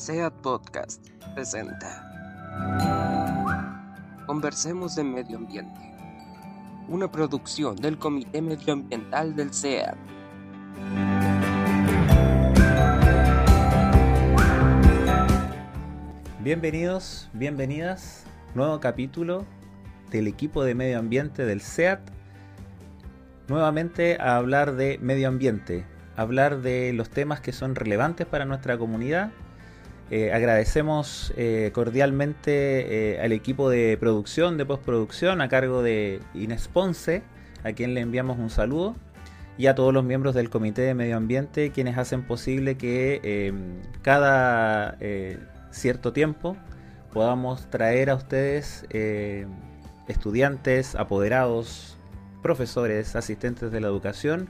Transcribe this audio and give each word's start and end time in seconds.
SEAT 0.00 0.32
Podcast 0.40 1.06
presenta. 1.34 2.08
Conversemos 4.24 4.96
de 4.96 5.04
Medio 5.04 5.36
Ambiente, 5.36 5.78
una 6.88 7.12
producción 7.12 7.76
del 7.76 7.98
Comité 7.98 8.40
Medioambiental 8.40 9.36
del 9.36 9.52
SEAT. 9.52 9.94
Bienvenidos, 16.42 17.28
bienvenidas, 17.34 18.24
nuevo 18.54 18.80
capítulo 18.80 19.44
del 20.10 20.28
equipo 20.28 20.64
de 20.64 20.74
medio 20.74 20.98
ambiente 20.98 21.44
del 21.44 21.60
SEAT, 21.60 22.00
nuevamente 23.48 24.16
a 24.18 24.36
hablar 24.36 24.76
de 24.76 24.96
medio 25.02 25.28
ambiente, 25.28 25.84
hablar 26.16 26.62
de 26.62 26.94
los 26.94 27.10
temas 27.10 27.42
que 27.42 27.52
son 27.52 27.74
relevantes 27.74 28.26
para 28.26 28.46
nuestra 28.46 28.78
comunidad. 28.78 29.30
Eh, 30.10 30.32
agradecemos 30.32 31.32
eh, 31.36 31.70
cordialmente 31.72 33.12
eh, 33.14 33.20
al 33.20 33.30
equipo 33.30 33.70
de 33.70 33.96
producción, 33.98 34.56
de 34.56 34.66
postproducción, 34.66 35.40
a 35.40 35.48
cargo 35.48 35.82
de 35.84 36.20
Inés 36.34 36.66
Ponce, 36.66 37.22
a 37.62 37.72
quien 37.72 37.94
le 37.94 38.00
enviamos 38.00 38.36
un 38.36 38.50
saludo, 38.50 38.96
y 39.56 39.68
a 39.68 39.76
todos 39.76 39.94
los 39.94 40.02
miembros 40.02 40.34
del 40.34 40.50
Comité 40.50 40.82
de 40.82 40.94
Medio 40.94 41.16
Ambiente, 41.16 41.70
quienes 41.70 41.96
hacen 41.96 42.22
posible 42.22 42.76
que 42.76 43.52
cada 44.02 44.96
cierto 45.70 46.14
tiempo 46.14 46.56
podamos 47.12 47.68
traer 47.68 48.08
a 48.08 48.14
ustedes 48.14 48.86
estudiantes, 50.08 50.94
apoderados, 50.94 51.98
profesores, 52.42 53.16
asistentes 53.16 53.70
de 53.70 53.80
la 53.82 53.88
educación, 53.88 54.48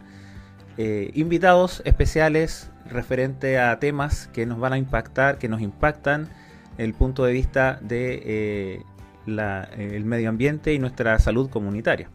invitados 0.76 1.82
especiales 1.84 2.69
referente 2.90 3.58
a 3.58 3.78
temas 3.78 4.28
que 4.28 4.46
nos 4.46 4.58
van 4.58 4.72
a 4.72 4.78
impactar, 4.78 5.38
que 5.38 5.48
nos 5.48 5.60
impactan 5.60 6.28
el 6.78 6.94
punto 6.94 7.24
de 7.24 7.32
vista 7.32 7.78
de 7.82 8.22
eh, 8.24 8.82
el 9.26 10.04
medio 10.04 10.28
ambiente 10.28 10.74
y 10.74 10.78
nuestra 10.78 11.18
salud 11.18 11.48
comunitaria. 11.50 12.10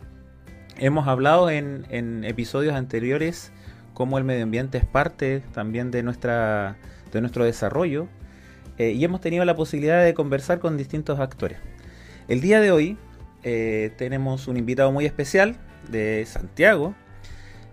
Hemos 0.77 1.07
hablado 1.07 1.49
en, 1.49 2.23
episodios 2.25 2.75
anteriores 2.75 3.51
cómo 3.93 4.17
el 4.17 4.23
medio 4.23 4.43
ambiente 4.43 4.77
es 4.77 4.85
parte 4.85 5.41
también 5.53 5.91
de, 5.91 6.03
nuestra, 6.03 6.77
de 7.11 7.21
nuestro 7.21 7.45
desarrollo 7.45 8.07
eh, 8.77 8.91
y 8.91 9.03
hemos 9.05 9.21
tenido 9.21 9.45
la 9.45 9.55
posibilidad 9.55 10.03
de 10.03 10.13
conversar 10.13 10.59
con 10.59 10.77
distintos 10.77 11.19
actores. 11.19 11.59
El 12.27 12.41
día 12.41 12.59
de 12.59 12.71
hoy 12.71 12.97
tenemos 13.97 14.47
un 14.47 14.57
invitado 14.57 14.91
muy 14.91 15.05
especial 15.05 15.55
de 15.89 16.25
Santiago, 16.25 16.95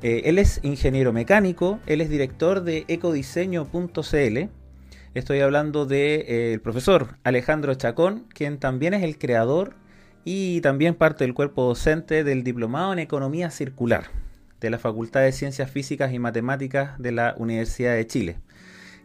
eh, 0.03 0.23
él 0.25 0.39
es 0.39 0.59
ingeniero 0.65 1.13
mecánico, 1.13 1.79
él 1.87 2.01
es 2.01 2.11
director 2.11 2.65
de 2.65 2.85
ecodiseño.cl. 2.89 4.49
Estoy 5.15 5.41
hablando 5.41 5.87
del 5.87 6.27
de, 6.27 6.55
eh, 6.55 6.59
profesor 6.59 7.19
Alejandro 7.23 7.75
Chacón, 7.75 8.27
quien 8.35 8.59
también 8.59 8.95
es 8.95 9.05
el 9.05 9.17
creador 9.17 9.75
y 10.25 10.61
también 10.61 10.97
parte 10.97 11.23
del 11.23 11.35
cuerpo 11.35 11.65
docente 11.65 12.25
del 12.25 12.43
Diplomado 12.43 12.93
en 12.93 12.99
Economía 12.99 13.51
Circular 13.51 14.07
de 14.61 14.71
la 14.71 14.79
Facultad 14.79 15.21
de 15.21 15.31
Ciencias 15.31 15.71
Físicas 15.71 16.13
y 16.13 16.19
Matemáticas 16.19 16.99
de 16.99 17.13
la 17.13 17.35
Universidad 17.39 17.95
de 17.95 18.07
Chile. 18.07 18.39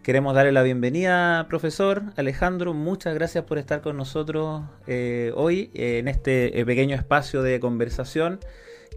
Queremos 0.01 0.33
darle 0.33 0.51
la 0.51 0.63
bienvenida, 0.63 1.45
profesor 1.47 2.03
Alejandro. 2.15 2.73
Muchas 2.73 3.13
gracias 3.13 3.43
por 3.43 3.59
estar 3.59 3.81
con 3.81 3.97
nosotros 3.97 4.63
eh, 4.87 5.31
hoy 5.35 5.69
en 5.73 6.07
este 6.07 6.63
pequeño 6.65 6.95
espacio 6.95 7.43
de 7.43 7.59
conversación 7.59 8.39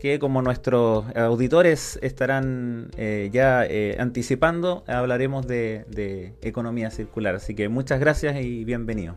que 0.00 0.18
como 0.18 0.40
nuestros 0.40 1.04
auditores 1.14 1.98
estarán 2.02 2.90
eh, 2.96 3.28
ya 3.32 3.66
eh, 3.66 3.96
anticipando, 4.00 4.82
hablaremos 4.86 5.46
de, 5.46 6.34
economía 6.40 6.90
circular. 6.90 7.34
Así 7.34 7.54
que 7.54 7.68
muchas 7.68 8.00
gracias 8.00 8.40
y 8.40 8.64
bienvenido. 8.64 9.16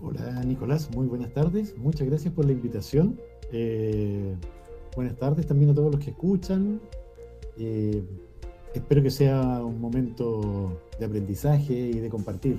Hola 0.00 0.42
Nicolás, 0.44 0.88
muy 0.94 1.08
buenas 1.08 1.32
tardes. 1.32 1.76
Muchas 1.76 2.06
gracias 2.06 2.32
por 2.32 2.46
la 2.46 2.52
invitación. 2.52 3.20
Eh, 3.52 4.36
buenas 4.94 5.16
tardes 5.16 5.46
también 5.46 5.72
a 5.72 5.74
todos 5.74 5.92
los 5.92 6.02
que 6.02 6.10
escuchan. 6.10 6.80
espero 8.72 9.02
que 9.02 9.10
sea 9.10 9.40
un 9.64 9.80
momento 9.80 10.80
de 11.00 11.06
aprendizaje 11.06 11.74
y 11.74 11.98
de 11.98 12.08
compartir 12.08 12.58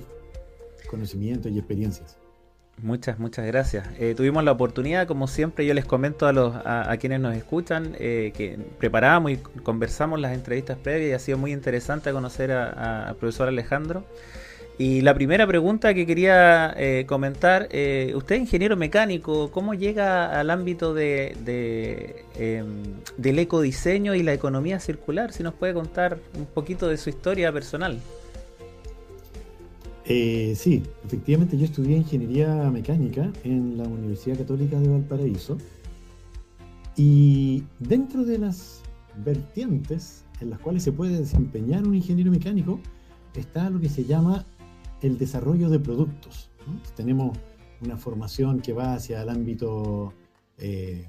conocimientos 0.90 1.50
y 1.50 1.58
experiencias. 1.58 2.21
Muchas, 2.80 3.18
muchas 3.20 3.46
gracias. 3.46 3.86
Eh, 3.98 4.14
tuvimos 4.16 4.42
la 4.42 4.52
oportunidad, 4.52 5.06
como 5.06 5.28
siempre, 5.28 5.64
yo 5.66 5.74
les 5.74 5.84
comento 5.84 6.26
a, 6.26 6.32
los, 6.32 6.54
a, 6.64 6.96
quienes 6.98 7.20
nos 7.20 7.36
escuchan, 7.36 7.94
eh, 7.98 8.32
que 8.36 8.58
preparamos 8.78 9.30
y 9.30 9.36
conversamos 9.36 10.18
las 10.18 10.32
entrevistas 10.32 10.78
previas 10.78 11.10
y 11.10 11.12
ha 11.12 11.18
sido 11.18 11.38
muy 11.38 11.52
interesante 11.52 12.10
conocer 12.12 12.50
al 12.50 13.14
profesor 13.16 13.48
Alejandro. 13.48 14.04
Y 14.78 15.02
la 15.02 15.14
primera 15.14 15.46
pregunta 15.46 15.94
que 15.94 16.06
quería 16.06 16.74
eh, 16.76 17.04
comentar, 17.06 17.68
usted 18.14 18.36
ingeniero 18.36 18.76
mecánico, 18.76 19.52
¿cómo 19.52 19.74
llega 19.74 20.40
al 20.40 20.50
ámbito 20.50 20.92
de, 20.92 21.36
de 21.44 22.24
em, 22.36 22.82
del 23.16 23.38
ecodiseño 23.38 24.14
y 24.14 24.24
la 24.24 24.32
economía 24.32 24.80
circular? 24.80 25.32
Si 25.32 25.44
nos 25.44 25.54
puede 25.54 25.74
contar 25.74 26.18
un 26.36 26.46
poquito 26.46 26.88
de 26.88 26.96
su 26.96 27.10
historia 27.10 27.52
personal. 27.52 28.00
Eh, 30.04 30.54
sí, 30.56 30.82
efectivamente 31.04 31.56
yo 31.56 31.64
estudié 31.64 31.96
ingeniería 31.96 32.70
mecánica 32.70 33.30
en 33.44 33.76
la 33.78 33.84
Universidad 33.84 34.38
Católica 34.38 34.80
de 34.80 34.88
Valparaíso 34.88 35.58
y 36.96 37.62
dentro 37.78 38.24
de 38.24 38.38
las 38.38 38.82
vertientes 39.24 40.24
en 40.40 40.50
las 40.50 40.58
cuales 40.58 40.82
se 40.82 40.92
puede 40.92 41.18
desempeñar 41.18 41.86
un 41.86 41.94
ingeniero 41.94 42.30
mecánico 42.30 42.80
está 43.34 43.70
lo 43.70 43.80
que 43.80 43.88
se 43.88 44.04
llama 44.04 44.44
el 45.00 45.18
desarrollo 45.18 45.70
de 45.70 45.78
productos. 45.78 46.50
Tenemos 46.96 47.36
una 47.80 47.96
formación 47.96 48.60
que 48.60 48.72
va 48.72 48.94
hacia 48.94 49.22
el 49.22 49.28
ámbito 49.28 50.12
eh, 50.58 51.06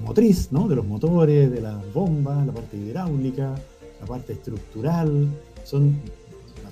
motriz, 0.00 0.52
¿no? 0.52 0.68
de 0.68 0.76
los 0.76 0.86
motores, 0.86 1.50
de 1.50 1.60
las 1.60 1.92
bombas, 1.92 2.46
la 2.46 2.52
parte 2.52 2.76
hidráulica, 2.76 3.54
la 4.00 4.06
parte 4.06 4.34
estructural. 4.34 5.28
Son 5.64 5.96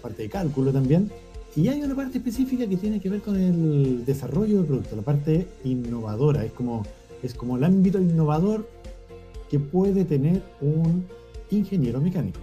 parte 0.02 0.22
de 0.22 0.28
cálculo 0.28 0.72
también. 0.72 1.10
Y 1.54 1.68
hay 1.68 1.82
una 1.82 1.94
parte 1.94 2.18
específica 2.18 2.66
que 2.66 2.76
tiene 2.76 2.98
que 2.98 3.10
ver 3.10 3.20
con 3.20 3.36
el 3.36 4.04
desarrollo 4.04 4.58
del 4.58 4.66
producto, 4.66 4.96
la 4.96 5.02
parte 5.02 5.46
innovadora. 5.64 6.44
Es 6.44 6.52
como, 6.52 6.82
es 7.22 7.34
como 7.34 7.56
el 7.56 7.64
ámbito 7.64 7.98
innovador 7.98 8.66
que 9.50 9.58
puede 9.58 10.04
tener 10.04 10.42
un 10.62 11.04
ingeniero 11.50 12.00
mecánico. 12.00 12.40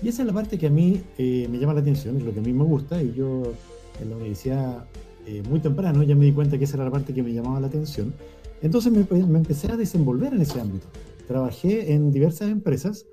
Y 0.00 0.08
esa 0.08 0.22
es 0.22 0.26
la 0.26 0.32
parte 0.32 0.58
que 0.58 0.68
a 0.68 0.70
mí 0.70 1.00
eh, 1.18 1.48
me 1.50 1.58
llama 1.58 1.74
la 1.74 1.80
atención, 1.80 2.16
es 2.16 2.24
lo 2.24 2.32
que 2.32 2.40
a 2.40 2.42
mí 2.42 2.52
me 2.52 2.64
gusta. 2.64 3.02
Y 3.02 3.12
yo 3.14 3.52
en 4.00 4.10
la 4.10 4.16
universidad, 4.16 4.84
eh, 5.26 5.42
muy 5.48 5.60
temprano, 5.60 6.02
ya 6.04 6.14
me 6.14 6.24
di 6.24 6.32
cuenta 6.32 6.56
que 6.56 6.64
esa 6.64 6.76
era 6.76 6.84
la 6.84 6.90
parte 6.90 7.12
que 7.12 7.22
me 7.22 7.32
llamaba 7.32 7.60
la 7.60 7.66
atención. 7.66 8.14
Entonces 8.62 8.92
me, 8.92 9.04
me 9.26 9.38
empecé 9.38 9.70
a 9.72 9.76
desenvolver 9.76 10.34
en 10.34 10.42
ese 10.42 10.60
ámbito. 10.60 10.86
Trabajé 11.26 11.92
en 11.94 12.12
diversas 12.12 12.48
empresas 12.50 13.06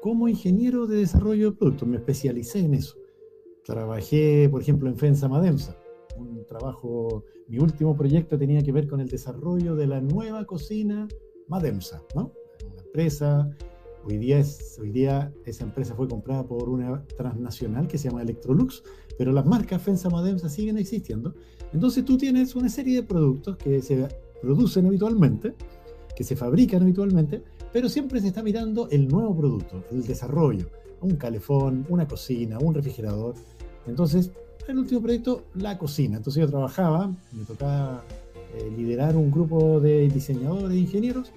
como 0.00 0.28
ingeniero 0.28 0.86
de 0.86 0.98
desarrollo 0.98 1.50
de 1.50 1.56
productos, 1.56 1.88
me 1.88 1.96
especialicé 1.96 2.60
en 2.60 2.74
eso. 2.74 2.96
Trabajé, 3.68 4.48
por 4.50 4.62
ejemplo, 4.62 4.88
en 4.88 4.96
FENSA 4.96 5.28
Mademsa. 5.28 5.76
Un 6.16 6.46
trabajo, 6.46 7.24
mi 7.48 7.58
último 7.58 7.94
proyecto 7.94 8.38
tenía 8.38 8.62
que 8.62 8.72
ver 8.72 8.88
con 8.88 8.98
el 8.98 9.08
desarrollo 9.08 9.76
de 9.76 9.86
la 9.86 10.00
nueva 10.00 10.46
cocina 10.46 11.06
Mademsa, 11.48 12.02
¿no? 12.14 12.32
Una 12.64 12.82
empresa, 12.82 13.50
hoy 14.04 14.16
día, 14.16 14.38
es, 14.38 14.78
hoy 14.80 14.90
día 14.90 15.34
esa 15.44 15.64
empresa 15.64 15.94
fue 15.94 16.08
comprada 16.08 16.46
por 16.46 16.70
una 16.70 17.04
transnacional 17.08 17.88
que 17.88 17.98
se 17.98 18.08
llama 18.08 18.22
Electrolux, 18.22 18.82
pero 19.18 19.32
las 19.32 19.44
marcas 19.44 19.82
FENSA 19.82 20.08
Mademsa 20.08 20.48
siguen 20.48 20.78
existiendo. 20.78 21.34
Entonces 21.74 22.06
tú 22.06 22.16
tienes 22.16 22.56
una 22.56 22.70
serie 22.70 22.96
de 22.96 23.02
productos 23.02 23.58
que 23.58 23.82
se 23.82 24.08
producen 24.40 24.86
habitualmente, 24.86 25.52
que 26.16 26.24
se 26.24 26.36
fabrican 26.36 26.80
habitualmente, 26.80 27.42
pero 27.70 27.90
siempre 27.90 28.22
se 28.22 28.28
está 28.28 28.42
mirando 28.42 28.88
el 28.88 29.08
nuevo 29.08 29.36
producto, 29.36 29.84
el 29.90 30.06
desarrollo, 30.06 30.70
un 31.02 31.16
calefón, 31.16 31.84
una 31.90 32.08
cocina, 32.08 32.58
un 32.58 32.72
refrigerador. 32.72 33.34
Entonces, 33.88 34.30
el 34.68 34.78
último 34.78 35.00
proyecto, 35.00 35.44
la 35.54 35.78
cocina. 35.78 36.16
Entonces 36.18 36.42
yo 36.42 36.48
trabajaba, 36.48 37.10
me 37.32 37.44
tocaba 37.44 38.04
eh, 38.54 38.70
liderar 38.76 39.16
un 39.16 39.30
grupo 39.30 39.80
de 39.80 40.08
diseñadores 40.08 40.72
e 40.72 40.80
ingenieros 40.80 41.32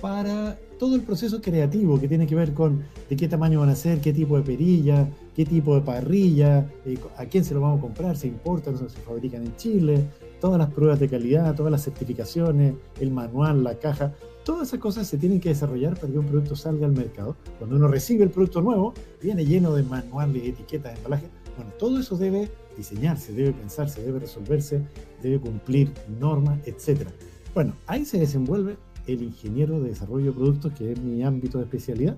para 0.00 0.58
todo 0.78 0.96
el 0.96 1.02
proceso 1.02 1.40
creativo 1.40 1.98
que 1.98 2.08
tiene 2.08 2.26
que 2.26 2.34
ver 2.34 2.52
con 2.52 2.84
de 3.08 3.16
qué 3.16 3.26
tamaño 3.26 3.60
van 3.60 3.70
a 3.70 3.74
ser, 3.74 4.00
qué 4.00 4.12
tipo 4.12 4.36
de 4.36 4.42
perilla, 4.42 5.08
qué 5.34 5.44
tipo 5.44 5.74
de 5.74 5.80
parrilla, 5.80 6.70
eh, 6.84 6.98
a 7.16 7.26
quién 7.26 7.44
se 7.44 7.54
lo 7.54 7.60
vamos 7.60 7.78
a 7.78 7.82
comprar, 7.82 8.16
se 8.16 8.26
importan, 8.26 8.76
se 8.76 9.00
fabrican 9.00 9.44
en 9.44 9.56
Chile, 9.56 10.04
todas 10.40 10.58
las 10.58 10.70
pruebas 10.70 11.00
de 11.00 11.08
calidad, 11.08 11.54
todas 11.54 11.72
las 11.72 11.82
certificaciones, 11.82 12.74
el 13.00 13.10
manual, 13.10 13.64
la 13.64 13.78
caja, 13.78 14.12
todas 14.44 14.68
esas 14.68 14.78
cosas 14.78 15.06
se 15.06 15.16
tienen 15.16 15.40
que 15.40 15.48
desarrollar 15.48 15.94
para 15.94 16.12
que 16.12 16.18
un 16.18 16.26
producto 16.26 16.54
salga 16.54 16.86
al 16.86 16.92
mercado. 16.92 17.36
Cuando 17.58 17.76
uno 17.76 17.88
recibe 17.88 18.24
el 18.24 18.30
producto 18.30 18.60
nuevo, 18.60 18.92
viene 19.22 19.44
lleno 19.44 19.74
de 19.74 19.84
manuales, 19.84 20.44
etiquetas, 20.44 20.92
de 20.92 20.98
embalaje. 20.98 21.30
Bueno, 21.56 21.72
todo 21.78 21.98
eso 22.00 22.16
debe 22.16 22.50
diseñarse, 22.76 23.32
debe 23.32 23.52
pensarse, 23.52 24.02
debe 24.02 24.20
resolverse, 24.20 24.82
debe 25.22 25.40
cumplir 25.40 25.92
normas, 26.20 26.58
etc. 26.66 27.08
Bueno, 27.54 27.74
ahí 27.86 28.04
se 28.04 28.18
desenvuelve 28.18 28.76
el 29.06 29.22
ingeniero 29.22 29.80
de 29.80 29.90
desarrollo 29.90 30.26
de 30.26 30.32
productos, 30.32 30.72
que 30.72 30.92
es 30.92 31.00
mi 31.00 31.22
ámbito 31.22 31.58
de 31.58 31.64
especialidad, 31.64 32.16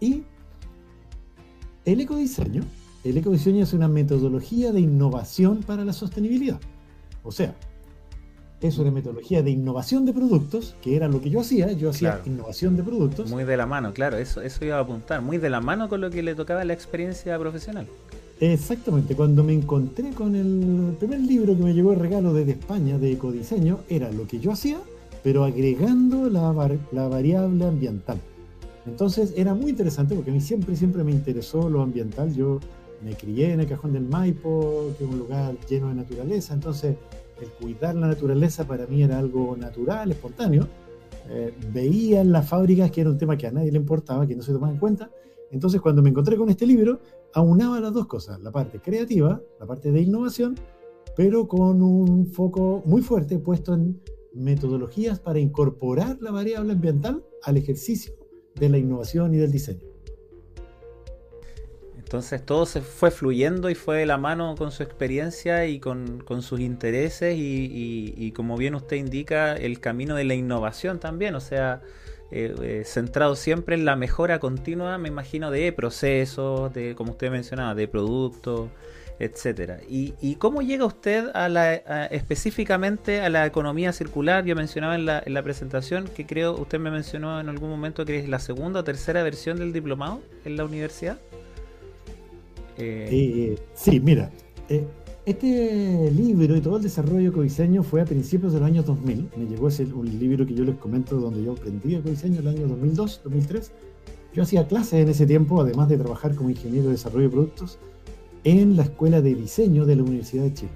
y 0.00 0.24
el 1.84 2.00
ecodiseño 2.00 2.62
el 3.02 3.16
ecodiseño 3.16 3.62
es 3.62 3.72
una 3.72 3.88
metodología 3.88 4.72
de 4.72 4.80
innovación 4.80 5.62
para 5.62 5.84
la 5.84 5.92
sostenibilidad. 5.94 6.60
O 7.22 7.32
sea, 7.32 7.54
es 8.60 8.76
una 8.76 8.90
metodología 8.90 9.42
de 9.42 9.50
innovación 9.50 10.04
de 10.04 10.12
productos, 10.12 10.76
que 10.82 10.96
era 10.96 11.08
lo 11.08 11.22
que 11.22 11.30
yo 11.30 11.40
hacía, 11.40 11.72
yo 11.72 11.90
hacía 11.90 12.20
innovación 12.26 12.76
de 12.76 12.82
productos. 12.82 13.30
Muy 13.30 13.44
de 13.44 13.56
la 13.56 13.64
mano, 13.64 13.94
claro, 13.94 14.18
eso, 14.18 14.42
eso 14.42 14.64
iba 14.66 14.76
a 14.76 14.80
apuntar, 14.80 15.22
muy 15.22 15.38
de 15.38 15.48
la 15.48 15.62
mano 15.62 15.88
con 15.88 16.02
lo 16.02 16.10
que 16.10 16.22
le 16.22 16.34
tocaba 16.34 16.62
la 16.64 16.74
experiencia 16.74 17.38
profesional. 17.38 17.86
Exactamente, 18.40 19.14
cuando 19.14 19.44
me 19.44 19.52
encontré 19.52 20.10
con 20.12 20.34
el 20.34 20.96
primer 20.98 21.20
libro 21.20 21.54
que 21.54 21.62
me 21.62 21.74
llegó 21.74 21.92
el 21.92 21.98
regalo 21.98 22.32
desde 22.32 22.52
España 22.52 22.98
de 22.98 23.12
ecodiseño, 23.12 23.80
era 23.86 24.10
lo 24.10 24.26
que 24.26 24.40
yo 24.40 24.50
hacía, 24.50 24.78
pero 25.22 25.44
agregando 25.44 26.30
la, 26.30 26.78
la 26.90 27.08
variable 27.08 27.66
ambiental. 27.66 28.18
Entonces 28.86 29.34
era 29.36 29.52
muy 29.52 29.70
interesante 29.70 30.14
porque 30.14 30.30
a 30.30 30.34
mí 30.34 30.40
siempre, 30.40 30.74
siempre 30.74 31.04
me 31.04 31.12
interesó 31.12 31.68
lo 31.68 31.82
ambiental. 31.82 32.34
Yo 32.34 32.60
me 33.04 33.14
crié 33.14 33.52
en 33.52 33.60
el 33.60 33.66
Cajón 33.66 33.92
del 33.92 34.04
Maipo, 34.04 34.90
que 34.96 35.04
es 35.04 35.10
un 35.10 35.18
lugar 35.18 35.54
lleno 35.68 35.88
de 35.88 35.94
naturaleza, 35.96 36.54
entonces 36.54 36.96
el 37.40 37.48
cuidar 37.48 37.94
la 37.94 38.08
naturaleza 38.08 38.66
para 38.66 38.86
mí 38.86 39.02
era 39.02 39.18
algo 39.18 39.54
natural, 39.56 40.10
espontáneo. 40.10 40.66
Eh, 41.28 41.52
veía 41.72 42.22
en 42.22 42.32
las 42.32 42.48
fábricas 42.48 42.90
que 42.90 43.02
era 43.02 43.10
un 43.10 43.18
tema 43.18 43.36
que 43.36 43.46
a 43.46 43.52
nadie 43.52 43.70
le 43.70 43.78
importaba, 43.78 44.26
que 44.26 44.34
no 44.34 44.42
se 44.42 44.52
tomaba 44.52 44.72
en 44.72 44.78
cuenta. 44.78 45.10
Entonces 45.50 45.80
cuando 45.80 46.02
me 46.02 46.10
encontré 46.10 46.36
con 46.36 46.48
este 46.48 46.66
libro, 46.66 47.00
aunaba 47.34 47.80
las 47.80 47.92
dos 47.92 48.06
cosas, 48.06 48.40
la 48.40 48.52
parte 48.52 48.80
creativa, 48.80 49.40
la 49.58 49.66
parte 49.66 49.90
de 49.90 50.00
innovación, 50.00 50.54
pero 51.16 51.48
con 51.48 51.82
un 51.82 52.26
foco 52.26 52.82
muy 52.86 53.02
fuerte 53.02 53.38
puesto 53.38 53.74
en 53.74 54.00
metodologías 54.32 55.18
para 55.18 55.40
incorporar 55.40 56.18
la 56.20 56.30
variable 56.30 56.72
ambiental 56.72 57.24
al 57.42 57.56
ejercicio 57.56 58.14
de 58.54 58.68
la 58.68 58.78
innovación 58.78 59.34
y 59.34 59.38
del 59.38 59.50
diseño. 59.50 59.90
Entonces 61.96 62.44
todo 62.44 62.66
se 62.66 62.80
fue 62.80 63.12
fluyendo 63.12 63.70
y 63.70 63.76
fue 63.76 63.98
de 63.98 64.06
la 64.06 64.18
mano 64.18 64.56
con 64.58 64.72
su 64.72 64.82
experiencia 64.82 65.66
y 65.66 65.78
con, 65.78 66.24
sus 66.40 66.58
intereses 66.58 67.36
y, 67.38 68.32
como 68.34 68.56
bien 68.56 68.74
usted 68.74 68.96
indica, 68.96 69.54
el 69.54 69.78
camino 69.78 70.16
de 70.16 70.24
la 70.24 70.34
innovación 70.34 70.98
también, 70.98 71.36
o 71.36 71.40
sea, 71.40 71.82
eh, 72.30 72.54
eh, 72.62 72.82
centrado 72.84 73.36
siempre 73.36 73.74
en 73.74 73.84
la 73.84 73.96
mejora 73.96 74.38
continua, 74.38 74.98
me 74.98 75.08
imagino, 75.08 75.50
de 75.50 75.72
procesos, 75.72 76.72
de, 76.72 76.94
como 76.94 77.12
usted 77.12 77.30
mencionaba, 77.30 77.74
de 77.74 77.88
productos, 77.88 78.70
etcétera. 79.18 79.80
¿Y, 79.88 80.36
cómo 80.36 80.62
llega 80.62 80.86
usted 80.86 81.28
a 81.34 81.48
la, 81.48 81.74
específicamente 82.06 83.20
a 83.20 83.28
la 83.28 83.46
economía 83.46 83.92
circular? 83.92 84.44
Yo 84.44 84.56
mencionaba 84.56 84.94
en 84.94 85.06
la, 85.06 85.22
en 85.24 85.34
la 85.34 85.42
presentación 85.42 86.08
que 86.08 86.26
creo, 86.26 86.54
usted 86.54 86.78
me 86.78 86.90
mencionó 86.90 87.38
en 87.40 87.48
algún 87.48 87.68
momento 87.68 88.04
que 88.06 88.18
es 88.18 88.28
la 88.28 88.38
segunda 88.38 88.80
o 88.80 88.84
tercera 88.84 89.22
versión 89.22 89.58
del 89.58 89.72
diplomado 89.72 90.22
en 90.44 90.56
la 90.56 90.64
universidad. 90.64 91.18
Eh, 92.80 93.58
sí, 93.74 94.00
mira, 94.00 94.30
eh, 94.68 94.86
este 95.26 96.10
libro 96.10 96.56
y 96.56 96.60
todo 96.60 96.78
el 96.78 96.82
desarrollo 96.82 97.30
de 97.30 97.36
codiseño 97.36 97.82
fue 97.82 98.00
a 98.00 98.04
principios 98.04 98.52
de 98.52 98.60
los 98.60 98.66
años 98.66 98.86
2000. 98.86 99.30
Me 99.36 99.46
llegó 99.46 99.68
ese 99.68 99.84
un 99.84 100.06
libro 100.18 100.46
que 100.46 100.54
yo 100.54 100.64
les 100.64 100.76
comento 100.76 101.20
donde 101.20 101.42
yo 101.44 101.52
aprendí 101.52 101.94
el 101.94 102.02
codiseño 102.02 102.40
en 102.40 102.48
el 102.48 102.48
año 102.48 102.68
2002, 102.68 103.20
2003. 103.24 103.72
Yo 104.32 104.42
hacía 104.42 104.66
clases 104.66 104.94
en 104.94 105.08
ese 105.08 105.26
tiempo, 105.26 105.60
además 105.60 105.88
de 105.88 105.98
trabajar 105.98 106.34
como 106.34 106.50
ingeniero 106.50 106.86
de 106.86 106.92
desarrollo 106.92 107.24
de 107.24 107.30
productos, 107.30 107.78
en 108.44 108.76
la 108.76 108.84
Escuela 108.84 109.20
de 109.20 109.34
Diseño 109.34 109.84
de 109.84 109.96
la 109.96 110.02
Universidad 110.02 110.44
de 110.44 110.54
Chile. 110.54 110.72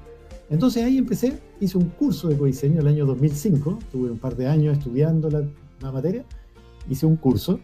Entonces 0.50 0.85
ahí 0.85 0.99
empecé, 0.99 1.38
hice 1.61 1.79
un 1.79 1.88
curso 1.90 2.29
de 2.29 2.37
codiseño 2.37 2.81
el 2.81 2.87
año 2.87 3.06
2005, 3.06 3.79
tuve 3.90 4.11
un 4.11 4.19
par 4.19 4.37
de 4.37 4.47
años 4.47 4.76
estudiando 4.76 5.31
la, 5.31 5.43
la 5.81 5.90
materia, 5.90 6.25
hice 6.88 7.06
un 7.06 7.17
curso 7.17 7.61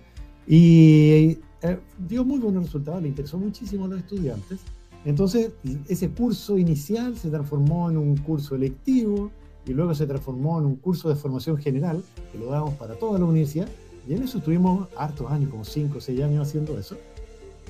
y 0.46 1.38
eh, 1.62 1.78
dio 2.08 2.24
muy 2.24 2.38
buenos 2.38 2.64
resultados, 2.64 3.02
le 3.02 3.08
interesó 3.08 3.36
muchísimo 3.36 3.84
a 3.84 3.88
los 3.88 3.98
estudiantes. 3.98 4.60
Entonces, 5.04 5.52
ese 5.88 6.10
curso 6.10 6.58
inicial 6.58 7.16
se 7.16 7.30
transformó 7.30 7.90
en 7.90 7.96
un 7.96 8.16
curso 8.18 8.54
electivo 8.54 9.30
y 9.66 9.72
luego 9.72 9.94
se 9.94 10.06
transformó 10.06 10.58
en 10.58 10.66
un 10.66 10.76
curso 10.76 11.08
de 11.08 11.14
formación 11.14 11.56
general 11.56 12.02
que 12.32 12.38
lo 12.38 12.46
dábamos 12.46 12.74
para 12.74 12.94
toda 12.94 13.18
la 13.18 13.24
universidad. 13.24 13.68
Y 14.08 14.14
en 14.14 14.22
eso 14.22 14.38
estuvimos 14.38 14.88
hartos 14.96 15.30
años, 15.30 15.50
como 15.50 15.64
5 15.64 15.98
o 15.98 16.00
6 16.00 16.22
años 16.22 16.48
haciendo 16.48 16.78
eso, 16.78 16.96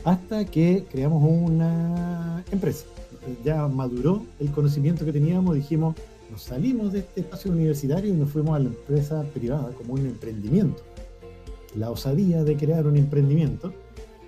hasta 0.04 0.44
que 0.44 0.84
creamos 0.90 1.22
una 1.22 2.44
empresa. 2.50 2.86
Ya 3.44 3.68
maduró 3.68 4.24
el 4.38 4.50
conocimiento 4.50 5.04
que 5.04 5.12
teníamos, 5.12 5.54
dijimos, 5.54 5.94
nos 6.30 6.42
salimos 6.42 6.92
de 6.92 7.00
este 7.00 7.20
espacio 7.20 7.50
universitario 7.50 8.12
y 8.12 8.16
nos 8.16 8.30
fuimos 8.30 8.56
a 8.56 8.60
la 8.60 8.68
empresa 8.68 9.22
privada 9.34 9.72
como 9.72 9.94
un 9.94 10.06
emprendimiento 10.06 10.82
la 11.74 11.90
osadía 11.90 12.44
de 12.44 12.56
crear 12.56 12.86
un 12.86 12.96
emprendimiento 12.96 13.72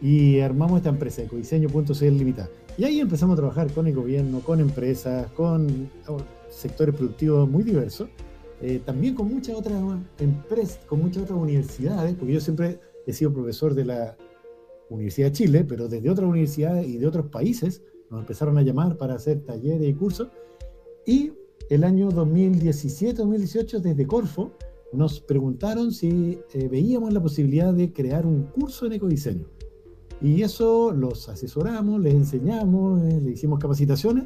y 0.00 0.40
armamos 0.40 0.78
esta 0.78 0.90
empresa, 0.90 1.22
ecodiseño.cl 1.22 2.04
Limitada. 2.04 2.48
Y 2.78 2.84
ahí 2.84 3.00
empezamos 3.00 3.34
a 3.34 3.36
trabajar 3.36 3.70
con 3.72 3.86
el 3.86 3.94
gobierno, 3.94 4.40
con 4.40 4.58
empresas, 4.58 5.30
con 5.32 5.90
oh, 6.08 6.18
sectores 6.48 6.94
productivos 6.94 7.48
muy 7.48 7.62
diversos, 7.64 8.08
eh, 8.62 8.80
también 8.84 9.14
con 9.14 9.28
muchas 9.28 9.56
otras 9.56 9.82
empresas, 10.18 10.80
con 10.86 11.00
muchas 11.00 11.24
otras 11.24 11.38
universidades, 11.38 12.14
porque 12.14 12.32
yo 12.32 12.40
siempre 12.40 12.80
he 13.06 13.12
sido 13.12 13.32
profesor 13.32 13.74
de 13.74 13.84
la 13.84 14.16
Universidad 14.88 15.28
de 15.28 15.32
Chile, 15.32 15.64
pero 15.64 15.86
desde 15.86 16.08
otras 16.08 16.28
universidades 16.28 16.88
y 16.88 16.96
de 16.96 17.06
otros 17.06 17.26
países 17.26 17.82
nos 18.10 18.20
empezaron 18.20 18.56
a 18.56 18.62
llamar 18.62 18.96
para 18.96 19.14
hacer 19.14 19.40
talleres 19.44 19.88
y 19.88 19.94
cursos. 19.94 20.28
Y 21.06 21.32
el 21.68 21.84
año 21.84 22.10
2017-2018, 22.10 23.80
desde 23.80 24.06
Corfo, 24.06 24.52
nos 24.92 25.20
preguntaron 25.20 25.92
si 25.92 26.38
eh, 26.52 26.68
veíamos 26.68 27.12
la 27.12 27.22
posibilidad 27.22 27.72
de 27.72 27.92
crear 27.92 28.26
un 28.26 28.44
curso 28.44 28.86
en 28.86 28.92
ecodiseño. 28.92 29.46
Y 30.22 30.42
eso 30.42 30.92
los 30.92 31.28
asesoramos, 31.28 32.00
les 32.00 32.14
enseñamos, 32.14 33.02
eh, 33.02 33.30
hicimos 33.32 33.58
capacitaciones. 33.58 34.24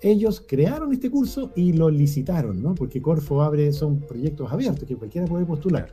Ellos 0.00 0.42
crearon 0.46 0.92
este 0.92 1.10
curso 1.10 1.50
y 1.56 1.72
lo 1.72 1.90
licitaron, 1.90 2.62
¿no? 2.62 2.74
Porque 2.74 3.02
Corfo 3.02 3.42
abre, 3.42 3.72
son 3.72 4.00
proyectos 4.00 4.50
abiertos 4.52 4.84
que 4.86 4.96
cualquiera 4.96 5.26
puede 5.26 5.44
postular. 5.44 5.88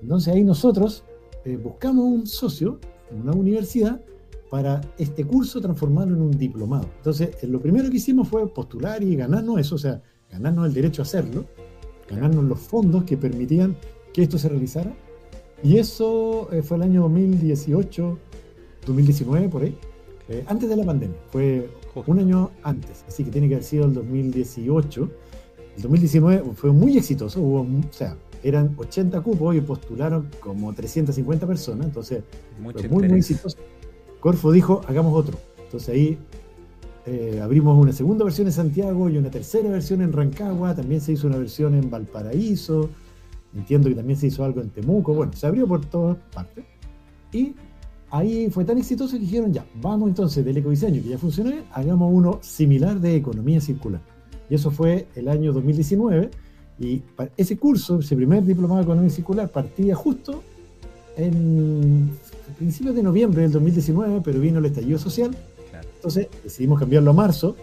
Entonces 0.00 0.34
ahí 0.34 0.44
nosotros 0.44 1.04
eh, 1.44 1.56
buscamos 1.56 2.04
un 2.04 2.26
socio 2.26 2.78
una 3.10 3.32
universidad 3.32 4.00
para 4.50 4.80
este 4.98 5.24
curso 5.24 5.60
transformarlo 5.60 6.16
en 6.16 6.22
un 6.22 6.30
diplomado. 6.38 6.88
Entonces, 6.96 7.30
lo 7.44 7.60
primero 7.60 7.90
que 7.90 7.98
hicimos 7.98 8.26
fue 8.26 8.48
postular 8.48 9.02
y 9.02 9.14
ganarnos 9.14 9.60
eso, 9.60 9.74
o 9.76 9.78
sea, 9.78 10.02
ganarnos 10.30 10.66
el 10.66 10.74
derecho 10.74 11.02
a 11.02 11.04
hacerlo 11.04 11.44
ganarnos 12.08 12.44
los 12.44 12.58
fondos 12.58 13.04
que 13.04 13.16
permitían 13.16 13.76
que 14.12 14.22
esto 14.22 14.38
se 14.38 14.48
realizara. 14.48 14.94
Y 15.62 15.78
eso 15.78 16.48
eh, 16.52 16.62
fue 16.62 16.76
el 16.76 16.84
año 16.84 17.02
2018, 17.02 18.18
2019, 18.86 19.48
por 19.48 19.62
ahí, 19.62 19.76
eh, 20.28 20.44
antes 20.46 20.68
de 20.68 20.76
la 20.76 20.84
pandemia. 20.84 21.16
Fue 21.30 21.68
un 22.06 22.18
año 22.18 22.50
antes, 22.62 23.04
así 23.06 23.24
que 23.24 23.30
tiene 23.30 23.48
que 23.48 23.54
haber 23.54 23.64
sido 23.64 23.84
el 23.86 23.94
2018. 23.94 25.10
El 25.76 25.82
2019 25.82 26.42
fue 26.54 26.72
muy 26.72 26.96
exitoso, 26.96 27.40
hubo, 27.40 27.60
o 27.62 27.92
sea, 27.92 28.16
eran 28.42 28.74
80 28.76 29.20
cupos 29.22 29.56
y 29.56 29.60
postularon 29.60 30.28
como 30.40 30.72
350 30.72 31.46
personas, 31.46 31.86
entonces 31.86 32.22
fue 32.62 32.88
muy, 32.88 33.08
muy 33.08 33.18
exitoso. 33.18 33.58
Corfo 34.20 34.52
dijo, 34.52 34.82
hagamos 34.86 35.14
otro. 35.14 35.38
Entonces 35.64 35.88
ahí 35.88 36.18
eh, 37.06 37.40
abrimos 37.42 37.76
una 37.76 37.92
segunda 37.92 38.24
versión 38.24 38.46
en 38.46 38.52
Santiago 38.52 39.10
y 39.10 39.18
una 39.18 39.30
tercera 39.30 39.68
versión 39.68 40.00
en 40.00 40.12
Rancagua, 40.12 40.74
también 40.74 41.00
se 41.00 41.12
hizo 41.12 41.26
una 41.26 41.36
versión 41.36 41.74
en 41.74 41.90
Valparaíso, 41.90 42.88
entiendo 43.54 43.88
que 43.88 43.94
también 43.94 44.18
se 44.18 44.28
hizo 44.28 44.44
algo 44.44 44.60
en 44.60 44.70
Temuco, 44.70 45.12
bueno, 45.12 45.32
se 45.34 45.46
abrió 45.46 45.66
por 45.66 45.84
todas 45.84 46.16
partes. 46.32 46.64
Y 47.32 47.54
ahí 48.16 48.50
fue 48.50 48.64
tan 48.64 48.78
exitoso 48.78 49.14
que 49.14 49.20
dijeron, 49.20 49.52
ya, 49.52 49.64
vamos 49.80 50.08
entonces 50.08 50.44
del 50.44 50.56
ecodiseño 50.56 51.02
que 51.02 51.10
ya 51.10 51.18
funcionó, 51.18 51.52
hagamos 51.72 52.12
uno 52.12 52.38
similar 52.42 53.00
de 53.00 53.16
economía 53.16 53.60
circular. 53.60 54.00
Y 54.48 54.54
eso 54.54 54.70
fue 54.70 55.06
el 55.14 55.28
año 55.28 55.52
2019, 55.52 56.30
y 56.78 57.02
ese 57.36 57.56
curso, 57.56 58.00
ese 58.00 58.16
primer 58.16 58.44
diplomado 58.44 58.80
de 58.80 58.84
economía 58.84 59.10
circular, 59.10 59.48
partía 59.50 59.94
justo 59.94 60.42
en 61.16 62.10
principios 62.58 62.94
de 62.94 63.02
noviembre 63.02 63.42
del 63.42 63.52
2019, 63.52 64.20
pero 64.24 64.40
vino 64.40 64.58
el 64.58 64.66
estallido 64.66 64.98
social 64.98 65.36
entonces 66.04 66.28
decidimos 66.42 66.78
cambiarlo 66.78 67.12
a 67.12 67.14
marzo, 67.14 67.56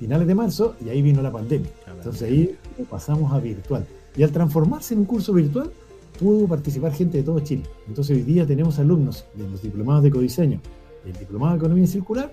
finales 0.00 0.26
de 0.26 0.34
marzo, 0.34 0.74
y 0.84 0.88
ahí 0.88 1.02
vino 1.02 1.22
la 1.22 1.30
pandemia. 1.30 1.70
Entonces 1.86 2.22
ahí 2.22 2.56
pasamos 2.90 3.32
a 3.32 3.38
virtual. 3.38 3.86
Y 4.16 4.24
al 4.24 4.32
transformarse 4.32 4.94
en 4.94 5.00
un 5.00 5.06
curso 5.06 5.32
virtual, 5.32 5.70
pudo 6.18 6.46
participar 6.46 6.92
gente 6.92 7.18
de 7.18 7.24
todo 7.24 7.40
Chile. 7.40 7.62
Entonces 7.88 8.16
hoy 8.16 8.22
día 8.22 8.46
tenemos 8.46 8.78
alumnos 8.78 9.24
de 9.34 9.48
los 9.48 9.62
diplomados 9.62 10.02
de 10.02 10.10
codiseño, 10.10 10.60
del 11.04 11.16
diplomado 11.16 11.52
de 11.52 11.58
economía 11.58 11.86
circular. 11.86 12.32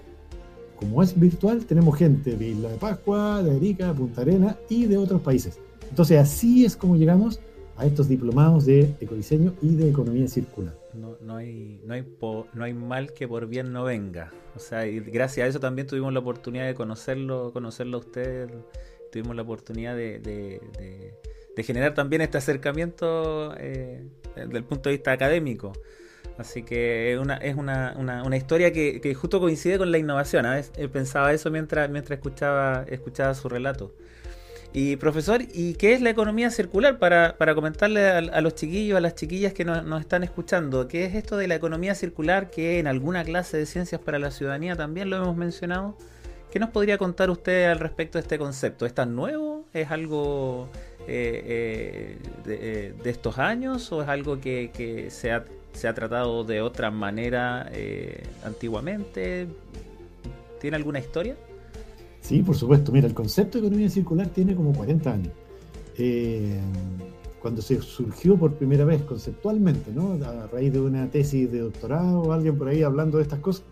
Como 0.78 1.02
es 1.02 1.18
virtual, 1.18 1.66
tenemos 1.66 1.98
gente 1.98 2.36
de 2.36 2.50
Isla 2.50 2.70
de 2.70 2.78
Pascua, 2.78 3.42
de 3.42 3.56
Arica, 3.56 3.94
Punta 3.94 4.22
Arena 4.22 4.58
y 4.70 4.86
de 4.86 4.98
otros 4.98 5.22
países. 5.22 5.60
Entonces 5.90 6.20
así 6.20 6.66
es 6.66 6.76
como 6.76 6.96
llegamos 6.96 7.40
a 7.78 7.86
estos 7.86 8.08
diplomados 8.08 8.66
de 8.66 8.94
ecodiseño 9.00 9.54
y 9.62 9.76
de 9.76 9.90
economía 9.90 10.28
circular. 10.28 10.76
No, 10.94 11.18
no, 11.22 11.38
hay, 11.38 11.82
no, 11.86 11.94
hay 11.94 12.06
no 12.54 12.64
hay 12.64 12.74
mal 12.74 13.14
que 13.14 13.28
por 13.28 13.48
bien 13.48 13.72
no 13.72 13.84
venga. 13.84 14.32
O 14.56 14.60
sea, 14.60 14.86
y 14.86 15.00
gracias 15.00 15.46
a 15.46 15.48
eso 15.48 15.60
también 15.60 15.88
tuvimos 15.88 16.14
la 16.14 16.20
oportunidad 16.20 16.68
de 16.68 16.76
conocerlo, 16.76 17.52
conocerlo 17.52 17.98
a 17.98 18.00
usted, 18.02 18.50
tuvimos 19.14 19.36
la 19.36 19.44
oportunidad 19.44 19.96
de, 19.96 20.62
generar 21.64 21.94
también 21.94 22.24
este 22.24 22.40
acercamiento 22.40 23.54
eh, 23.60 24.04
desde 24.36 24.58
el 24.58 24.64
punto 24.64 24.90
de 24.90 24.96
vista 24.96 25.12
académico. 25.12 25.72
Así 26.40 26.64
que 26.64 27.14
es 27.14 27.56
una, 27.56 28.36
historia 28.36 28.74
que, 28.74 29.14
justo 29.14 29.40
coincide 29.40 29.78
con 29.78 29.92
la 29.92 30.00
innovación. 30.00 30.48
¿ah? 30.48 30.60
Pensaba 30.92 31.32
eso 31.32 31.52
mientras, 31.52 31.90
mientras 31.92 32.18
escuchaba, 32.18 32.86
escuchaba 32.90 33.36
su 33.36 33.50
relato. 33.50 33.94
Y 34.76 34.96
profesor, 34.96 35.44
¿y 35.54 35.76
qué 35.76 35.94
es 35.94 36.02
la 36.02 36.10
economía 36.10 36.50
circular? 36.50 36.98
Para, 36.98 37.38
para 37.38 37.54
comentarle 37.54 38.08
a, 38.08 38.42
los 38.42 38.56
chiquillos, 38.56 38.98
a 38.98 39.02
las 39.02 39.14
chiquillas 39.14 39.54
que 39.54 39.64
nos, 39.64 40.02
están 40.02 40.24
escuchando, 40.24 40.88
¿qué 40.88 41.06
es 41.06 41.14
esto 41.14 41.38
de 41.38 41.48
la 41.48 41.54
economía 41.54 41.94
circular 41.94 42.50
que 42.50 42.80
en 42.80 42.88
alguna 42.88 43.24
clase 43.24 43.58
de 43.58 43.68
ciencias 43.68 44.02
para 44.02 44.18
la 44.18 44.32
ciudadanía 44.32 44.76
también 44.76 45.12
lo 45.12 45.18
hemos 45.18 45.38
mencionado? 45.38 45.96
¿Qué 46.54 46.60
nos 46.60 46.70
podría 46.70 47.00
contar 47.00 47.32
usted 47.32 47.66
al 47.66 47.80
respecto 47.80 48.20
de 48.20 48.22
este 48.22 48.38
concepto? 48.38 48.86
¿Es 48.86 48.94
tan 48.94 49.16
nuevo? 49.16 49.66
¿Es 49.74 49.90
algo 49.90 50.68
eh, 51.08 51.42
eh, 51.48 52.18
eh, 52.46 52.94
de, 53.04 53.10
estos 53.10 53.40
años 53.40 53.92
o 53.92 54.04
es 54.04 54.08
algo 54.08 54.40
que, 54.40 55.08
se, 55.10 55.32
ha, 55.32 55.94
tratado 55.96 56.44
de 56.44 56.62
otra 56.62 56.92
manera 56.92 57.72
antiguamente? 58.46 59.48
¿Tiene 60.62 60.78
alguna 60.78 61.00
historia? 61.00 61.36
Sí, 62.22 62.44
por 62.44 62.56
supuesto. 62.56 62.92
Mira, 62.92 63.08
el 63.08 63.16
concepto 63.16 63.58
de 63.58 63.66
economía 63.66 63.90
circular 63.90 64.28
tiene 64.28 64.54
como 64.54 64.74
40 64.74 65.12
años. 65.12 65.34
Cuando 67.42 67.64
se 67.64 67.82
surgió 67.82 68.38
por 68.38 68.54
primera 68.54 68.86
vez 68.86 69.02
conceptualmente, 69.02 69.92
¿no? 69.92 70.24
a 70.24 70.46
raíz 70.46 70.72
de 70.72 70.82
una 70.82 71.10
tesis 71.10 71.52
de 71.52 71.62
doctorado 71.62 72.22
o 72.22 72.32
alguien 72.32 72.60
por 72.60 72.68
ahí 72.68 72.84
hablando 72.84 73.18
de 73.18 73.24
estas 73.24 73.40
cosas, 73.40 73.64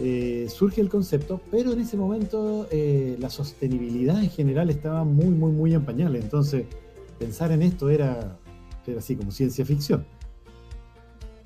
eh, 0.00 0.46
surge 0.48 0.80
el 0.80 0.88
concepto, 0.88 1.40
pero 1.50 1.72
en 1.72 1.80
ese 1.80 1.96
momento 1.96 2.66
eh, 2.70 3.16
la 3.18 3.30
sostenibilidad 3.30 4.22
en 4.22 4.30
general 4.30 4.70
estaba 4.70 5.04
muy, 5.04 5.28
muy, 5.28 5.52
muy 5.52 5.74
en 5.74 5.84
pañales. 5.84 6.24
Entonces, 6.24 6.64
pensar 7.18 7.52
en 7.52 7.62
esto 7.62 7.90
era, 7.90 8.38
era 8.86 8.98
así 8.98 9.14
como 9.14 9.30
ciencia 9.30 9.64
ficción. 9.64 10.06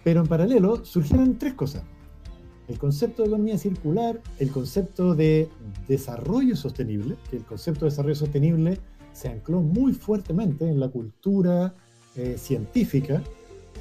Pero 0.02 0.20
en 0.20 0.26
paralelo 0.26 0.84
surgieron 0.84 1.38
tres 1.38 1.54
cosas 1.54 1.82
el 2.68 2.78
concepto 2.78 3.22
de 3.22 3.28
economía 3.28 3.58
circular, 3.58 4.20
el 4.38 4.50
concepto 4.50 5.14
de 5.14 5.48
desarrollo 5.86 6.56
sostenible, 6.56 7.16
que 7.30 7.36
el 7.36 7.44
concepto 7.44 7.84
de 7.84 7.90
desarrollo 7.90 8.14
sostenible 8.14 8.78
se 9.12 9.28
ancló 9.28 9.60
muy 9.60 9.92
fuertemente 9.92 10.68
en 10.68 10.80
la 10.80 10.88
cultura 10.88 11.74
eh, 12.16 12.36
científica 12.38 13.22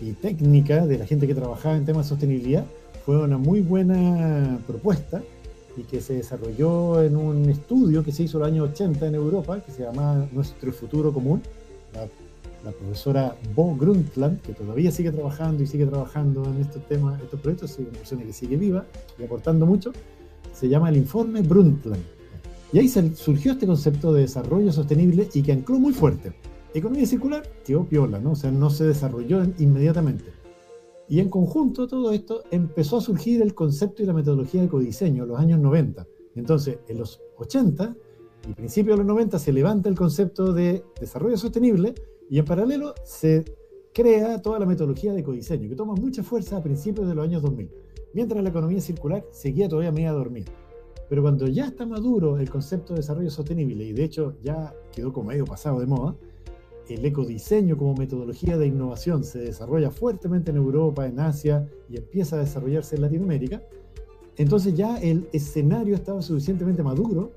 y 0.01 0.11
técnica 0.13 0.85
de 0.85 0.97
la 0.97 1.05
gente 1.05 1.27
que 1.27 1.35
trabajaba 1.35 1.77
en 1.77 1.85
temas 1.85 2.05
de 2.05 2.09
sostenibilidad, 2.09 2.65
fue 3.05 3.17
una 3.17 3.37
muy 3.37 3.61
buena 3.61 4.59
propuesta 4.65 5.21
y 5.75 5.81
que 5.83 6.01
se 6.01 6.13
desarrolló 6.13 7.01
en 7.01 7.17
un 7.17 7.49
estudio 7.49 8.03
que 8.03 8.11
se 8.11 8.23
hizo 8.23 8.37
en 8.37 8.41
los 8.41 8.47
años 8.51 8.69
80 8.71 9.07
en 9.07 9.15
Europa, 9.15 9.59
que 9.61 9.71
se 9.71 9.83
llama 9.83 10.27
Nuestro 10.31 10.71
Futuro 10.71 11.11
Común, 11.11 11.41
la 12.63 12.71
profesora 12.71 13.35
Bo 13.53 13.75
Grundtland, 13.75 14.41
que 14.41 14.53
todavía 14.53 14.91
sigue 14.91 15.11
trabajando 15.11 15.63
y 15.63 15.67
sigue 15.67 15.85
trabajando 15.85 16.45
en 16.45 16.61
estos 16.61 16.87
temas, 16.87 17.21
estos 17.21 17.39
proyectos, 17.41 17.71
es 17.71 17.79
una 17.79 17.89
persona 17.89 18.23
que 18.23 18.33
sigue 18.33 18.55
viva 18.55 18.85
y 19.19 19.23
aportando 19.23 19.65
mucho, 19.65 19.91
se 20.53 20.69
llama 20.69 20.89
el 20.89 20.97
informe 20.97 21.41
Brundtland. 21.41 22.03
Y 22.71 22.79
ahí 22.79 22.87
surgió 22.87 23.51
este 23.51 23.67
concepto 23.67 24.13
de 24.13 24.21
desarrollo 24.21 24.71
sostenible 24.71 25.27
y 25.33 25.41
que 25.41 25.51
ancló 25.51 25.77
muy 25.77 25.93
fuerte. 25.93 26.33
Economía 26.73 27.05
circular 27.05 27.43
quedó 27.65 27.83
piola, 27.85 28.19
¿no? 28.19 28.31
O 28.31 28.35
sea, 28.35 28.49
no 28.49 28.69
se 28.69 28.85
desarrolló 28.85 29.43
inmediatamente. 29.59 30.25
Y 31.07 31.19
en 31.19 31.29
conjunto 31.29 31.87
todo 31.87 32.11
esto 32.11 32.43
empezó 32.51 32.97
a 32.97 33.01
surgir 33.01 33.41
el 33.41 33.53
concepto 33.53 34.01
y 34.01 34.05
la 34.05 34.13
metodología 34.13 34.61
de 34.61 34.67
ecodiseño 34.67 35.23
en 35.23 35.29
los 35.29 35.39
años 35.39 35.59
90. 35.59 36.07
Entonces, 36.35 36.79
en 36.87 36.97
los 36.97 37.21
80 37.37 37.95
y 38.49 38.53
principios 38.53 38.95
de 38.95 39.03
los 39.03 39.07
90 39.07 39.39
se 39.39 39.53
levanta 39.53 39.89
el 39.89 39.95
concepto 39.95 40.53
de 40.53 40.83
desarrollo 40.99 41.37
sostenible 41.37 41.93
y 42.29 42.39
en 42.39 42.45
paralelo 42.45 42.93
se 43.03 43.43
crea 43.93 44.41
toda 44.41 44.59
la 44.59 44.65
metodología 44.65 45.13
de 45.13 45.19
ecodiseño, 45.19 45.69
que 45.69 45.75
toma 45.75 45.93
mucha 45.93 46.23
fuerza 46.23 46.57
a 46.57 46.63
principios 46.63 47.07
de 47.07 47.15
los 47.15 47.23
años 47.23 47.41
2000, 47.41 47.69
mientras 48.13 48.41
la 48.41 48.49
economía 48.49 48.81
circular 48.81 49.23
seguía 49.31 49.69
todavía 49.69 49.91
media 49.91 50.11
dormida. 50.11 50.51
Pero 51.09 51.21
cuando 51.21 51.47
ya 51.47 51.67
está 51.67 51.85
maduro 51.85 52.39
el 52.39 52.49
concepto 52.49 52.93
de 52.93 53.01
desarrollo 53.01 53.29
sostenible, 53.29 53.83
y 53.83 53.93
de 53.93 54.03
hecho 54.03 54.35
ya 54.41 54.73
quedó 54.91 55.13
como 55.13 55.29
medio 55.29 55.45
pasado 55.45 55.79
de 55.79 55.85
moda, 55.85 56.15
el 56.89 57.05
ecodiseño 57.05 57.77
como 57.77 57.95
metodología 57.95 58.57
de 58.57 58.67
innovación 58.67 59.23
se 59.23 59.39
desarrolla 59.39 59.91
fuertemente 59.91 60.51
en 60.51 60.57
Europa, 60.57 61.07
en 61.07 61.19
Asia 61.19 61.67
y 61.89 61.97
empieza 61.97 62.35
a 62.35 62.39
desarrollarse 62.39 62.95
en 62.95 63.03
Latinoamérica, 63.03 63.61
entonces 64.37 64.75
ya 64.75 64.97
el 64.97 65.27
escenario 65.31 65.95
estaba 65.95 66.21
suficientemente 66.21 66.83
maduro 66.83 67.31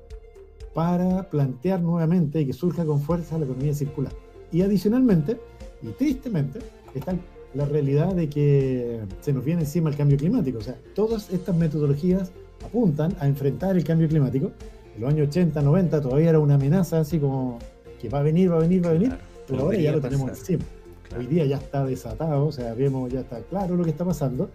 para 0.73 1.29
plantear 1.29 1.81
nuevamente 1.81 2.41
y 2.41 2.45
que 2.45 2.53
surja 2.53 2.85
con 2.85 3.01
fuerza 3.01 3.37
la 3.37 3.45
economía 3.45 3.73
circular. 3.73 4.13
Y 4.51 4.61
adicionalmente, 4.61 5.37
y 5.81 5.87
tristemente, 5.89 6.59
está 6.93 7.15
la 7.53 7.65
realidad 7.65 8.13
de 8.13 8.29
que 8.29 9.01
se 9.21 9.33
nos 9.33 9.43
viene 9.43 9.61
encima 9.61 9.89
el 9.89 9.95
cambio 9.95 10.17
climático. 10.17 10.59
O 10.59 10.61
sea, 10.61 10.77
todas 10.93 11.31
estas 11.31 11.55
metodologías 11.55 12.31
apuntan 12.63 13.15
a 13.19 13.27
enfrentar 13.27 13.75
el 13.75 13.83
cambio 13.83 14.07
climático. 14.07 14.51
En 14.95 15.01
los 15.01 15.13
años 15.13 15.27
80, 15.29 15.61
90 15.61 16.01
todavía 16.01 16.29
era 16.29 16.39
una 16.39 16.55
amenaza 16.55 16.99
así 16.99 17.19
como 17.19 17.59
que 17.99 18.09
va 18.09 18.19
a 18.19 18.23
venir, 18.23 18.51
va 18.51 18.57
a 18.57 18.59
venir, 18.59 18.85
va 18.85 18.89
a 18.89 18.93
venir, 18.93 19.17
pero 19.47 19.63
ahora 19.63 19.77
ya 19.77 19.91
lo 19.91 20.01
tenemos 20.01 20.29
encima. 20.29 20.63
Hoy 21.17 21.25
día 21.25 21.45
ya 21.45 21.57
está 21.57 21.85
desatado, 21.85 22.47
o 22.47 22.51
sea, 22.51 22.73
vemos, 22.73 23.11
ya 23.11 23.21
está 23.21 23.39
claro 23.41 23.75
lo 23.75 23.83
que 23.83 23.91
está 23.91 24.03
pasando 24.03 24.49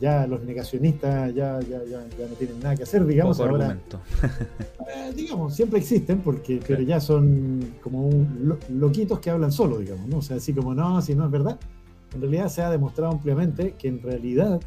ya 0.00 0.26
los 0.26 0.42
negacionistas 0.44 1.34
ya, 1.34 1.60
ya, 1.60 1.84
ya, 1.84 1.98
no 2.28 2.34
tienen 2.38 2.60
nada 2.60 2.76
que 2.76 2.84
hacer, 2.84 3.04
digamos. 3.04 3.40
ahora, 3.40 3.78
eh, 4.88 5.12
digamos, 5.14 5.54
siempre 5.54 5.80
existen, 5.80 6.20
porque, 6.20 6.60
pero 6.66 6.82
ya 6.82 7.00
son 7.00 7.74
como 7.82 8.10
loquitos 8.70 9.18
que 9.18 9.30
hablan 9.30 9.50
solo, 9.50 9.78
digamos, 9.78 10.08
¿no? 10.08 10.18
O 10.18 10.22
sea, 10.22 10.36
así 10.36 10.52
como, 10.52 10.74
no, 10.74 11.00
si 11.02 11.14
no 11.14 11.24
es 11.24 11.30
verdad. 11.30 11.58
En 12.14 12.20
realidad 12.20 12.48
se 12.48 12.62
ha 12.62 12.70
demostrado 12.70 13.12
ampliamente 13.12 13.74
que 13.76 13.88
en 13.88 14.00
realidad 14.00 14.60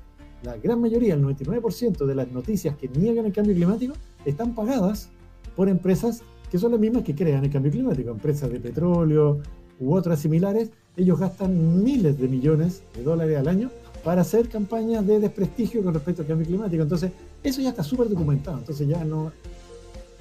la 0.43 0.57
gran 0.57 0.81
mayoría, 0.81 1.13
el 1.13 1.23
99% 1.23 2.05
de 2.05 2.15
las 2.15 2.27
noticias 2.29 2.75
que 2.75 2.88
niegan 2.89 3.25
el 3.25 3.33
cambio 3.33 3.55
climático 3.55 3.93
están 4.25 4.53
pagadas 4.53 5.09
por 5.55 5.69
empresas 5.69 6.23
que 6.51 6.57
son 6.57 6.71
las 6.71 6.79
mismas 6.79 7.03
que 7.03 7.15
crean 7.15 7.45
el 7.45 7.50
cambio 7.50 7.71
climático, 7.71 8.11
empresas 8.11 8.51
de 8.51 8.59
petróleo 8.59 9.39
u 9.81 9.93
otras 9.93 10.19
similares. 10.19 10.69
Ellos 10.95 11.19
gastan 11.19 11.83
miles 11.83 12.17
de 12.17 12.27
millones 12.29 12.83
de 12.95 13.03
dólares 13.03 13.38
al 13.38 13.47
año 13.50 13.69
para 14.03 14.21
hacer 14.21 14.47
campañas 14.47 15.05
de 15.05 15.19
desprestigio 15.19 15.83
con 15.83 15.93
respecto 15.93 16.21
al 16.21 16.27
cambio 16.27 16.47
climático. 16.47 16.83
Entonces, 16.83 17.11
eso 17.43 17.61
ya 17.61 17.69
está 17.69 17.83
súper 17.83 18.07
documentado. 18.07 18.57
Entonces, 18.59 18.88
ya 18.88 19.03
no. 19.03 19.31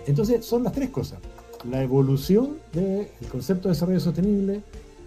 Entonces, 0.07 0.45
son 0.45 0.65
las 0.65 0.73
tres 0.73 0.91
cosas: 0.91 1.19
la 1.71 1.83
evolución 1.83 2.57
del 2.73 3.09
concepto 3.31 3.69
de 3.69 3.75
desarrollo 3.75 4.01
sostenible, 4.01 4.63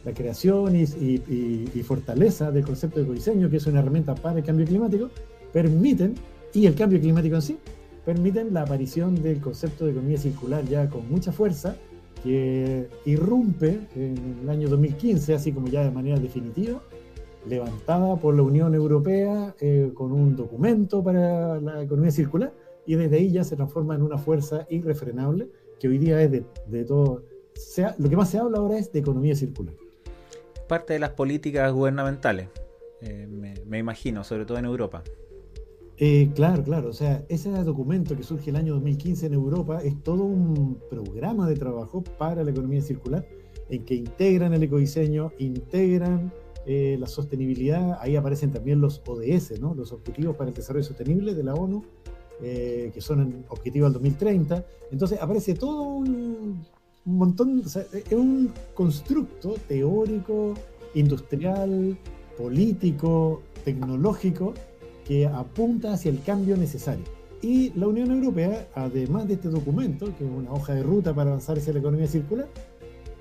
la 0.05 0.13
creación 0.13 0.75
y, 0.75 1.83
fortaleza 1.83 2.51
del 2.51 2.65
concepto 2.65 2.99
de 2.99 3.05
ecodiseño, 3.05 3.49
que 3.49 3.57
es 3.57 3.67
una 3.67 3.79
herramienta 3.79 4.15
para 4.15 4.39
el 4.39 4.45
cambio 4.45 4.65
climático, 4.65 5.09
permiten, 5.51 6.15
y 6.53 6.65
el 6.65 6.75
cambio 6.75 6.99
climático 6.99 7.35
en 7.35 7.41
sí, 7.41 7.57
permiten 8.05 8.53
la 8.53 8.63
aparición 8.63 9.21
del 9.21 9.39
concepto 9.39 9.85
de 9.85 9.91
economía 9.91 10.17
circular 10.17 10.65
ya 10.65 10.89
con 10.89 11.09
mucha 11.09 11.31
fuerza, 11.31 11.75
que 12.23 12.87
irrumpe 13.05 13.81
en 13.95 14.39
el 14.43 14.49
año 14.49 14.69
2015, 14.69 15.33
así 15.33 15.51
como 15.51 15.67
ya 15.67 15.83
de 15.83 15.91
manera 15.91 16.17
definitiva, 16.17 16.81
levantada 17.47 18.15
por 18.15 18.35
la 18.35 18.43
Unión 18.43 18.73
Europea 18.73 19.53
eh, 19.59 19.91
con 19.93 20.11
un 20.11 20.35
documento 20.35 21.03
para 21.03 21.59
la 21.59 21.83
economía 21.83 22.11
circular 22.11 22.53
y 22.85 22.95
desde 22.95 23.17
ahí 23.17 23.31
ya 23.31 23.43
se 23.43 23.55
transforma 23.55 23.95
en 23.95 24.01
una 24.01 24.17
fuerza 24.17 24.65
irrefrenable 24.69 25.49
que 25.79 25.87
hoy 25.87 25.97
día 25.97 26.21
es 26.21 26.31
de, 26.31 26.85
todo. 26.85 27.23
Lo 27.97 28.09
que 28.09 28.15
más 28.15 28.29
se 28.29 28.37
habla 28.37 28.59
ahora 28.59 28.77
es 28.77 28.91
de 28.91 28.99
economía 28.99 29.35
circular. 29.35 29.73
Parte 30.67 30.93
de 30.93 30.99
las 30.99 31.11
políticas 31.11 31.71
gubernamentales, 31.73 32.47
eh, 33.01 33.27
me, 33.27 33.77
imagino, 33.77 34.23
sobre 34.23 34.45
todo 34.45 34.57
en 34.57 34.65
Europa. 34.65 35.03
Eh, 35.97 36.31
claro, 36.33 36.63
claro. 36.63 36.89
O 36.89 36.93
sea, 36.93 37.23
ese 37.29 37.49
documento 37.49 38.15
que 38.15 38.23
surge 38.23 38.49
el 38.49 38.55
año 38.55 38.73
2015 38.73 39.27
en 39.27 39.33
Europa 39.33 39.81
es 39.83 40.01
todo 40.03 40.23
un 40.23 40.79
programa 40.89 41.47
de 41.47 41.55
trabajo 41.55 42.03
para 42.17 42.43
la 42.43 42.51
economía 42.51 42.81
circular 42.81 43.27
en 43.69 43.85
que 43.85 43.95
integran 43.95 44.53
el 44.53 44.63
ecodiseño, 44.63 45.31
integran 45.39 46.31
eh, 46.65 46.95
la 46.99 47.07
sostenibilidad, 47.07 47.97
ahí 47.99 48.15
aparecen 48.15 48.51
también 48.51 48.79
los 48.79 49.01
ODS, 49.05 49.59
¿no? 49.59 49.73
los 49.73 49.91
Objetivos 49.91 50.35
para 50.35 50.49
el 50.49 50.55
Desarrollo 50.55 50.85
Sostenible 50.85 51.33
de 51.33 51.43
la 51.43 51.53
ONU, 51.53 51.83
eh, 52.41 52.91
que 52.93 53.01
son 53.01 53.45
objetivos 53.49 53.87
al 53.87 53.93
2030. 53.93 54.65
Entonces 54.91 55.21
aparece 55.21 55.55
todo 55.55 55.81
un, 55.83 56.65
montón, 57.05 57.63
es 57.65 58.11
un 58.11 58.51
constructo 58.73 59.55
teórico, 59.67 60.53
industrial, 60.95 61.97
político, 62.37 63.41
tecnológico, 63.65 64.53
que 65.05 65.27
apunta 65.27 65.93
hacia 65.93 66.11
el 66.11 66.21
cambio 66.21 66.57
necesario. 66.57 67.05
Y 67.41 67.71
la 67.77 67.87
Unión 67.87 68.11
Europea, 68.11 68.69
además 68.73 69.27
de 69.27 69.33
este 69.33 69.49
documento, 69.49 70.05
que 70.17 70.23
es 70.23 70.31
una 70.31 70.51
hoja 70.53 70.73
de 70.73 70.83
ruta 70.83 71.13
para 71.13 71.31
avanzar 71.31 71.57
hacia 71.57 71.73
la 71.73 71.79
economía 71.79 72.07
circular, 72.07 72.47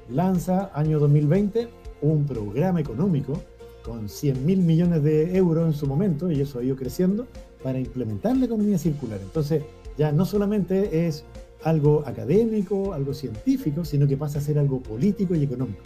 lanza 0.08 0.70
año 0.74 1.00
2020 1.00 1.68
un 2.02 2.24
programa 2.24 2.80
económico 2.80 3.40
con 3.84 4.08
100 4.08 4.46
mil 4.46 4.60
millones 4.60 5.02
de 5.02 5.36
euros 5.36 5.66
en 5.66 5.72
su 5.72 5.86
momento, 5.86 6.30
y 6.30 6.40
eso 6.40 6.60
ha 6.60 6.64
ido 6.64 6.76
creciendo, 6.76 7.26
para 7.62 7.80
implementar 7.80 8.36
la 8.36 8.46
economía 8.46 8.78
circular. 8.78 9.18
Entonces, 9.20 9.64
ya 9.98 10.12
no 10.12 10.24
solamente 10.24 11.06
es 11.06 11.24
algo 11.64 12.04
académico, 12.06 12.92
algo 12.92 13.14
científico, 13.14 13.84
sino 13.84 14.06
que 14.06 14.16
pasa 14.16 14.38
a 14.38 14.42
ser 14.42 14.58
algo 14.58 14.80
político 14.80 15.34
y 15.34 15.42
económico. 15.42 15.82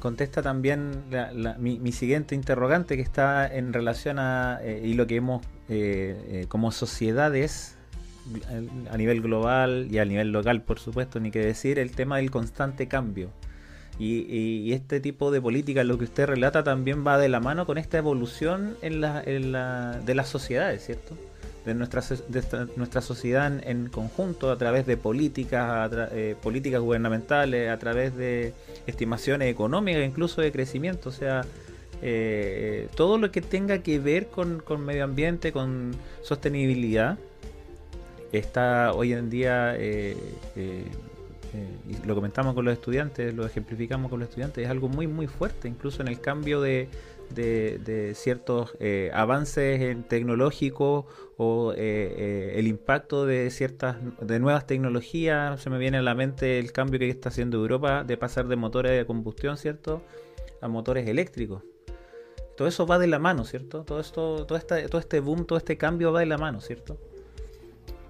Contesta 0.00 0.42
también 0.42 1.04
mi, 1.58 1.92
siguiente 1.92 2.34
interrogante 2.34 2.96
que 2.96 3.02
está 3.02 3.46
en 3.46 3.72
relación 3.72 4.18
a 4.18 4.58
eh, 4.62 4.82
y 4.84 4.94
lo 4.94 5.06
que 5.06 5.16
hemos 5.16 5.46
eh, 5.68 6.46
como 6.48 6.72
sociedades 6.72 7.76
a 8.90 8.96
nivel 8.96 9.22
global 9.22 9.88
y 9.90 9.98
a 9.98 10.04
nivel 10.04 10.32
local, 10.32 10.62
por 10.62 10.78
supuesto, 10.78 11.20
ni 11.20 11.30
que 11.30 11.40
decir 11.40 11.78
el 11.78 11.92
tema 11.92 12.18
del 12.18 12.30
constante 12.30 12.88
cambio. 12.88 13.30
Y, 13.98 14.72
este 14.72 14.98
tipo 14.98 15.30
de 15.30 15.42
política, 15.42 15.84
lo 15.84 15.98
que 15.98 16.04
usted 16.04 16.26
relata, 16.26 16.64
también 16.64 17.06
va 17.06 17.18
de 17.18 17.28
la 17.28 17.38
mano 17.38 17.66
con 17.66 17.76
esta 17.76 17.98
evolución 17.98 18.76
en 18.80 19.02
la, 19.02 19.20
de 19.20 20.14
las 20.14 20.28
sociedades, 20.28 20.86
¿cierto? 20.86 21.16
De 21.64 21.74
nuestra, 21.74 22.02
de 22.28 22.42
nuestra 22.76 23.02
sociedad 23.02 23.52
en, 23.62 23.88
conjunto, 23.90 24.50
a 24.50 24.56
través 24.56 24.86
de 24.86 24.96
políticas, 24.96 25.90
eh, 26.12 26.34
políticas 26.42 26.80
gubernamentales, 26.80 27.70
a 27.70 27.78
través 27.78 28.16
de 28.16 28.54
estimaciones 28.86 29.50
económicas, 29.50 30.02
incluso 30.02 30.40
de 30.40 30.52
crecimiento. 30.52 31.10
O 31.10 31.12
sea, 31.12 31.44
eh, 32.00 32.88
todo 32.94 33.18
lo 33.18 33.30
que 33.30 33.42
tenga 33.42 33.82
que 33.82 33.98
ver 33.98 34.28
con, 34.28 34.60
con 34.60 34.84
medio 34.84 35.04
ambiente, 35.04 35.52
con 35.52 35.92
sostenibilidad, 36.22 37.18
está 38.32 38.92
hoy 38.92 39.12
en 39.12 39.30
día, 39.30 39.74
eh, 39.76 40.16
eh, 40.56 40.84
eh, 41.54 41.76
y 41.88 42.06
lo 42.06 42.14
comentamos 42.14 42.54
con 42.54 42.64
los 42.64 42.74
estudiantes, 42.74 43.34
lo 43.34 43.44
ejemplificamos 43.44 44.10
con 44.10 44.20
los 44.20 44.28
estudiantes, 44.28 44.64
es 44.64 44.70
algo 44.70 44.88
muy 44.88 45.06
muy 45.06 45.26
fuerte, 45.26 45.68
incluso 45.68 46.02
en 46.02 46.08
el 46.08 46.20
cambio 46.20 46.60
de, 46.60 46.88
de, 47.34 48.12
ciertos 48.14 48.72
avances 49.12 49.96
tecnológicos 50.08 51.04
o 51.36 51.72
el 51.76 52.66
impacto 52.66 53.26
de 53.26 53.50
ciertas 53.50 53.96
de 54.20 54.38
nuevas 54.40 54.66
tecnologías. 54.66 55.60
Se 55.60 55.70
me 55.70 55.78
viene 55.78 55.98
a 55.98 56.02
la 56.02 56.14
mente 56.14 56.58
el 56.58 56.72
cambio 56.72 56.98
que 56.98 57.08
está 57.08 57.28
haciendo 57.30 57.58
Europa 57.58 58.04
de 58.04 58.16
pasar 58.16 58.48
de 58.48 58.56
motores 58.56 58.92
de 58.92 59.06
combustión, 59.06 59.56
¿cierto?, 59.56 60.02
a 60.60 60.68
motores 60.68 61.08
eléctricos 61.08 61.62
todo 62.60 62.68
eso 62.68 62.86
va 62.86 62.98
de 62.98 63.06
la 63.06 63.18
mano, 63.18 63.46
¿cierto? 63.46 63.84
Todo 63.84 64.00
esto, 64.00 64.44
todo, 64.44 64.58
esta, 64.58 64.86
todo 64.86 65.00
este 65.00 65.20
boom, 65.20 65.46
todo 65.46 65.56
este 65.56 65.78
cambio 65.78 66.12
va 66.12 66.20
de 66.20 66.26
la 66.26 66.36
mano, 66.36 66.60
¿cierto? 66.60 66.98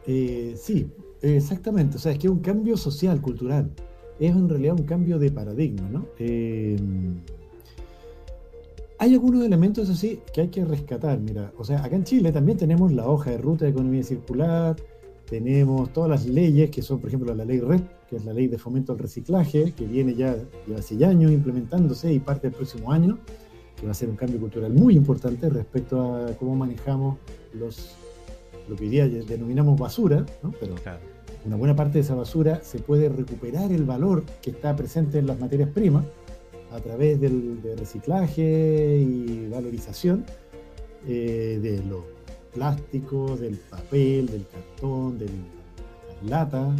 Eh, 0.08 0.54
sí, 0.56 0.90
exactamente. 1.22 1.98
O 1.98 2.00
sea, 2.00 2.10
es 2.10 2.18
que 2.18 2.26
es 2.26 2.32
un 2.32 2.40
cambio 2.40 2.76
social, 2.76 3.20
cultural. 3.20 3.70
Es 4.18 4.32
en 4.32 4.48
realidad 4.48 4.74
un 4.76 4.86
cambio 4.86 5.20
de 5.20 5.30
paradigma, 5.30 5.88
¿no? 5.88 6.08
Eh, 6.18 6.76
hay 9.00 9.14
algunos 9.14 9.42
elementos 9.42 9.88
así 9.88 10.20
que 10.30 10.42
hay 10.42 10.48
que 10.48 10.62
rescatar. 10.62 11.18
Mira, 11.18 11.52
o 11.56 11.64
sea, 11.64 11.82
acá 11.82 11.96
en 11.96 12.04
Chile 12.04 12.32
también 12.32 12.58
tenemos 12.58 12.92
la 12.92 13.08
hoja 13.08 13.30
de 13.30 13.38
ruta 13.38 13.64
de 13.64 13.70
economía 13.70 14.02
circular, 14.02 14.76
tenemos 15.24 15.90
todas 15.94 16.10
las 16.10 16.26
leyes 16.26 16.70
que 16.70 16.82
son, 16.82 17.00
por 17.00 17.08
ejemplo, 17.08 17.34
la 17.34 17.46
ley 17.46 17.60
RED, 17.60 17.80
que 18.10 18.16
es 18.16 18.26
la 18.26 18.34
ley 18.34 18.46
de 18.46 18.58
fomento 18.58 18.92
al 18.92 18.98
reciclaje, 18.98 19.72
que 19.72 19.86
viene 19.86 20.14
ya, 20.14 20.36
lleva 20.66 20.80
hace 20.80 21.02
años 21.02 21.32
implementándose 21.32 22.12
y 22.12 22.20
parte 22.20 22.48
del 22.48 22.56
próximo 22.56 22.92
año, 22.92 23.18
que 23.74 23.86
va 23.86 23.92
a 23.92 23.94
ser 23.94 24.10
un 24.10 24.16
cambio 24.16 24.38
cultural 24.38 24.74
muy 24.74 24.96
importante 24.96 25.48
respecto 25.48 26.02
a 26.02 26.34
cómo 26.34 26.54
manejamos 26.54 27.16
los 27.54 27.96
lo 28.68 28.76
que 28.76 28.84
hoy 28.84 28.90
día 28.90 29.08
denominamos 29.08 29.80
basura, 29.80 30.26
¿no? 30.42 30.52
pero 30.60 30.74
una 31.46 31.56
buena 31.56 31.74
parte 31.74 31.94
de 31.94 32.00
esa 32.00 32.14
basura 32.14 32.60
se 32.62 32.78
puede 32.78 33.08
recuperar 33.08 33.72
el 33.72 33.84
valor 33.84 34.24
que 34.42 34.50
está 34.50 34.76
presente 34.76 35.18
en 35.18 35.26
las 35.26 35.40
materias 35.40 35.70
primas 35.70 36.04
a 36.72 36.80
través 36.80 37.20
del, 37.20 37.60
reciclaje 37.76 38.98
y 38.98 39.48
valorización 39.48 40.24
eh, 41.06 41.58
de 41.62 41.82
los 41.84 42.04
plásticos, 42.52 43.40
del 43.40 43.56
papel, 43.56 44.26
del 44.26 44.46
cartón, 44.46 45.18
de 45.18 45.26
la 46.22 46.38
lata, 46.38 46.74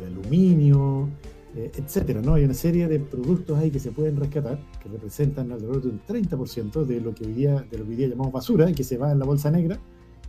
del 0.00 0.12
aluminio, 0.12 1.08
eh, 1.56 1.70
etcétera, 1.74 2.20
¿no? 2.20 2.34
Hay 2.34 2.44
una 2.44 2.54
serie 2.54 2.86
de 2.86 3.00
productos 3.00 3.58
ahí 3.58 3.70
que 3.70 3.80
se 3.80 3.90
pueden 3.90 4.16
rescatar, 4.16 4.58
que 4.82 4.88
representan 4.88 5.50
alrededor 5.52 5.82
de 5.82 5.88
un 5.88 6.00
30% 6.06 6.84
de 6.84 7.00
lo 7.00 7.14
que 7.14 7.24
hoy 7.24 7.32
día, 7.32 7.66
de 7.70 7.78
lo 7.78 7.84
que 7.84 7.90
hoy 7.90 7.96
día 7.96 8.08
llamamos 8.08 8.32
basura 8.32 8.70
que 8.72 8.84
se 8.84 8.98
va 8.98 9.10
en 9.12 9.18
la 9.18 9.24
bolsa 9.24 9.50
negra, 9.50 9.78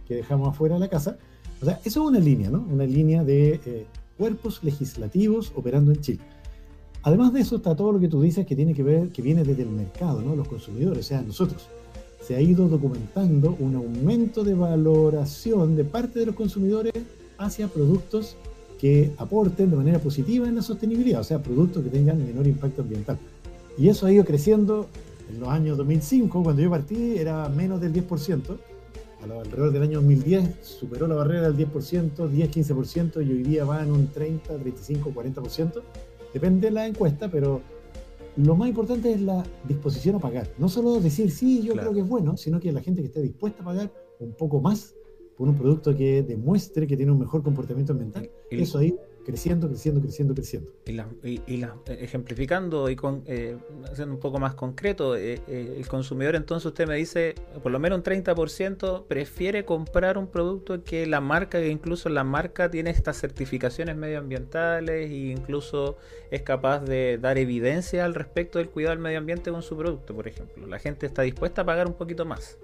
que 0.08 0.16
dejamos 0.16 0.50
afuera 0.50 0.76
de 0.76 0.80
la 0.80 0.90
casa. 0.90 1.18
O 1.62 1.66
sea, 1.66 1.82
eso 1.84 2.02
es 2.02 2.10
una 2.10 2.20
línea, 2.20 2.50
¿no? 2.50 2.66
Una 2.72 2.86
línea 2.86 3.24
de 3.24 3.60
eh, 3.66 3.88
cuerpos 4.18 4.64
legislativos 4.64 5.52
operando 5.56 5.92
en 5.92 6.02
Chile. 6.02 6.20
Además 7.04 7.34
de 7.34 7.42
eso 7.42 7.58
está 7.58 7.76
todo 7.76 7.92
lo 7.92 8.00
que 8.00 8.08
tú 8.08 8.22
dices 8.22 8.46
que 8.46 8.56
tiene 8.56 8.74
que 8.74 8.84
ver, 8.84 9.10
que 9.10 9.22
viene 9.22 9.44
desde 9.44 9.64
el 9.64 9.70
mercado, 9.70 10.22
¿no? 10.22 10.36
Los 10.36 10.48
consumidores, 10.48 11.06
o 11.06 11.08
sea, 11.08 11.22
nosotros. 11.22 11.68
Se 12.26 12.36
ha 12.36 12.42
ido 12.42 12.68
documentando 12.68 13.56
un 13.60 13.76
aumento 13.76 14.44
de 14.44 14.54
valoración 14.54 15.76
de 15.76 15.86
parte 15.86 16.20
de 16.20 16.26
los 16.26 16.36
consumidores 16.36 16.94
hacia 17.38 17.68
productos 17.68 18.36
que 18.80 19.12
aporten 19.18 19.70
de 19.70 19.78
manera 19.78 20.00
positiva 20.00 20.48
en 20.48 20.56
la 20.56 20.62
sostenibilidad, 20.62 21.22
o 21.22 21.24
sea, 21.24 21.42
productos 21.42 21.84
que 21.84 21.90
tengan 21.90 22.24
menor 22.26 22.46
impacto 22.46 22.82
ambiental. 22.82 23.18
Y 23.78 23.88
eso 23.88 24.06
ha 24.06 24.12
ido 24.12 24.26
creciendo 24.26 24.88
en 25.32 25.40
los 25.40 25.50
años 25.50 25.78
2005, 25.78 26.44
cuando 26.44 26.62
yo 26.62 26.70
partí, 26.70 27.18
era 27.18 27.48
menos 27.50 27.80
del 27.80 27.94
10%, 27.94 28.58
alrededor 29.24 29.72
del 29.72 29.84
año 29.84 29.98
2010 30.02 30.56
superó 30.62 31.08
la 31.08 31.16
barrera 31.16 31.50
del 31.50 31.68
10%, 31.68 32.28
10, 32.28 32.52
15% 32.52 33.26
y 33.26 33.32
hoy 33.32 33.44
día 33.44 33.66
va 33.66 33.84
en 33.84 33.92
un 33.92 34.08
30, 34.08 34.56
35, 34.56 35.12
40%. 35.14 35.82
Depende 36.38 36.68
de 36.68 36.72
la 36.72 36.86
encuesta, 36.86 37.32
pero 37.32 37.64
lo 38.36 38.56
más 38.56 38.70
importante 38.70 39.12
es 39.12 39.22
la 39.22 39.44
disposición 39.68 40.18
a 40.18 40.20
pagar. 40.20 40.48
No 40.60 40.70
solo 40.70 41.00
decir, 41.00 41.32
sí, 41.32 41.64
yo 41.64 41.74
creo 41.74 41.92
que 41.92 42.02
es 42.02 42.08
bueno, 42.08 42.38
sino 42.38 42.60
que 42.60 42.72
la 42.72 42.80
gente 42.80 43.02
que 43.02 43.08
esté 43.08 43.24
dispuesta 43.24 43.64
a 43.64 43.66
pagar 43.66 43.92
un 44.20 44.34
poco 44.34 44.62
más 44.62 44.94
por 45.36 45.50
un 45.50 45.56
producto 45.56 45.98
que 45.98 46.22
demuestre 46.22 46.86
que 46.86 46.96
tiene 46.96 47.12
un 47.12 47.18
mejor 47.18 47.42
comportamiento 47.42 47.94
ambiental. 47.94 48.30
Eso 48.52 48.78
ahí 48.78 48.96
creciendo, 49.28 49.68
creciendo, 49.68 50.02
creciendo, 50.02 50.34
creciendo. 50.34 50.72
Y, 51.22 51.62
ejemplificando 51.88 52.90
y 52.90 52.96
con, 52.96 53.24
eh, 53.26 53.58
haciendo 53.92 54.14
un 54.14 54.22
poco 54.22 54.40
más 54.40 54.56
concreto, 54.56 55.18
eh, 55.18 55.42
eh, 55.50 55.76
el 55.78 55.86
consumidor 55.90 56.38
entonces 56.38 56.66
usted 56.68 56.88
me 56.88 56.96
dice, 56.96 57.36
por 57.62 57.74
lo 57.74 57.78
menos 57.78 57.98
un 57.98 58.04
30% 58.06 59.06
prefiere 59.06 59.66
comprar 59.66 60.18
un 60.18 60.28
producto 60.28 60.82
que 60.82 61.06
la 61.08 61.20
marca, 61.20 61.60
que 61.60 61.68
incluso 61.68 62.08
la 62.08 62.24
marca 62.24 62.72
tiene 62.72 62.90
estas 62.90 63.20
certificaciones 63.20 63.98
medioambientales 63.98 65.12
e 65.12 65.32
incluso 65.32 65.98
es 66.32 66.44
capaz 66.44 66.80
de 66.86 67.18
dar 67.18 67.38
evidencia 67.38 68.06
al 68.06 68.16
respecto 68.16 68.60
del 68.60 68.70
cuidado 68.70 68.96
del 68.96 69.04
medio 69.04 69.18
ambiente 69.18 69.52
con 69.52 69.62
su 69.62 69.76
producto, 69.76 70.16
por 70.16 70.30
ejemplo. 70.30 70.66
La 70.68 70.80
gente 70.80 71.06
está 71.06 71.24
dispuesta 71.24 71.64
a 71.64 71.66
pagar 71.66 71.88
un 71.88 71.96
poquito 71.96 72.24
más. 72.24 72.58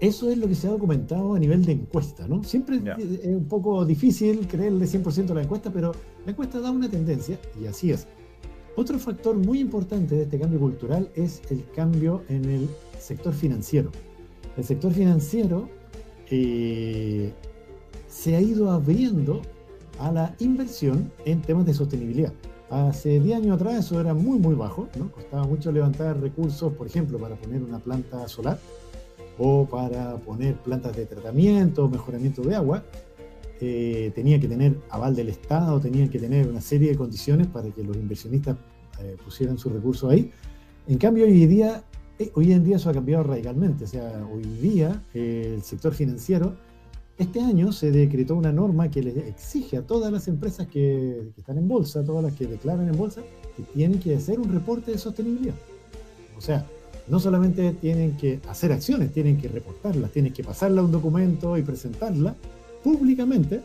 Eso 0.00 0.30
es 0.30 0.38
lo 0.38 0.48
que 0.48 0.54
se 0.54 0.66
ha 0.66 0.70
documentado 0.70 1.34
a 1.34 1.38
nivel 1.38 1.64
de 1.64 1.72
encuesta, 1.72 2.26
¿no? 2.26 2.42
Siempre 2.44 2.82
es 2.98 3.26
un 3.26 3.46
poco 3.46 3.84
difícil 3.84 4.46
creerle 4.46 4.86
100% 4.86 5.30
a 5.30 5.34
la 5.34 5.42
encuesta, 5.42 5.72
pero 5.72 5.92
la 6.24 6.32
encuesta 6.32 6.60
da 6.60 6.70
una 6.70 6.90
tendencia 6.90 7.38
y 7.60 7.66
así 7.66 7.90
es. 7.90 8.06
Otro 8.76 8.98
factor 8.98 9.36
muy 9.36 9.60
importante 9.60 10.16
de 10.16 10.22
este 10.22 10.38
cambio 10.38 10.58
cultural 10.58 11.08
es 11.14 11.42
el 11.50 11.64
cambio 11.76 12.22
en 12.28 12.44
el 12.44 12.68
sector 12.98 13.32
financiero. 13.32 13.90
El 14.56 14.64
sector 14.64 14.92
financiero 14.92 15.68
eh, 16.28 17.32
se 18.08 18.34
ha 18.34 18.40
ido 18.40 18.70
abriendo 18.70 19.42
a 20.00 20.10
la 20.10 20.34
inversión 20.40 21.12
en 21.24 21.40
temas 21.40 21.66
de 21.66 21.74
sostenibilidad. 21.74 22.32
Hace 22.68 23.20
10 23.20 23.36
años 23.36 23.56
atrás 23.56 23.86
eso 23.86 24.00
era 24.00 24.12
muy, 24.12 24.40
muy 24.40 24.56
bajo, 24.56 24.88
¿no? 24.98 25.12
Costaba 25.12 25.44
mucho 25.44 25.70
levantar 25.70 26.20
recursos, 26.20 26.72
por 26.72 26.88
ejemplo, 26.88 27.18
para 27.18 27.36
poner 27.36 27.62
una 27.62 27.78
planta 27.78 28.26
solar 28.26 28.58
o 29.38 29.66
para 29.66 30.16
poner 30.16 30.56
plantas 30.56 30.96
de 30.96 31.06
tratamiento, 31.06 31.88
mejoramiento 31.88 32.42
de 32.42 32.54
agua, 32.54 32.84
eh, 33.60 34.12
tenía 34.14 34.40
que 34.40 34.48
tener 34.48 34.76
aval 34.90 35.14
del 35.14 35.28
Estado, 35.28 35.80
tenía 35.80 36.08
que 36.10 36.18
tener 36.18 36.48
una 36.48 36.60
serie 36.60 36.90
de 36.90 36.96
condiciones 36.96 37.46
para 37.46 37.70
que 37.70 37.82
los 37.82 37.96
inversionistas 37.96 38.56
eh, 39.00 39.16
pusieran 39.24 39.58
sus 39.58 39.72
recursos 39.72 40.10
ahí. 40.10 40.30
En 40.86 40.98
cambio, 40.98 41.24
hoy, 41.24 41.46
día, 41.46 41.82
eh, 42.18 42.30
hoy 42.34 42.52
en 42.52 42.64
día 42.64 42.76
eso 42.76 42.90
ha 42.90 42.92
cambiado 42.92 43.22
radicalmente. 43.22 43.84
O 43.84 43.86
sea, 43.86 44.26
hoy 44.32 44.42
día 44.60 45.02
el 45.14 45.62
sector 45.62 45.94
financiero, 45.94 46.56
este 47.16 47.40
año 47.40 47.70
se 47.70 47.92
decretó 47.92 48.34
una 48.34 48.52
norma 48.52 48.90
que 48.90 49.02
le 49.02 49.28
exige 49.28 49.76
a 49.76 49.82
todas 49.82 50.12
las 50.12 50.26
empresas 50.26 50.66
que, 50.66 51.30
que 51.32 51.40
están 51.40 51.58
en 51.58 51.68
bolsa, 51.68 52.04
todas 52.04 52.24
las 52.24 52.34
que 52.34 52.46
declaran 52.46 52.88
en 52.88 52.96
bolsa, 52.96 53.22
que 53.56 53.62
tienen 53.62 54.00
que 54.00 54.16
hacer 54.16 54.40
un 54.40 54.52
reporte 54.52 54.90
de 54.90 54.98
sostenibilidad. 54.98 55.54
O 56.36 56.40
sea, 56.40 56.66
no 57.06 57.20
solamente 57.20 57.72
tienen 57.72 58.16
que 58.16 58.40
hacer 58.48 58.72
acciones, 58.72 59.12
tienen 59.12 59.36
que 59.36 59.48
reportarlas, 59.48 60.10
tienen 60.10 60.32
que 60.32 60.42
pasarla 60.42 60.80
a 60.80 60.84
un 60.84 60.92
documento 60.92 61.56
y 61.58 61.62
presentarla 61.62 62.34
públicamente. 62.82 63.60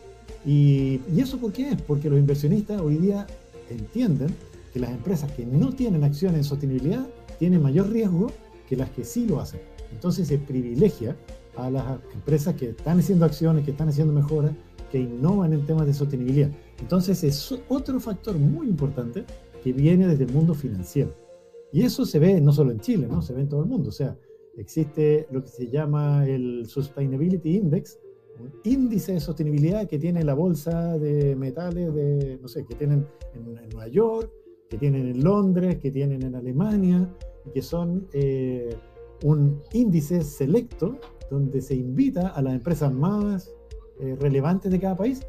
Y, 0.45 0.99
eso 1.17 1.37
por 1.37 1.51
qué 1.51 1.69
es? 1.69 1.81
Porque 1.81 2.09
los 2.09 2.19
inversionistas 2.19 2.81
hoy 2.81 2.97
día 2.97 3.27
entienden 3.69 4.29
que 4.73 4.79
las 4.79 4.91
empresas 4.91 5.31
que 5.31 5.45
no 5.45 5.73
tienen 5.73 6.03
acciones 6.03 6.39
en 6.39 6.43
sostenibilidad 6.43 7.07
tienen 7.39 7.61
mayor 7.61 7.89
riesgo 7.89 8.31
que 8.67 8.75
las 8.75 8.89
que 8.91 9.03
sí 9.03 9.25
lo 9.25 9.39
hacen. 9.39 9.61
Entonces 9.91 10.27
se 10.27 10.37
privilegia 10.37 11.15
a 11.55 11.69
las 11.69 11.99
empresas 12.13 12.55
que 12.55 12.69
están 12.69 12.99
haciendo 12.99 13.25
acciones, 13.25 13.65
que 13.65 13.71
están 13.71 13.89
haciendo 13.89 14.13
mejoras, 14.13 14.51
que 14.91 14.99
innovan 14.99 15.53
en 15.53 15.65
temas 15.65 15.85
de 15.85 15.93
sostenibilidad. 15.93 16.49
Entonces 16.79 17.23
es 17.23 17.55
otro 17.67 17.99
factor 17.99 18.37
muy 18.37 18.67
importante 18.67 19.23
que 19.63 19.73
viene 19.73 20.07
desde 20.07 20.25
el 20.25 20.33
mundo 20.33 20.53
financiero. 20.53 21.28
Y 21.71 21.83
eso 21.83 22.05
se 22.05 22.19
ve 22.19 22.41
no 22.41 22.51
solo 22.51 22.71
en 22.71 22.79
Chile, 22.79 23.07
¿no? 23.07 23.21
se 23.21 23.33
ve 23.33 23.41
en 23.41 23.49
todo 23.49 23.61
el 23.61 23.67
mundo. 23.67 23.89
O 23.89 23.93
sea, 23.93 24.17
existe 24.57 25.27
lo 25.31 25.43
que 25.43 25.49
se 25.49 25.67
llama 25.67 26.25
el 26.25 26.65
Sustainability 26.65 27.57
Index 27.57 27.99
un 28.39 28.53
índice 28.63 29.13
de 29.13 29.19
sostenibilidad 29.19 29.87
que 29.87 29.99
tiene 29.99 30.23
la 30.23 30.33
bolsa 30.33 30.97
de 30.97 31.35
metales 31.35 31.93
de, 31.93 32.39
no 32.41 32.47
sé, 32.47 32.65
que 32.65 32.75
tienen 32.75 33.05
en, 33.33 33.69
Nueva 33.69 33.87
York, 33.87 34.31
que 34.69 34.77
tienen 34.77 35.07
en 35.07 35.23
Londres, 35.23 35.77
que 35.77 35.91
tienen 35.91 36.23
en 36.23 36.35
Alemania, 36.35 37.13
que 37.53 37.61
son 37.61 38.07
eh, 38.13 38.75
un 39.23 39.61
índice 39.73 40.21
selecto 40.21 40.97
donde 41.29 41.61
se 41.61 41.75
invita 41.75 42.29
a 42.29 42.41
las 42.41 42.53
empresas 42.53 42.91
más 42.91 43.53
eh, 43.99 44.15
relevantes 44.19 44.71
de 44.71 44.79
cada 44.79 44.95
país 44.95 45.25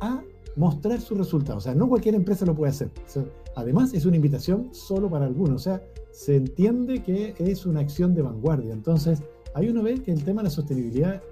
a 0.00 0.22
mostrar 0.56 1.00
sus 1.00 1.18
resultados. 1.18 1.64
O 1.64 1.66
sea, 1.66 1.74
no 1.74 1.88
cualquier 1.88 2.14
empresa 2.14 2.46
lo 2.46 2.54
puede 2.54 2.70
hacer. 2.70 2.90
Además, 3.56 3.94
es 3.94 4.06
una 4.06 4.16
invitación 4.16 4.68
solo 4.72 5.08
para 5.08 5.26
algunos. 5.26 5.56
O 5.56 5.58
sea, 5.58 5.82
se 6.10 6.36
entiende 6.36 7.02
que 7.02 7.34
es 7.38 7.66
una 7.66 7.80
acción 7.80 8.14
de 8.14 8.22
vanguardia. 8.22 8.72
Entonces, 8.72 9.22
ahí 9.54 9.68
uno 9.68 9.82
ve 9.82 10.02
que 10.02 10.12
el 10.12 10.24
tema 10.24 10.42
de 10.42 10.48
la 10.48 10.50
sostenibilidad 10.50 11.22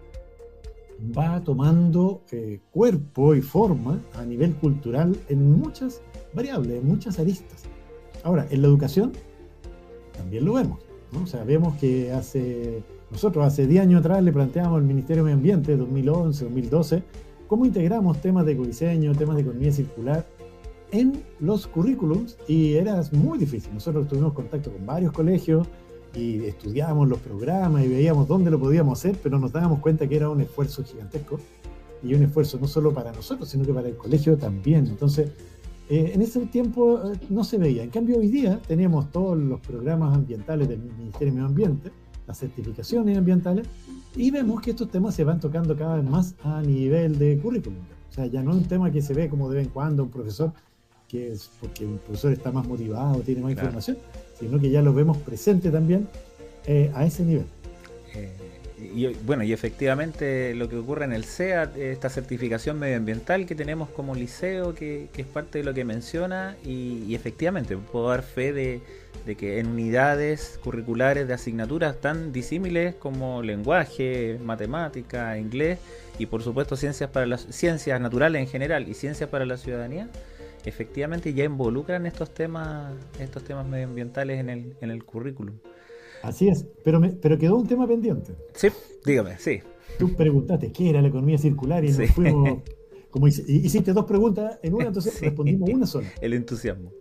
va 1.16 1.42
tomando 1.42 2.22
eh, 2.30 2.60
cuerpo 2.70 3.34
y 3.34 3.42
forma 3.42 4.00
a 4.14 4.24
nivel 4.24 4.54
cultural 4.54 5.16
en 5.28 5.58
muchas 5.58 6.00
variables, 6.34 6.80
en 6.80 6.86
muchas 6.86 7.18
aristas. 7.18 7.64
Ahora, 8.22 8.46
en 8.50 8.62
la 8.62 8.68
educación 8.68 9.12
también 10.12 10.44
lo 10.44 10.54
vemos. 10.54 10.78
¿no? 11.12 11.22
O 11.22 11.26
sea, 11.26 11.44
vemos 11.44 11.76
que 11.76 12.12
hace, 12.12 12.82
nosotros 13.10 13.44
hace 13.44 13.66
10 13.66 13.82
años 13.82 14.00
atrás 14.00 14.22
le 14.22 14.32
planteamos 14.32 14.78
al 14.78 14.84
Ministerio 14.84 15.24
de 15.24 15.34
Medio 15.34 15.54
Ambiente, 15.54 15.76
2011, 15.76 16.44
2012, 16.44 17.02
cómo 17.48 17.66
integramos 17.66 18.20
temas 18.20 18.46
de 18.46 18.52
ecodiseño, 18.52 19.12
temas 19.14 19.36
de 19.36 19.42
economía 19.42 19.72
circular 19.72 20.26
en 20.92 21.22
los 21.40 21.66
currículums 21.66 22.38
y 22.46 22.74
era 22.74 23.02
muy 23.12 23.38
difícil. 23.38 23.74
Nosotros 23.74 24.06
tuvimos 24.08 24.32
contacto 24.32 24.70
con 24.70 24.86
varios 24.86 25.12
colegios, 25.12 25.66
y 26.14 26.44
estudiábamos 26.44 27.08
los 27.08 27.18
programas 27.18 27.84
y 27.84 27.88
veíamos 27.88 28.28
dónde 28.28 28.50
lo 28.50 28.58
podíamos 28.58 28.98
hacer, 28.98 29.16
pero 29.22 29.38
nos 29.38 29.52
dábamos 29.52 29.80
cuenta 29.80 30.06
que 30.06 30.16
era 30.16 30.28
un 30.28 30.40
esfuerzo 30.40 30.84
gigantesco 30.84 31.38
y 32.02 32.14
un 32.14 32.22
esfuerzo 32.22 32.58
no 32.60 32.66
solo 32.66 32.92
para 32.92 33.12
nosotros, 33.12 33.48
sino 33.48 33.64
que 33.64 33.72
para 33.72 33.88
el 33.88 33.96
colegio 33.96 34.36
también. 34.36 34.86
Entonces, 34.86 35.30
eh, 35.88 36.12
en 36.14 36.22
ese 36.22 36.40
tiempo 36.46 37.00
eh, 37.12 37.18
no 37.30 37.44
se 37.44 37.58
veía. 37.58 37.82
En 37.82 37.90
cambio, 37.90 38.18
hoy 38.18 38.28
día 38.28 38.60
tenemos 38.66 39.10
todos 39.10 39.38
los 39.38 39.60
programas 39.60 40.14
ambientales 40.14 40.68
del 40.68 40.80
Ministerio 40.80 41.32
de 41.32 41.32
Medio 41.32 41.46
Ambiente, 41.46 41.90
las 42.26 42.38
certificaciones 42.38 43.16
ambientales, 43.16 43.66
y 44.14 44.30
vemos 44.30 44.60
que 44.60 44.70
estos 44.70 44.90
temas 44.90 45.14
se 45.14 45.24
van 45.24 45.40
tocando 45.40 45.76
cada 45.76 45.96
vez 45.96 46.04
más 46.04 46.34
a 46.44 46.60
nivel 46.60 47.18
de 47.18 47.38
currículum. 47.38 47.78
O 48.10 48.14
sea, 48.14 48.26
ya 48.26 48.42
no 48.42 48.50
es 48.50 48.58
un 48.58 48.64
tema 48.64 48.90
que 48.90 49.00
se 49.00 49.14
ve 49.14 49.30
como 49.30 49.48
de 49.48 49.56
vez 49.56 49.66
en 49.66 49.72
cuando 49.72 50.02
un 50.02 50.10
profesor, 50.10 50.52
que 51.12 51.30
es 51.30 51.50
porque 51.60 51.84
el 51.84 51.96
profesor 51.96 52.32
está 52.32 52.50
más 52.50 52.66
motivado, 52.66 53.20
tiene 53.20 53.42
más 53.42 53.52
información, 53.52 53.98
sino 54.40 54.58
que 54.58 54.70
ya 54.70 54.80
lo 54.80 54.94
vemos 54.94 55.18
presente 55.18 55.70
también 55.70 56.08
eh, 56.66 56.90
a 56.94 57.04
ese 57.04 57.22
nivel. 57.22 57.44
Eh, 58.14 58.32
y 58.94 59.06
bueno, 59.26 59.44
y 59.44 59.52
efectivamente 59.52 60.54
lo 60.54 60.70
que 60.70 60.76
ocurre 60.76 61.04
en 61.04 61.12
el 61.12 61.24
CEA, 61.24 61.70
esta 61.76 62.08
certificación 62.08 62.78
medioambiental 62.78 63.46
que 63.46 63.54
tenemos 63.54 63.90
como 63.90 64.14
liceo, 64.14 64.74
que, 64.74 65.08
es 65.14 65.26
parte 65.26 65.58
de 65.58 65.64
lo 65.64 65.74
que 65.74 65.84
menciona, 65.84 66.56
y, 66.64 67.14
efectivamente 67.14 67.76
puedo 67.76 68.08
dar 68.08 68.22
fe 68.22 68.52
de, 68.54 68.80
que 69.36 69.60
en 69.60 69.68
unidades 69.68 70.58
curriculares 70.64 71.28
de 71.28 71.34
asignaturas 71.34 72.00
tan 72.00 72.32
disímiles 72.32 72.94
como 72.94 73.42
lenguaje, 73.42 74.38
matemática, 74.42 75.38
inglés 75.38 75.78
y 76.18 76.26
por 76.26 76.42
supuesto 76.42 76.76
ciencias 76.76 77.10
para 77.10 77.26
las 77.26 77.46
ciencias 77.50 78.00
naturales 78.00 78.42
en 78.42 78.48
general 78.48 78.88
y 78.88 78.94
ciencias 78.94 79.28
para 79.30 79.46
la 79.46 79.58
ciudadanía, 79.58 80.08
efectivamente 80.64 81.34
ya 81.34 81.44
involucran 81.44 82.06
estos 82.06 82.32
temas, 82.32 82.94
estos 83.18 83.44
temas 83.44 83.66
medioambientales 83.66 84.40
en 84.40 84.50
el, 84.50 84.76
en 84.80 84.90
el 84.90 85.04
currículum. 85.04 85.56
Así 86.22 86.48
es, 86.48 86.66
pero, 86.84 87.00
pero 87.20 87.36
quedó 87.38 87.56
un 87.56 87.66
tema 87.66 87.86
pendiente. 87.86 88.34
Sí, 88.54 88.68
dígame, 89.04 89.38
sí. 89.38 89.60
Tú 89.98 90.14
preguntaste 90.14 90.72
qué 90.72 90.90
era 90.90 91.02
la 91.02 91.08
economía 91.08 91.36
circular 91.36 91.84
y 91.84 91.90
nos 91.90 92.10
fuimos, 92.10 92.62
como 93.10 93.28
hiciste 93.28 93.92
dos 93.92 94.06
preguntas 94.06 94.58
en 94.62 94.74
una, 94.74 94.86
entonces 94.86 95.20
respondimos 95.20 95.68
una 95.68 95.86
sola. 95.86 96.08
El 96.20 96.32
entusiasmo. 96.34 96.92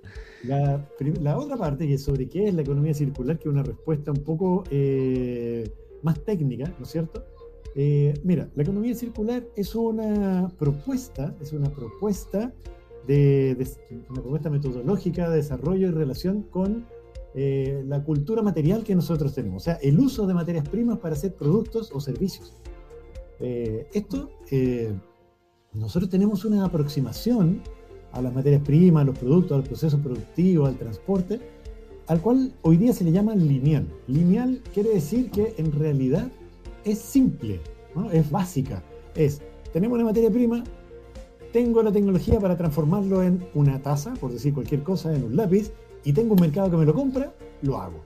La, 0.43 0.87
la, 1.21 1.37
otra 1.37 1.55
parte, 1.55 1.87
que 1.87 1.93
es 1.93 2.03
sobre 2.03 2.27
qué 2.27 2.47
es 2.47 2.53
la 2.55 2.63
economía 2.63 2.95
circular, 2.95 3.37
que 3.37 3.47
es 3.47 3.53
una 3.53 3.61
respuesta 3.61 4.11
un 4.11 4.23
poco 4.23 4.63
eh, 4.71 5.71
más 6.01 6.19
técnica, 6.23 6.73
¿no 6.79 6.85
es 6.85 6.91
cierto? 6.91 7.23
Eh, 7.75 8.15
mira, 8.23 8.49
la 8.55 8.63
economía 8.63 8.95
circular 8.95 9.43
es 9.55 9.75
una 9.75 10.51
propuesta, 10.57 11.35
es 11.39 11.53
una 11.53 11.69
propuesta 11.69 12.53
de, 13.07 13.67
una 14.09 14.21
propuesta 14.21 14.49
metodológica 14.49 15.29
de 15.29 15.37
desarrollo 15.37 15.87
y 15.87 15.91
relación 15.91 16.43
con 16.43 16.85
eh, 17.33 17.83
la 17.87 18.03
cultura 18.03 18.41
material 18.41 18.83
que 18.83 18.93
nosotros 18.95 19.33
tenemos, 19.33 19.63
o 19.63 19.65
sea, 19.65 19.75
el 19.75 19.99
uso 19.99 20.27
de 20.27 20.33
materias 20.33 20.67
primas 20.67 20.99
para 20.99 21.15
hacer 21.15 21.33
productos 21.33 21.91
o 21.93 22.01
servicios. 22.01 22.53
Eh, 23.39 23.87
esto, 23.93 24.29
eh, 24.51 24.93
nosotros 25.73 26.09
tenemos 26.09 26.45
una 26.45 26.65
aproximación 26.65 27.61
a 28.11 28.21
las 28.21 28.33
materias 28.33 28.61
primas, 28.63 29.03
a 29.03 29.05
los 29.05 29.17
productos, 29.17 29.57
al 29.57 29.63
proceso 29.63 29.97
productivo, 29.99 30.65
al 30.65 30.77
transporte, 30.77 31.39
al 32.07 32.21
cual 32.21 32.53
hoy 32.61 32.77
día 32.77 32.93
se 32.93 33.05
le 33.05 33.11
llama 33.11 33.35
lineal. 33.35 33.87
Lineal 34.07 34.61
quiere 34.73 34.89
decir 34.89 35.31
que 35.31 35.55
en 35.57 35.71
realidad 35.71 36.29
es 36.83 36.99
simple, 36.99 37.61
¿no? 37.95 38.11
es 38.11 38.29
básica. 38.29 38.83
Es, 39.15 39.41
tenemos 39.71 39.95
una 39.95 40.05
materia 40.05 40.29
prima, 40.29 40.63
tengo 41.51 41.83
la 41.83 41.91
tecnología 41.91 42.39
para 42.39 42.57
transformarlo 42.57 43.23
en 43.23 43.45
una 43.53 43.81
taza, 43.81 44.13
por 44.13 44.31
decir 44.31 44.53
cualquier 44.53 44.83
cosa, 44.83 45.13
en 45.13 45.23
un 45.23 45.35
lápiz, 45.35 45.71
y 46.03 46.13
tengo 46.13 46.33
un 46.33 46.41
mercado 46.41 46.71
que 46.71 46.77
me 46.77 46.85
lo 46.85 46.93
compra, 46.93 47.33
lo 47.61 47.77
hago. 47.77 47.99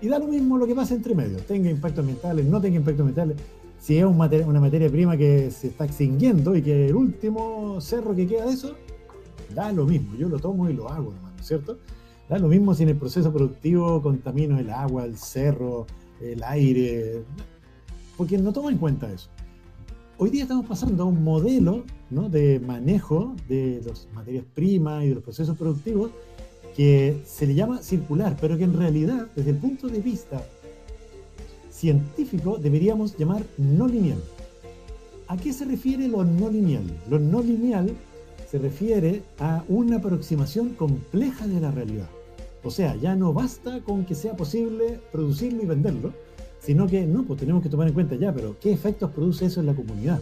Y 0.00 0.08
da 0.08 0.18
lo 0.18 0.26
mismo 0.26 0.58
lo 0.58 0.66
que 0.66 0.74
pasa 0.74 0.94
entre 0.94 1.14
medio, 1.14 1.38
tenga 1.38 1.70
impactos 1.70 2.00
ambientales, 2.00 2.44
no 2.46 2.60
tenga 2.60 2.76
impactos 2.76 3.00
ambientales. 3.00 3.36
Si 3.80 3.96
es 3.98 4.04
una 4.04 4.60
materia 4.60 4.90
prima 4.90 5.16
que 5.16 5.50
se 5.50 5.68
está 5.68 5.84
extinguiendo 5.84 6.56
y 6.56 6.62
que 6.62 6.88
el 6.88 6.94
último 6.94 7.80
cerro 7.80 8.14
que 8.14 8.26
queda 8.26 8.46
de 8.46 8.52
eso, 8.52 8.74
da 9.54 9.72
lo 9.72 9.84
mismo, 9.84 10.16
yo 10.16 10.28
lo 10.28 10.38
tomo 10.38 10.68
y 10.68 10.72
lo 10.72 10.88
hago, 10.88 11.12
hermano, 11.12 11.42
¿cierto? 11.42 11.78
Da 12.28 12.38
lo 12.38 12.48
mismo 12.48 12.74
si 12.74 12.82
en 12.82 12.90
el 12.90 12.96
proceso 12.96 13.32
productivo 13.32 14.00
contamino 14.02 14.58
el 14.58 14.70
agua, 14.70 15.04
el 15.04 15.16
cerro, 15.16 15.86
el 16.20 16.42
aire, 16.42 17.22
porque 18.16 18.38
no 18.38 18.52
toma 18.52 18.70
en 18.70 18.78
cuenta 18.78 19.12
eso 19.12 19.33
hoy 20.18 20.30
día 20.30 20.42
estamos 20.42 20.66
pasando 20.66 21.02
a 21.02 21.06
un 21.06 21.24
modelo 21.24 21.84
de 22.10 22.60
manejo 22.60 23.34
de 23.48 23.82
las 23.84 24.06
materias 24.14 24.44
primas 24.54 25.04
y 25.04 25.08
de 25.08 25.14
los 25.16 25.24
procesos 25.24 25.56
productivos 25.56 26.10
que 26.76 27.20
se 27.24 27.46
le 27.46 27.54
llama 27.54 27.82
circular, 27.82 28.36
pero 28.40 28.56
que 28.56 28.64
en 28.64 28.74
realidad, 28.74 29.26
desde 29.34 29.50
el 29.50 29.56
punto 29.56 29.88
de 29.88 30.00
vista 30.00 30.44
científico, 31.70 32.58
deberíamos 32.60 33.16
llamar 33.16 33.44
no 33.58 33.86
lineal. 33.86 34.22
¿A 35.28 35.36
qué 35.36 35.52
se 35.52 35.64
refiere 35.64 36.08
lo 36.08 36.24
no 36.24 36.50
lineal? 36.50 36.84
Lo 37.08 37.18
no 37.18 37.42
lineal 37.42 37.92
se 38.50 38.58
refiere 38.58 39.22
a 39.38 39.64
una 39.68 39.96
aproximación 39.96 40.70
compleja 40.70 41.46
de 41.46 41.60
la 41.60 41.70
realidad. 41.70 42.08
O 42.62 42.70
sea, 42.70 42.96
ya 42.96 43.14
no 43.14 43.32
basta 43.32 43.80
con 43.80 44.04
que 44.04 44.14
sea 44.14 44.36
posible 44.36 45.00
producirlo 45.12 45.62
y 45.62 45.66
venderlo, 45.66 46.12
sino 46.64 46.86
que 46.86 47.06
no, 47.06 47.24
pues 47.24 47.40
tenemos 47.40 47.62
que 47.62 47.68
tomar 47.68 47.88
en 47.88 47.94
cuenta 47.94 48.14
ya, 48.16 48.32
pero 48.32 48.56
¿qué 48.58 48.72
efectos 48.72 49.10
produce 49.10 49.46
eso 49.46 49.60
en 49.60 49.66
la 49.66 49.74
comunidad? 49.74 50.20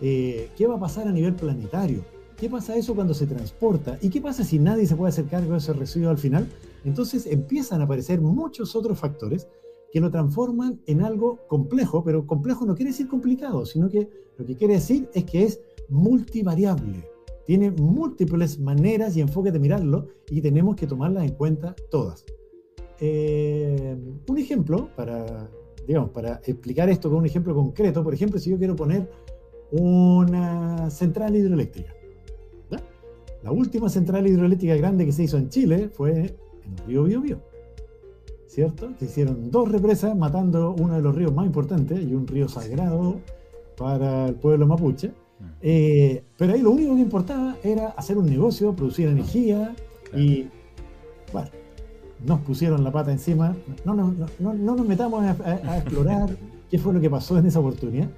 Eh, 0.00 0.50
¿Qué 0.56 0.66
va 0.66 0.74
a 0.74 0.80
pasar 0.80 1.08
a 1.08 1.12
nivel 1.12 1.34
planetario? 1.34 2.04
¿Qué 2.36 2.50
pasa 2.50 2.76
eso 2.76 2.94
cuando 2.94 3.14
se 3.14 3.26
transporta? 3.26 3.96
¿Y 4.02 4.10
qué 4.10 4.20
pasa 4.20 4.44
si 4.44 4.58
nadie 4.58 4.86
se 4.86 4.94
puede 4.94 5.08
hacer 5.08 5.24
cargo 5.24 5.52
de 5.52 5.58
ese 5.58 5.72
residuo 5.72 6.10
al 6.10 6.18
final? 6.18 6.46
Entonces 6.84 7.26
empiezan 7.26 7.80
a 7.80 7.84
aparecer 7.84 8.20
muchos 8.20 8.76
otros 8.76 8.98
factores 8.98 9.48
que 9.90 10.00
lo 10.00 10.10
transforman 10.10 10.80
en 10.86 11.00
algo 11.00 11.38
complejo, 11.48 12.04
pero 12.04 12.26
complejo 12.26 12.66
no 12.66 12.74
quiere 12.74 12.90
decir 12.90 13.08
complicado, 13.08 13.64
sino 13.64 13.88
que 13.88 14.10
lo 14.36 14.44
que 14.44 14.56
quiere 14.56 14.74
decir 14.74 15.08
es 15.14 15.24
que 15.24 15.44
es 15.44 15.60
multivariable. 15.88 17.08
Tiene 17.46 17.70
múltiples 17.70 18.58
maneras 18.58 19.16
y 19.16 19.22
enfoques 19.22 19.52
de 19.52 19.60
mirarlo 19.60 20.08
y 20.28 20.42
tenemos 20.42 20.76
que 20.76 20.86
tomarlas 20.86 21.24
en 21.24 21.34
cuenta 21.34 21.74
todas. 21.90 22.24
Eh, 23.00 23.96
un 24.28 24.38
ejemplo 24.38 24.88
para, 24.96 25.48
digamos, 25.86 26.10
para 26.10 26.40
explicar 26.44 26.88
esto 26.88 27.08
con 27.10 27.18
un 27.18 27.26
ejemplo 27.26 27.54
concreto, 27.54 28.02
por 28.02 28.14
ejemplo, 28.14 28.38
si 28.38 28.50
yo 28.50 28.58
quiero 28.58 28.76
poner 28.76 29.10
una 29.70 30.90
central 30.90 31.34
hidroeléctrica. 31.36 31.92
La 33.44 33.52
última 33.52 33.90
central 33.90 34.26
hidroeléctrica 34.26 34.74
grande 34.76 35.04
que 35.04 35.12
se 35.12 35.24
hizo 35.24 35.36
en 35.36 35.50
Chile 35.50 35.90
fue 35.92 36.12
en 36.12 36.16
el 36.18 36.34
río 36.86 37.04
Biobío. 37.04 37.40
¿Cierto? 38.46 38.90
Se 38.98 39.04
hicieron 39.04 39.50
dos 39.50 39.70
represas 39.70 40.16
matando 40.16 40.74
uno 40.78 40.94
de 40.94 41.02
los 41.02 41.14
ríos 41.14 41.34
más 41.34 41.44
importantes 41.44 42.00
y 42.02 42.14
un 42.14 42.26
río 42.26 42.48
sagrado 42.48 43.20
para 43.76 44.28
el 44.28 44.36
pueblo 44.36 44.66
mapuche. 44.66 45.08
Mm. 45.08 45.44
Eh, 45.60 46.22
pero 46.38 46.54
ahí 46.54 46.62
lo 46.62 46.70
único 46.70 46.94
que 46.94 47.02
importaba 47.02 47.56
era 47.62 47.88
hacer 47.88 48.16
un 48.16 48.26
negocio, 48.26 48.74
producir 48.74 49.08
energía 49.08 49.74
y, 50.16 50.46
bueno, 51.30 51.50
nos 52.26 52.40
pusieron 52.40 52.84
la 52.84 52.90
pata 52.90 53.12
encima. 53.12 53.56
No, 53.84 53.94
no, 53.94 54.14
no, 54.38 54.54
no 54.54 54.76
nos 54.76 54.86
metamos 54.86 55.24
a, 55.24 55.76
explorar 55.78 56.36
qué 56.70 56.78
fue 56.78 56.92
lo 56.92 57.00
que 57.00 57.10
pasó 57.10 57.38
en 57.38 57.46
esa 57.46 57.60
oportunidad, 57.60 58.08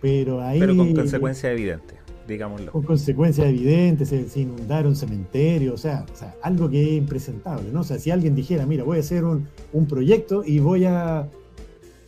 pero 0.00 0.42
ahí... 0.42 0.60
Pero 0.60 0.76
con 0.76 0.94
consecuencia 0.94 1.50
evidente, 1.50 1.94
digámoslo. 2.26 2.72
Con 2.72 2.82
consecuencias 2.82 3.46
evidentes, 3.46 4.08
se, 4.08 4.40
inundaron 4.40 4.96
cementerios, 4.96 5.74
o 5.74 5.78
sea, 5.78 6.04
o 6.12 6.16
sea, 6.16 6.34
algo 6.42 6.68
que 6.68 6.82
es 6.82 6.98
impresentable, 6.98 7.70
¿no? 7.72 7.80
O 7.80 7.84
sea, 7.84 7.98
si 7.98 8.10
alguien 8.10 8.34
dijera, 8.34 8.66
mira, 8.66 8.84
voy 8.84 8.98
a 8.98 9.00
hacer 9.00 9.24
un, 9.24 9.48
un 9.72 9.86
proyecto 9.86 10.42
y 10.44 10.58
voy 10.58 10.84
a 10.84 11.28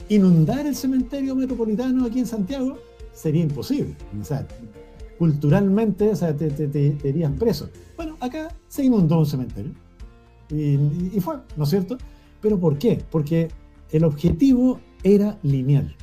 inundar 0.08 0.66
el 0.66 0.76
cementerio 0.76 1.34
metropolitano 1.34 2.04
aquí 2.04 2.20
en 2.20 2.26
Santiago, 2.26 2.78
sería 3.12 3.42
imposible. 3.42 3.94
O 4.20 4.24
sea, 4.24 4.46
culturalmente 5.18 6.10
o 6.10 6.16
sea, 6.16 6.36
te, 6.36 6.50
te, 6.50 7.08
irías 7.08 7.32
preso. 7.32 7.68
Bueno, 7.96 8.16
acá 8.20 8.54
se 8.68 8.84
inundó 8.84 9.18
un 9.18 9.26
cementerio. 9.26 9.72
Y, 10.50 10.78
y, 11.16 11.20
fue, 11.20 11.36
¿no 11.56 11.64
es 11.64 11.70
cierto? 11.70 11.98
¿Pero 12.40 12.58
por 12.58 12.78
qué? 12.78 13.02
Porque 13.10 13.48
el 13.90 14.04
objetivo 14.04 14.80
era 15.02 15.38
lineal. 15.42 15.94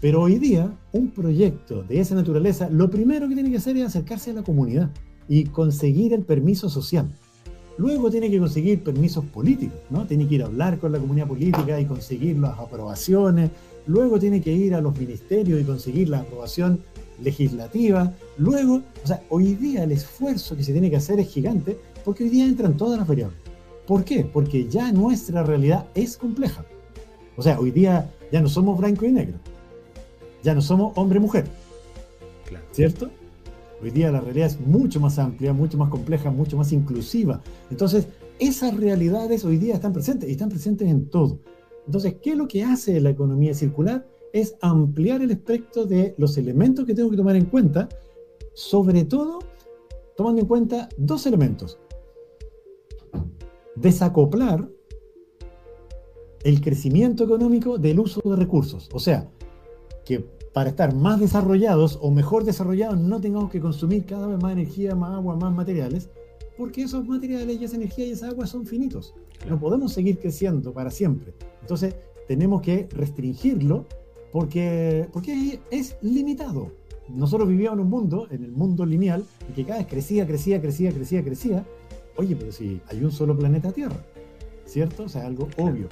Pero 0.00 0.22
hoy 0.22 0.38
día, 0.38 0.76
un 0.92 1.10
proyecto 1.10 1.84
de 1.84 2.00
esa 2.00 2.14
naturaleza, 2.14 2.68
lo 2.68 2.90
primero 2.90 3.28
que 3.28 3.34
tiene 3.34 3.50
que 3.50 3.58
hacer 3.58 3.76
es 3.76 3.86
acercarse 3.86 4.32
a 4.32 4.34
la 4.34 4.42
comunidad 4.42 4.90
y 5.28 5.44
conseguir 5.44 6.12
el 6.12 6.24
permiso 6.24 6.68
social. 6.68 7.08
Luego 7.78 8.10
tiene 8.10 8.30
que 8.30 8.38
conseguir 8.38 8.82
permisos 8.82 9.24
políticos, 9.24 9.78
¿no? 9.90 10.06
Tiene 10.06 10.28
que 10.28 10.34
ir 10.34 10.42
a 10.42 10.46
hablar 10.46 10.78
con 10.78 10.92
la 10.92 10.98
comunidad 10.98 11.28
política 11.28 11.80
y 11.80 11.86
conseguir 11.86 12.36
las 12.38 12.58
aprobaciones. 12.58 13.50
Luego 13.86 14.18
tiene 14.18 14.40
que 14.40 14.52
ir 14.52 14.74
a 14.74 14.80
los 14.80 14.98
ministerios 14.98 15.60
y 15.60 15.64
conseguir 15.64 16.08
la 16.08 16.20
aprobación 16.20 16.80
legislativa. 17.22 18.12
Luego, 18.36 18.82
o 19.02 19.06
sea, 19.06 19.22
hoy 19.30 19.54
día 19.54 19.84
el 19.84 19.92
esfuerzo 19.92 20.56
que 20.56 20.64
se 20.64 20.72
tiene 20.72 20.90
que 20.90 20.96
hacer 20.96 21.18
es 21.20 21.28
gigante 21.28 21.78
porque 22.04 22.24
hoy 22.24 22.30
día 22.30 22.44
entran 22.44 22.76
todas 22.76 22.98
las 22.98 23.08
variables. 23.08 23.38
¿Por 23.86 24.04
qué? 24.04 24.24
Porque 24.24 24.68
ya 24.68 24.92
nuestra 24.92 25.42
realidad 25.42 25.86
es 25.94 26.16
compleja. 26.16 26.64
O 27.36 27.42
sea, 27.42 27.58
hoy 27.58 27.70
día 27.70 28.12
ya 28.30 28.40
no 28.40 28.48
somos 28.48 28.78
blanco 28.78 29.04
y 29.04 29.12
negro. 29.12 29.38
Ya 30.42 30.54
no 30.54 30.60
somos 30.60 30.92
hombre-mujer. 30.96 31.46
¿Cierto? 32.70 33.10
Hoy 33.82 33.90
día 33.90 34.12
la 34.12 34.20
realidad 34.20 34.46
es 34.46 34.60
mucho 34.60 35.00
más 35.00 35.18
amplia, 35.18 35.52
mucho 35.52 35.76
más 35.76 35.88
compleja, 35.88 36.30
mucho 36.30 36.56
más 36.56 36.72
inclusiva. 36.72 37.40
Entonces, 37.70 38.06
esas 38.38 38.76
realidades 38.76 39.44
hoy 39.44 39.56
día 39.56 39.74
están 39.74 39.92
presentes 39.92 40.28
y 40.28 40.32
están 40.32 40.48
presentes 40.48 40.88
en 40.88 41.08
todo. 41.08 41.40
Entonces, 41.86 42.16
¿qué 42.22 42.30
es 42.30 42.36
lo 42.36 42.46
que 42.46 42.62
hace 42.62 43.00
la 43.00 43.10
economía 43.10 43.54
circular? 43.54 44.06
Es 44.32 44.54
ampliar 44.60 45.20
el 45.22 45.32
espectro 45.32 45.84
de 45.84 46.14
los 46.16 46.38
elementos 46.38 46.86
que 46.86 46.94
tengo 46.94 47.10
que 47.10 47.16
tomar 47.16 47.36
en 47.36 47.46
cuenta, 47.46 47.88
sobre 48.54 49.04
todo 49.04 49.40
tomando 50.16 50.40
en 50.40 50.46
cuenta 50.46 50.88
dos 50.96 51.26
elementos. 51.26 51.78
Desacoplar 53.76 54.68
el 56.44 56.60
crecimiento 56.60 57.24
económico 57.24 57.78
del 57.78 58.00
uso 58.00 58.20
de 58.24 58.36
recursos. 58.36 58.88
O 58.92 58.98
sea, 58.98 59.30
que 60.04 60.20
para 60.52 60.70
estar 60.70 60.94
más 60.94 61.20
desarrollados 61.20 61.98
o 62.02 62.10
mejor 62.10 62.44
desarrollados 62.44 62.98
no 62.98 63.20
tengamos 63.20 63.50
que 63.50 63.60
consumir 63.60 64.04
cada 64.04 64.26
vez 64.26 64.42
más 64.42 64.52
energía, 64.52 64.94
más 64.94 65.12
agua, 65.14 65.36
más 65.36 65.52
materiales, 65.52 66.10
porque 66.58 66.82
esos 66.82 67.06
materiales 67.06 67.60
y 67.60 67.64
esa 67.64 67.76
energía 67.76 68.06
y 68.06 68.12
esa 68.12 68.28
agua 68.28 68.46
son 68.46 68.66
finitos. 68.66 69.14
No 69.48 69.58
podemos 69.58 69.92
seguir 69.92 70.18
creciendo 70.18 70.72
para 70.72 70.90
siempre. 70.90 71.32
Entonces 71.60 71.96
tenemos 72.28 72.62
que 72.62 72.88
restringirlo 72.90 73.86
porque, 74.30 75.08
porque 75.12 75.60
es 75.70 75.96
limitado. 76.02 76.72
Nosotros 77.08 77.48
vivíamos 77.48 77.78
en 77.78 77.84
un 77.84 77.90
mundo, 77.90 78.26
en 78.30 78.44
el 78.44 78.52
mundo 78.52 78.86
lineal, 78.86 79.24
en 79.48 79.54
que 79.54 79.64
cada 79.64 79.78
vez 79.78 79.88
crecía, 79.88 80.26
crecía, 80.26 80.60
crecía, 80.60 80.92
crecía, 80.92 81.22
crecía. 81.24 81.66
Oye, 82.16 82.36
pero 82.36 82.52
si 82.52 82.80
hay 82.88 83.02
un 83.04 83.12
solo 83.12 83.36
planeta 83.36 83.72
Tierra, 83.72 84.04
¿cierto? 84.64 85.04
O 85.04 85.08
sea, 85.08 85.26
algo 85.26 85.48
obvio. 85.56 85.88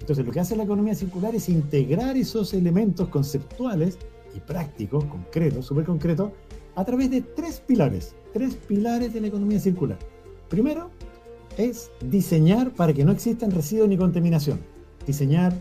Entonces, 0.00 0.26
lo 0.26 0.32
que 0.32 0.40
hace 0.40 0.56
la 0.56 0.64
economía 0.64 0.94
circular 0.94 1.34
es 1.34 1.48
integrar 1.48 2.16
esos 2.16 2.54
elementos 2.54 3.08
conceptuales 3.08 3.98
y 4.34 4.40
prácticos, 4.40 5.04
concretos, 5.04 5.66
súper 5.66 5.84
concretos, 5.84 6.32
a 6.74 6.84
través 6.84 7.10
de 7.10 7.20
tres 7.20 7.60
pilares, 7.60 8.14
tres 8.32 8.56
pilares 8.56 9.12
de 9.12 9.20
la 9.20 9.28
economía 9.28 9.60
circular. 9.60 9.98
Primero, 10.48 10.90
es 11.56 11.90
diseñar 12.00 12.72
para 12.72 12.92
que 12.92 13.04
no 13.04 13.12
existan 13.12 13.50
residuos 13.50 13.88
ni 13.88 13.96
contaminación. 13.96 14.60
Diseñar 15.06 15.52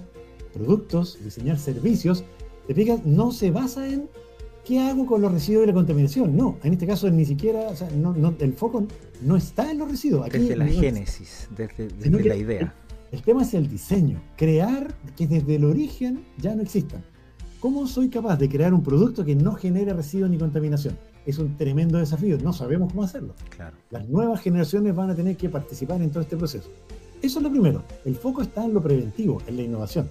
productos, 0.54 1.20
diseñar 1.24 1.58
servicios, 1.58 2.24
te 2.68 2.74
fijas, 2.74 3.06
no 3.06 3.32
se 3.32 3.52
basa 3.52 3.88
en 3.88 4.10
qué 4.72 4.80
hago 4.80 5.06
con 5.06 5.22
los 5.22 5.30
residuos 5.34 5.66
y 5.66 5.68
la 5.68 5.74
contaminación. 5.74 6.38
No, 6.38 6.58
en 6.64 6.72
este 6.72 6.88
caso 6.88 7.12
ni 7.12 7.26
siquiera, 7.26 7.60
o 7.68 7.76
sea, 7.76 7.90
no, 7.92 8.34
el 8.40 8.54
foco 8.54 8.86
no 9.22 9.36
está 9.36 9.70
en 9.70 9.80
los 9.80 9.92
residuos. 9.92 10.26
Aquí 10.26 10.38
desde 10.38 10.56
la 10.56 10.66
génesis, 10.66 11.50
desde, 11.58 11.90
desde 11.90 12.24
la 12.24 12.38
idea. 12.38 12.74
El 13.12 13.22
tema 13.22 13.42
es 13.42 13.54
el 13.54 13.70
diseño, 13.70 14.22
crear 14.38 14.96
que 15.18 15.28
desde 15.28 15.56
el 15.56 15.66
origen 15.66 16.24
ya 16.38 16.56
no 16.56 16.62
existan. 16.62 17.04
¿Cómo 17.60 17.86
soy 17.86 18.08
capaz 18.08 18.38
de 18.38 18.48
crear 18.48 18.74
un 18.74 18.82
producto 18.82 19.26
que 19.26 19.36
no 19.36 19.56
genere 19.56 19.92
residuos 19.92 20.30
ni 20.30 20.38
contaminación? 20.38 20.98
Es 21.26 21.38
un 21.38 21.58
tremendo 21.58 21.98
desafío, 21.98 22.38
no 22.38 22.54
sabemos 22.54 22.94
cómo 22.94 23.04
hacerlo. 23.04 23.36
Claro. 23.50 23.76
Las 23.90 24.08
nuevas 24.08 24.40
generaciones 24.40 24.96
van 24.96 25.10
a 25.10 25.16
tener 25.16 25.36
que 25.36 25.50
participar 25.50 26.02
en 26.02 26.12
todo 26.12 26.24
este 26.24 26.38
proceso. 26.38 26.70
Eso 27.22 27.40
es 27.40 27.44
lo 27.44 27.52
primero, 27.52 27.84
el 28.06 28.16
foco 28.16 28.42
está 28.42 28.64
en 28.64 28.74
lo 28.74 28.82
preventivo, 28.82 29.42
en 29.48 29.58
la 29.58 29.64
innovación. 29.64 30.08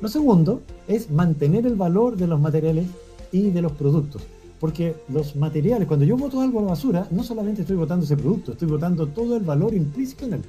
Lo 0.00 0.08
segundo 0.08 0.62
es 0.88 1.10
mantener 1.10 1.66
el 1.66 1.74
valor 1.74 2.16
de 2.16 2.26
los 2.26 2.40
materiales 2.40 2.86
y 3.32 3.50
de 3.50 3.62
los 3.62 3.72
productos. 3.72 4.22
Porque 4.58 4.94
los 5.08 5.36
materiales, 5.36 5.88
cuando 5.88 6.04
yo 6.04 6.16
boto 6.16 6.40
algo 6.40 6.58
a 6.58 6.62
la 6.62 6.68
basura, 6.70 7.08
no 7.10 7.22
solamente 7.22 7.62
estoy 7.62 7.76
botando 7.76 8.04
ese 8.04 8.16
producto, 8.16 8.52
estoy 8.52 8.68
botando 8.68 9.06
todo 9.06 9.36
el 9.36 9.42
valor 9.42 9.74
implícito 9.74 10.26
en 10.26 10.34
él 10.34 10.42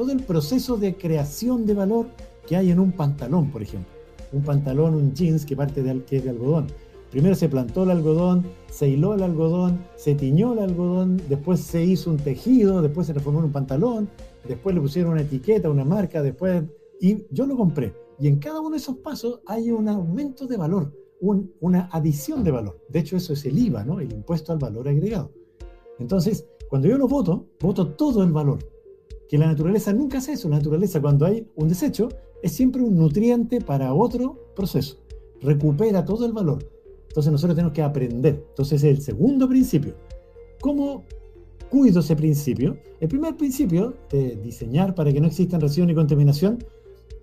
todo 0.00 0.12
el 0.12 0.22
proceso 0.22 0.78
de 0.78 0.96
creación 0.96 1.66
de 1.66 1.74
valor 1.74 2.06
que 2.48 2.56
hay 2.56 2.70
en 2.70 2.80
un 2.80 2.90
pantalón, 2.90 3.50
por 3.50 3.60
ejemplo. 3.60 3.92
Un 4.32 4.42
pantalón, 4.42 4.94
un 4.94 5.12
jeans 5.12 5.44
que 5.44 5.54
parte 5.54 5.82
de, 5.82 6.02
que 6.04 6.22
de 6.22 6.30
algodón. 6.30 6.68
Primero 7.10 7.34
se 7.34 7.50
plantó 7.50 7.82
el 7.82 7.90
algodón, 7.90 8.46
se 8.70 8.88
hiló 8.88 9.12
el 9.12 9.22
algodón, 9.22 9.80
se 9.96 10.14
tiñó 10.14 10.54
el 10.54 10.60
algodón, 10.60 11.20
después 11.28 11.60
se 11.60 11.84
hizo 11.84 12.12
un 12.12 12.16
tejido, 12.16 12.80
después 12.80 13.08
se 13.08 13.12
transformó 13.12 13.40
en 13.40 13.44
un 13.44 13.52
pantalón, 13.52 14.08
después 14.48 14.74
le 14.74 14.80
pusieron 14.80 15.12
una 15.12 15.20
etiqueta, 15.20 15.68
una 15.68 15.84
marca, 15.84 16.22
después... 16.22 16.64
Y 16.98 17.26
yo 17.30 17.44
lo 17.44 17.54
compré. 17.54 17.92
Y 18.18 18.26
en 18.26 18.38
cada 18.38 18.60
uno 18.60 18.70
de 18.70 18.78
esos 18.78 18.96
pasos 18.96 19.40
hay 19.46 19.70
un 19.70 19.86
aumento 19.86 20.46
de 20.46 20.56
valor, 20.56 20.94
una 21.20 21.88
adición 21.92 22.42
de 22.42 22.50
valor. 22.50 22.80
De 22.88 23.00
hecho, 23.00 23.16
eso 23.16 23.32
es 23.32 23.44
el 23.44 23.58
IVA. 23.58 23.82
El 23.82 24.12
impuesto 24.12 24.52
al 24.52 24.58
valor 24.58 24.88
agregado. 24.88 25.32
Entonces, 25.98 26.46
cuando 26.68 26.88
yo 26.88 26.96
lo 26.96 27.08
voto, 27.08 27.46
voto 27.60 27.88
todo 27.88 28.22
el 28.22 28.32
valor 28.32 28.58
que 29.30 29.38
la 29.38 29.46
naturaleza 29.46 29.92
nunca 29.92 30.18
hace 30.18 30.32
eso. 30.32 30.48
La 30.48 30.56
naturaleza 30.56 31.00
cuando 31.00 31.24
hay 31.24 31.46
un 31.54 31.68
desecho 31.68 32.08
es 32.42 32.50
siempre 32.50 32.82
un 32.82 32.96
nutriente 32.96 33.60
para 33.60 33.94
otro 33.94 34.52
proceso. 34.56 34.98
Recupera 35.40 36.04
todo 36.04 36.26
el 36.26 36.32
valor. 36.32 36.68
Entonces 37.06 37.30
nosotros 37.30 37.54
tenemos 37.54 37.72
que 37.72 37.82
aprender. 37.82 38.44
Entonces 38.48 38.82
es 38.82 38.90
el 38.90 39.00
segundo 39.02 39.48
principio. 39.48 39.94
¿Cómo 40.60 41.04
cuido 41.70 42.00
ese 42.00 42.16
principio? 42.16 42.76
El 42.98 43.08
primer 43.08 43.36
principio 43.36 43.94
de 44.10 44.34
diseñar 44.34 44.96
para 44.96 45.12
que 45.12 45.20
no 45.20 45.28
existan 45.28 45.60
residuos 45.60 45.86
ni 45.86 45.94
contaminación, 45.94 46.58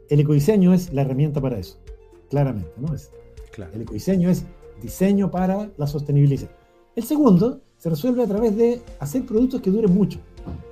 el 0.09 0.21
ecodiseño 0.21 0.73
es 0.73 0.93
la 0.93 1.01
herramienta 1.01 1.41
para 1.41 1.59
eso. 1.59 1.77
Claramente, 2.29 2.71
¿no? 2.77 2.93
Es, 2.93 3.11
claro. 3.57 3.73
El 3.75 3.81
ecodiseño 3.81 4.29
es 4.29 4.45
diseño 4.81 5.29
para 5.29 5.69
la 5.77 5.87
sostenibilidad. 5.87 6.49
El 6.95 7.03
segundo 7.03 7.59
se 7.77 7.89
resuelve 7.89 8.23
a 8.23 8.27
través 8.27 8.55
de 8.55 8.81
hacer 8.99 9.25
productos 9.25 9.61
que 9.61 9.69
duren 9.69 9.93
mucho 9.93 10.19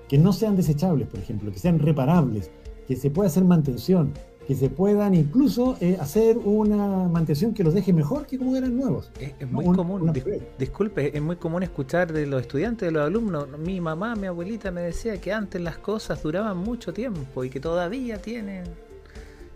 que 0.07 0.17
no 0.17 0.33
sean 0.33 0.55
desechables, 0.55 1.07
por 1.07 1.19
ejemplo, 1.19 1.51
que 1.51 1.59
sean 1.59 1.79
reparables, 1.79 2.51
que 2.87 2.95
se 2.95 3.09
pueda 3.09 3.27
hacer 3.27 3.43
mantención, 3.43 4.13
que 4.47 4.55
se 4.55 4.69
puedan 4.69 5.15
incluso 5.15 5.75
eh, 5.81 5.97
hacer 5.99 6.37
una 6.37 7.07
mantención 7.07 7.53
que 7.53 7.63
los 7.63 7.73
deje 7.73 7.91
mejor 7.93 8.27
que 8.27 8.37
como 8.37 8.55
eran 8.55 8.77
nuevos. 8.77 9.11
Es, 9.19 9.49
muy 9.49 9.65
común, 9.75 10.13
disculpe, 10.59 11.17
es 11.17 11.21
muy 11.21 11.37
común 11.37 11.63
escuchar 11.63 12.13
de 12.13 12.27
los 12.27 12.41
estudiantes, 12.41 12.87
de 12.87 12.91
los 12.91 13.01
alumnos, 13.03 13.47
mi 13.57 13.81
mamá, 13.81 14.15
mi 14.15 14.27
abuelita 14.27 14.69
me 14.69 14.81
decía 14.81 15.19
que 15.19 15.33
antes 15.33 15.59
las 15.61 15.77
cosas 15.77 16.21
duraban 16.21 16.57
mucho 16.57 16.93
tiempo 16.93 17.43
y 17.43 17.49
que 17.49 17.59
todavía 17.59 18.21
tienen... 18.21 18.63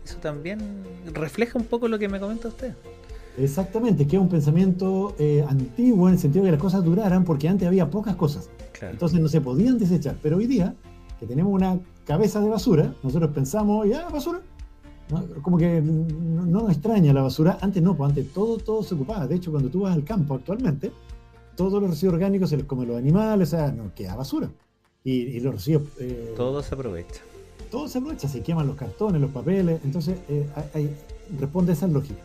Eso 0.03 0.17
también 0.17 0.59
refleja 1.13 1.59
un 1.59 1.65
poco 1.65 1.87
lo 1.87 1.99
que 1.99 2.09
me 2.09 2.19
comenta 2.19 2.47
usted. 2.47 2.73
Exactamente, 3.37 4.05
que 4.07 4.17
es 4.17 4.21
un 4.21 4.29
pensamiento 4.29 5.15
eh, 5.17 5.45
antiguo 5.47 6.07
en 6.07 6.15
el 6.15 6.19
sentido 6.19 6.43
de 6.43 6.49
que 6.49 6.51
las 6.53 6.61
cosas 6.61 6.83
duraran 6.83 7.23
porque 7.23 7.47
antes 7.47 7.67
había 7.67 7.89
pocas 7.89 8.15
cosas. 8.15 8.49
Entonces 8.81 9.19
no 9.19 9.27
se 9.27 9.41
podían 9.41 9.77
desechar. 9.77 10.17
Pero 10.21 10.37
hoy 10.37 10.47
día, 10.47 10.75
que 11.19 11.25
tenemos 11.25 11.53
una 11.53 11.79
cabeza 12.05 12.39
de 12.39 12.49
basura, 12.49 12.93
nosotros 13.03 13.31
pensamos, 13.31 13.87
ya, 13.87 14.07
basura. 14.09 14.41
Como 15.41 15.57
que 15.57 15.81
no, 15.81 16.45
nos 16.45 16.71
extraña 16.71 17.13
la 17.13 17.23
basura. 17.23 17.57
Antes 17.61 17.81
no, 17.81 17.95
pues 17.95 18.09
antes 18.09 18.31
todo, 18.31 18.57
todo 18.57 18.83
se 18.83 18.95
ocupaba. 18.95 19.27
De 19.27 19.35
hecho, 19.35 19.51
cuando 19.51 19.69
tú 19.69 19.81
vas 19.81 19.95
al 19.95 20.03
campo 20.03 20.35
actualmente, 20.35 20.91
todos 21.55 21.81
los 21.81 21.89
residuos 21.89 22.13
orgánicos 22.15 22.49
se 22.49 22.57
los 22.57 22.65
comen 22.65 22.87
los 22.87 22.97
animales, 22.97 23.49
o 23.49 23.57
sea, 23.57 23.71
no 23.71 23.93
queda 23.95 24.15
basura. 24.15 24.49
Y, 25.03 25.39
los 25.39 25.55
residuos... 25.55 25.83
Eh, 25.99 26.33
todo 26.35 26.61
se 26.61 26.75
aprovecha. 26.75 27.21
Todo 27.71 27.87
se 27.87 27.97
aprovecha, 27.97 28.27
se 28.27 28.41
queman 28.41 28.67
los 28.67 28.75
cartones, 28.75 29.19
los 29.19 29.31
papeles. 29.31 29.81
Entonces, 29.83 30.19
eh, 30.29 30.47
responde 31.39 31.71
a 31.71 31.73
esa 31.73 31.87
lógica. 31.87 32.21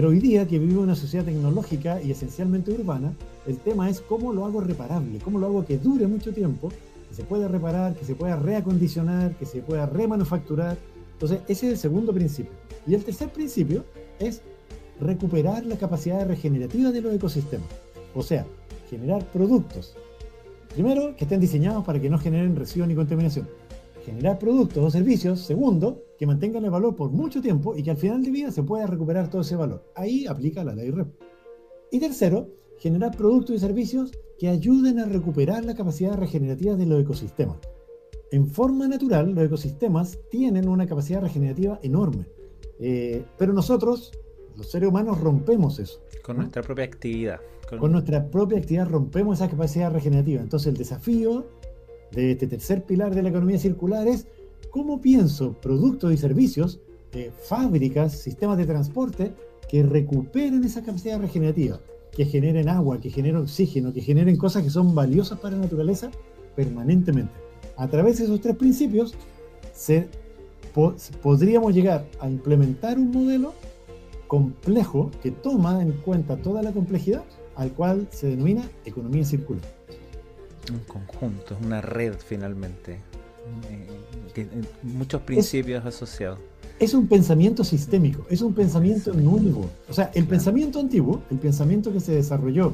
Pero 0.00 0.12
hoy 0.12 0.18
día 0.18 0.48
que 0.48 0.58
vivimos 0.58 0.78
en 0.78 0.84
una 0.84 0.96
sociedad 0.96 1.26
tecnológica 1.26 2.00
y 2.00 2.10
esencialmente 2.10 2.72
urbana, 2.72 3.12
el 3.46 3.58
tema 3.58 3.90
es 3.90 4.00
cómo 4.00 4.32
lo 4.32 4.46
hago 4.46 4.62
reparable, 4.62 5.18
cómo 5.18 5.38
lo 5.38 5.46
hago 5.46 5.66
que 5.66 5.76
dure 5.76 6.06
mucho 6.06 6.32
tiempo, 6.32 6.70
que 7.06 7.14
se 7.14 7.22
pueda 7.22 7.48
reparar, 7.48 7.94
que 7.94 8.06
se 8.06 8.14
pueda 8.14 8.36
reacondicionar, 8.36 9.34
que 9.34 9.44
se 9.44 9.60
pueda 9.60 9.84
remanufacturar. 9.84 10.78
Entonces, 11.12 11.40
ese 11.48 11.66
es 11.66 11.72
el 11.72 11.76
segundo 11.76 12.14
principio. 12.14 12.50
Y 12.86 12.94
el 12.94 13.04
tercer 13.04 13.28
principio 13.28 13.84
es 14.18 14.40
recuperar 15.02 15.66
la 15.66 15.76
capacidad 15.76 16.26
regenerativa 16.26 16.90
de 16.92 17.02
los 17.02 17.12
ecosistemas. 17.12 17.68
O 18.14 18.22
sea, 18.22 18.46
generar 18.88 19.22
productos, 19.26 19.98
primero, 20.72 21.14
que 21.14 21.24
estén 21.24 21.40
diseñados 21.40 21.84
para 21.84 22.00
que 22.00 22.08
no 22.08 22.16
generen 22.16 22.56
residuos 22.56 22.88
ni 22.88 22.94
contaminación 22.94 23.46
generar 24.06 24.38
productos 24.38 24.82
o 24.82 24.90
servicios, 24.90 25.40
segundo, 25.40 26.02
que 26.20 26.26
mantengan 26.26 26.62
el 26.66 26.70
valor 26.70 26.94
por 26.94 27.10
mucho 27.10 27.40
tiempo 27.40 27.74
y 27.74 27.82
que 27.82 27.92
al 27.92 27.96
final 27.96 28.22
de 28.22 28.30
vida 28.30 28.50
se 28.50 28.62
pueda 28.62 28.86
recuperar 28.86 29.30
todo 29.30 29.40
ese 29.40 29.56
valor. 29.56 29.90
Ahí 29.94 30.26
aplica 30.26 30.62
la 30.62 30.74
ley 30.74 30.90
REP. 30.90 31.08
Y 31.90 31.98
tercero, 31.98 32.50
generar 32.78 33.16
productos 33.16 33.56
y 33.56 33.58
servicios 33.58 34.12
que 34.38 34.48
ayuden 34.48 34.98
a 34.98 35.06
recuperar 35.06 35.64
la 35.64 35.74
capacidad 35.74 36.18
regenerativa 36.18 36.76
de 36.76 36.84
los 36.84 37.00
ecosistemas. 37.00 37.56
En 38.32 38.46
forma 38.46 38.86
natural, 38.86 39.32
los 39.32 39.44
ecosistemas 39.44 40.18
tienen 40.30 40.68
una 40.68 40.86
capacidad 40.86 41.22
regenerativa 41.22 41.80
enorme, 41.82 42.26
eh, 42.80 43.24
pero 43.38 43.54
nosotros, 43.54 44.12
los 44.58 44.70
seres 44.70 44.90
humanos, 44.90 45.22
rompemos 45.22 45.78
eso. 45.78 46.02
Con 46.22 46.36
nuestra 46.36 46.60
propia 46.60 46.84
actividad. 46.84 47.40
Con... 47.66 47.92
nuestra 47.92 48.28
propia 48.30 48.58
actividad 48.58 48.90
rompemos 48.90 49.38
esa 49.38 49.48
capacidad 49.48 49.90
regenerativa. 49.90 50.42
Entonces 50.42 50.66
el 50.66 50.76
desafío 50.76 51.46
de 52.12 52.32
este 52.32 52.46
tercer 52.46 52.84
pilar 52.84 53.14
de 53.14 53.22
la 53.22 53.30
economía 53.30 53.58
circular 53.58 54.06
es 54.06 54.26
cómo 54.70 55.00
pienso 55.00 55.52
productos 55.54 56.12
y 56.12 56.16
servicios, 56.16 56.80
fábricas, 57.48 58.18
sistemas 58.18 58.58
de 58.58 58.66
transporte 58.66 59.32
que 59.68 59.82
recuperen 59.82 60.62
esa 60.64 60.82
capacidad 60.82 61.18
regenerativa 61.18 61.80
que 62.12 62.24
generen 62.24 62.68
agua, 62.68 63.00
que 63.00 63.10
generen 63.10 63.38
oxígeno, 63.38 63.92
que 63.92 64.00
generen 64.00 64.36
cosas 64.36 64.62
que 64.62 64.70
son 64.70 64.94
valiosas 64.94 65.38
para 65.38 65.56
la 65.56 65.62
naturaleza 65.62 66.10
permanentemente. 66.56 67.32
A 67.76 67.88
través 67.88 68.18
de 68.18 68.24
esos 68.24 68.40
tres 68.40 68.56
principios 68.56 69.14
podríamos 71.22 71.74
llegar 71.74 72.06
a 72.20 72.28
implementar 72.28 72.98
un 72.98 73.10
modelo 73.10 73.54
complejo 74.26 75.10
que 75.22 75.30
toma 75.30 75.82
en 75.82 75.92
cuenta 75.92 76.36
toda 76.36 76.62
la 76.62 76.72
complejidad, 76.72 77.24
al 77.56 77.72
cual 77.72 78.06
se 78.10 78.28
denomina 78.28 78.68
economía 78.84 79.24
circular. 79.24 79.64
Un 80.72 80.80
conjunto, 80.80 81.56
una 81.64 81.80
red 81.80 82.14
finalmente. 82.18 83.00
Eh, 83.68 83.86
que, 84.34 84.46
muchos 84.82 85.22
principios 85.22 85.84
asociados 85.84 86.38
es 86.80 86.94
un 86.94 87.06
pensamiento 87.06 87.62
sistémico, 87.62 88.24
es 88.30 88.40
un 88.40 88.54
pensamiento 88.54 89.12
nuevo. 89.12 89.68
O 89.88 89.92
sea, 89.92 90.10
el 90.14 90.26
pensamiento 90.26 90.80
antiguo, 90.80 91.20
el 91.30 91.38
pensamiento 91.38 91.92
que 91.92 92.00
se 92.00 92.12
desarrolló 92.12 92.72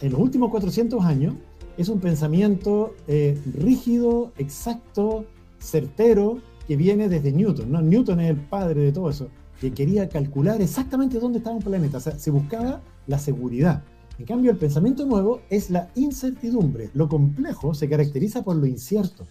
en 0.00 0.12
los 0.12 0.20
últimos 0.20 0.50
400 0.50 1.04
años, 1.04 1.34
es 1.76 1.90
un 1.90 2.00
pensamiento 2.00 2.94
eh, 3.06 3.38
rígido, 3.54 4.32
exacto, 4.38 5.26
certero, 5.60 6.38
que 6.66 6.76
viene 6.76 7.10
desde 7.10 7.30
Newton. 7.30 7.70
¿no? 7.70 7.82
Newton 7.82 8.20
es 8.20 8.30
el 8.30 8.36
padre 8.36 8.80
de 8.80 8.92
todo 8.92 9.10
eso, 9.10 9.28
que 9.60 9.72
quería 9.72 10.08
calcular 10.08 10.62
exactamente 10.62 11.20
dónde 11.20 11.38
estaba 11.38 11.56
un 11.56 11.62
planeta. 11.62 11.98
O 11.98 12.00
sea, 12.00 12.18
se 12.18 12.30
buscaba 12.30 12.80
la 13.06 13.18
seguridad. 13.18 13.84
En 14.18 14.24
cambio, 14.24 14.50
el 14.50 14.56
pensamiento 14.56 15.04
nuevo 15.04 15.42
es 15.50 15.68
la 15.68 15.90
incertidumbre. 15.94 16.90
Lo 16.94 17.08
complejo 17.08 17.74
se 17.74 17.88
caracteriza 17.90 18.42
por 18.42 18.56
lo 18.56 18.66
incierto. 18.66 19.26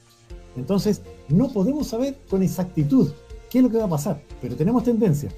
Entonces, 0.58 1.02
no 1.30 1.50
podemos 1.50 1.88
saber 1.88 2.18
con 2.30 2.44
exactitud 2.44 3.12
qué 3.50 3.60
es 3.60 3.64
lo 3.64 3.70
que 3.70 3.78
va 3.78 3.86
a 3.86 3.90
pasar, 3.90 4.22
pero 4.42 4.56
tenemos 4.56 4.84
tendencia. 4.84 5.30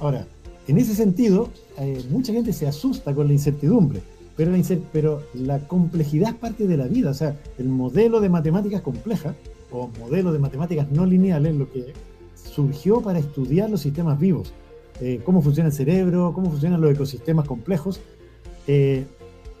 Ahora, 0.00 0.26
en 0.66 0.78
ese 0.78 0.94
sentido, 0.94 1.48
eh, 1.78 2.02
mucha 2.10 2.32
gente 2.32 2.52
se 2.52 2.66
asusta 2.66 3.14
con 3.14 3.26
la 3.26 3.32
incertidumbre, 3.32 4.00
pero 4.36 4.50
la, 4.50 4.62
pero 4.92 5.22
la 5.34 5.58
complejidad 5.66 6.30
es 6.30 6.36
parte 6.36 6.66
de 6.66 6.76
la 6.76 6.86
vida, 6.86 7.10
o 7.10 7.14
sea, 7.14 7.36
el 7.58 7.68
modelo 7.68 8.20
de 8.20 8.28
matemáticas 8.28 8.80
compleja 8.80 9.34
o 9.70 9.90
modelo 10.00 10.32
de 10.32 10.38
matemáticas 10.38 10.90
no 10.90 11.06
lineales, 11.06 11.54
lo 11.54 11.70
que 11.70 11.92
surgió 12.34 13.00
para 13.00 13.18
estudiar 13.18 13.70
los 13.70 13.80
sistemas 13.80 14.18
vivos, 14.18 14.52
eh, 15.00 15.20
cómo 15.24 15.42
funciona 15.42 15.68
el 15.68 15.74
cerebro, 15.74 16.32
cómo 16.34 16.50
funcionan 16.50 16.80
los 16.80 16.92
ecosistemas 16.92 17.46
complejos. 17.46 18.00
Eh, 18.66 19.04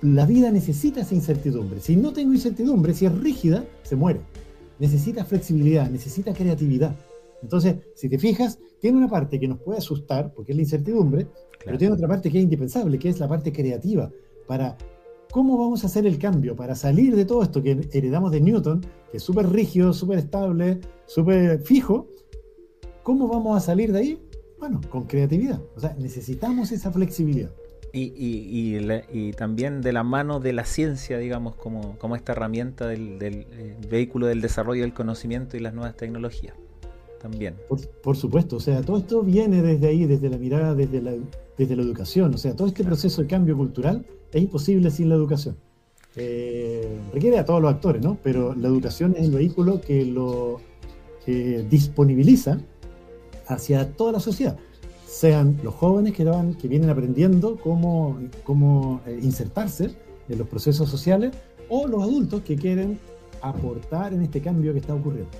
la 0.02 0.26
vida 0.26 0.50
necesita 0.50 1.00
esa 1.00 1.14
incertidumbre. 1.14 1.80
Si 1.80 1.96
no 1.96 2.12
tengo 2.12 2.32
incertidumbre, 2.32 2.92
si 2.92 3.06
es 3.06 3.18
rígida, 3.18 3.64
se 3.82 3.96
muere. 3.96 4.20
Necesita 4.82 5.24
flexibilidad, 5.24 5.88
necesita 5.88 6.34
creatividad. 6.34 6.96
Entonces, 7.40 7.76
si 7.94 8.08
te 8.08 8.18
fijas, 8.18 8.58
tiene 8.80 8.98
una 8.98 9.08
parte 9.08 9.38
que 9.38 9.46
nos 9.46 9.60
puede 9.60 9.78
asustar, 9.78 10.34
porque 10.34 10.50
es 10.50 10.56
la 10.56 10.62
incertidumbre, 10.62 11.28
pero 11.64 11.78
tiene 11.78 11.94
otra 11.94 12.08
parte 12.08 12.32
que 12.32 12.38
es 12.38 12.42
indispensable, 12.42 12.98
que 12.98 13.08
es 13.08 13.20
la 13.20 13.28
parte 13.28 13.52
creativa, 13.52 14.10
para 14.48 14.76
cómo 15.30 15.56
vamos 15.56 15.84
a 15.84 15.86
hacer 15.86 16.04
el 16.04 16.18
cambio, 16.18 16.56
para 16.56 16.74
salir 16.74 17.14
de 17.14 17.24
todo 17.24 17.44
esto 17.44 17.62
que 17.62 17.88
heredamos 17.92 18.32
de 18.32 18.40
Newton, 18.40 18.84
que 19.12 19.18
es 19.18 19.22
súper 19.22 19.48
rígido, 19.50 19.92
súper 19.92 20.18
estable, 20.18 20.80
súper 21.06 21.62
fijo, 21.62 22.08
¿cómo 23.04 23.28
vamos 23.28 23.56
a 23.56 23.60
salir 23.60 23.92
de 23.92 24.00
ahí? 24.00 24.22
Bueno, 24.58 24.80
con 24.90 25.04
creatividad. 25.04 25.62
O 25.76 25.80
sea, 25.80 25.94
necesitamos 25.96 26.72
esa 26.72 26.90
flexibilidad. 26.90 27.52
Y, 27.94 29.32
también 29.32 29.82
de 29.82 29.92
la 29.92 30.02
mano 30.02 30.40
de 30.40 30.52
la 30.52 30.64
ciencia, 30.64 31.18
digamos, 31.18 31.56
como, 31.56 31.98
como 31.98 32.16
esta 32.16 32.32
herramienta 32.32 32.86
del, 32.86 33.18
del 33.18 33.46
eh, 33.52 33.76
vehículo 33.88 34.26
del 34.26 34.40
desarrollo 34.40 34.82
del 34.82 34.94
conocimiento 34.94 35.56
y 35.56 35.60
las 35.60 35.74
nuevas 35.74 35.96
tecnologías 35.96 36.54
también. 37.22 37.54
Por, 38.02 38.16
supuesto, 38.16 38.56
o 38.56 38.60
sea, 38.60 38.82
todo 38.82 38.98
esto 38.98 39.22
viene 39.22 39.62
desde 39.62 39.86
ahí, 39.86 40.06
desde 40.06 40.28
la 40.28 40.38
mirada, 40.38 40.74
desde 40.74 41.00
la, 41.00 41.12
desde 41.56 41.76
la 41.76 41.82
educación. 41.82 42.34
O 42.34 42.38
sea, 42.38 42.56
todo 42.56 42.66
este 42.66 42.82
proceso 42.82 43.22
de 43.22 43.28
cambio 43.28 43.56
cultural 43.56 44.04
es 44.32 44.42
imposible 44.42 44.90
sin 44.90 45.08
la 45.08 45.14
educación. 45.14 45.56
Eh, 46.16 46.98
requiere 47.12 47.38
a 47.38 47.44
todos 47.44 47.62
los 47.62 47.72
actores, 47.72 48.02
¿no? 48.02 48.18
Pero 48.22 48.54
la 48.54 48.68
educación 48.68 49.14
es 49.16 49.24
el 49.24 49.30
vehículo 49.30 49.80
que 49.80 50.04
lo 50.04 50.60
disponibiliza 51.70 52.58
hacia 53.46 53.92
toda 53.92 54.12
la 54.12 54.20
sociedad. 54.20 54.58
Sean 55.12 55.58
los 55.62 55.74
jóvenes 55.74 56.14
que, 56.14 56.24
van, 56.24 56.54
que 56.54 56.68
vienen 56.68 56.88
aprendiendo 56.88 57.58
cómo, 57.62 58.18
cómo 58.44 59.02
eh, 59.06 59.20
insertarse 59.22 59.90
en 60.26 60.38
los 60.38 60.48
procesos 60.48 60.88
sociales 60.88 61.32
o 61.68 61.86
los 61.86 62.02
adultos 62.02 62.40
que 62.40 62.56
quieren 62.56 62.98
aportar 63.42 64.14
en 64.14 64.22
este 64.22 64.40
cambio 64.40 64.72
que 64.72 64.78
está 64.78 64.94
ocurriendo. 64.94 65.30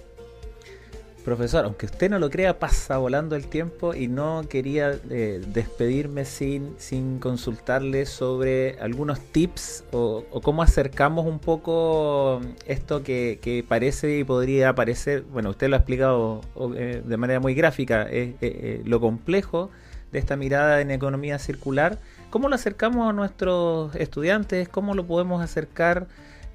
Profesor, 1.25 1.65
aunque 1.65 1.87
usted 1.87 2.11
no 2.11 2.19
lo 2.19 2.31
crea, 2.31 2.59
pasa 2.59 2.99
volando 2.99 3.37
el 3.37 3.47
tiempo 3.47 3.95
y 3.95 4.09
no 4.09 4.43
quería 4.49 4.99
eh, 5.09 5.41
despedirme 5.47 6.25
sin, 6.25 6.75
sin 6.79 7.21
consultarle 7.21 8.07
sobre 8.07 8.77
algunos 8.81 9.21
tips 9.21 9.85
o, 9.93 10.25
cómo 10.43 10.63
acercamos 10.63 11.27
un 11.27 11.39
poco 11.39 12.41
esto 12.67 13.05
que, 13.05 13.65
parece 13.69 14.19
y 14.19 14.25
podría 14.25 14.75
parecer, 14.75 15.23
bueno, 15.23 15.51
usted 15.51 15.69
lo 15.69 15.77
ha 15.77 15.79
explicado 15.79 16.41
eh, 16.77 17.03
de 17.05 17.17
manera 17.17 17.39
muy 17.39 17.55
gráfica, 17.55 18.07
eh, 18.11 18.83
lo 18.85 19.01
complejo 19.01 19.71
de 20.11 20.19
esta 20.19 20.37
mirada 20.37 20.81
en 20.81 20.91
economía 20.91 21.39
circular. 21.39 21.99
¿Cómo 22.31 22.49
lo 22.49 22.55
acercamos 22.55 23.09
a 23.09 23.13
nuestros 23.13 23.95
estudiantes? 23.95 24.69
¿Cómo 24.69 24.95
lo 24.95 25.07
podemos 25.07 25.43
acercar 25.43 26.07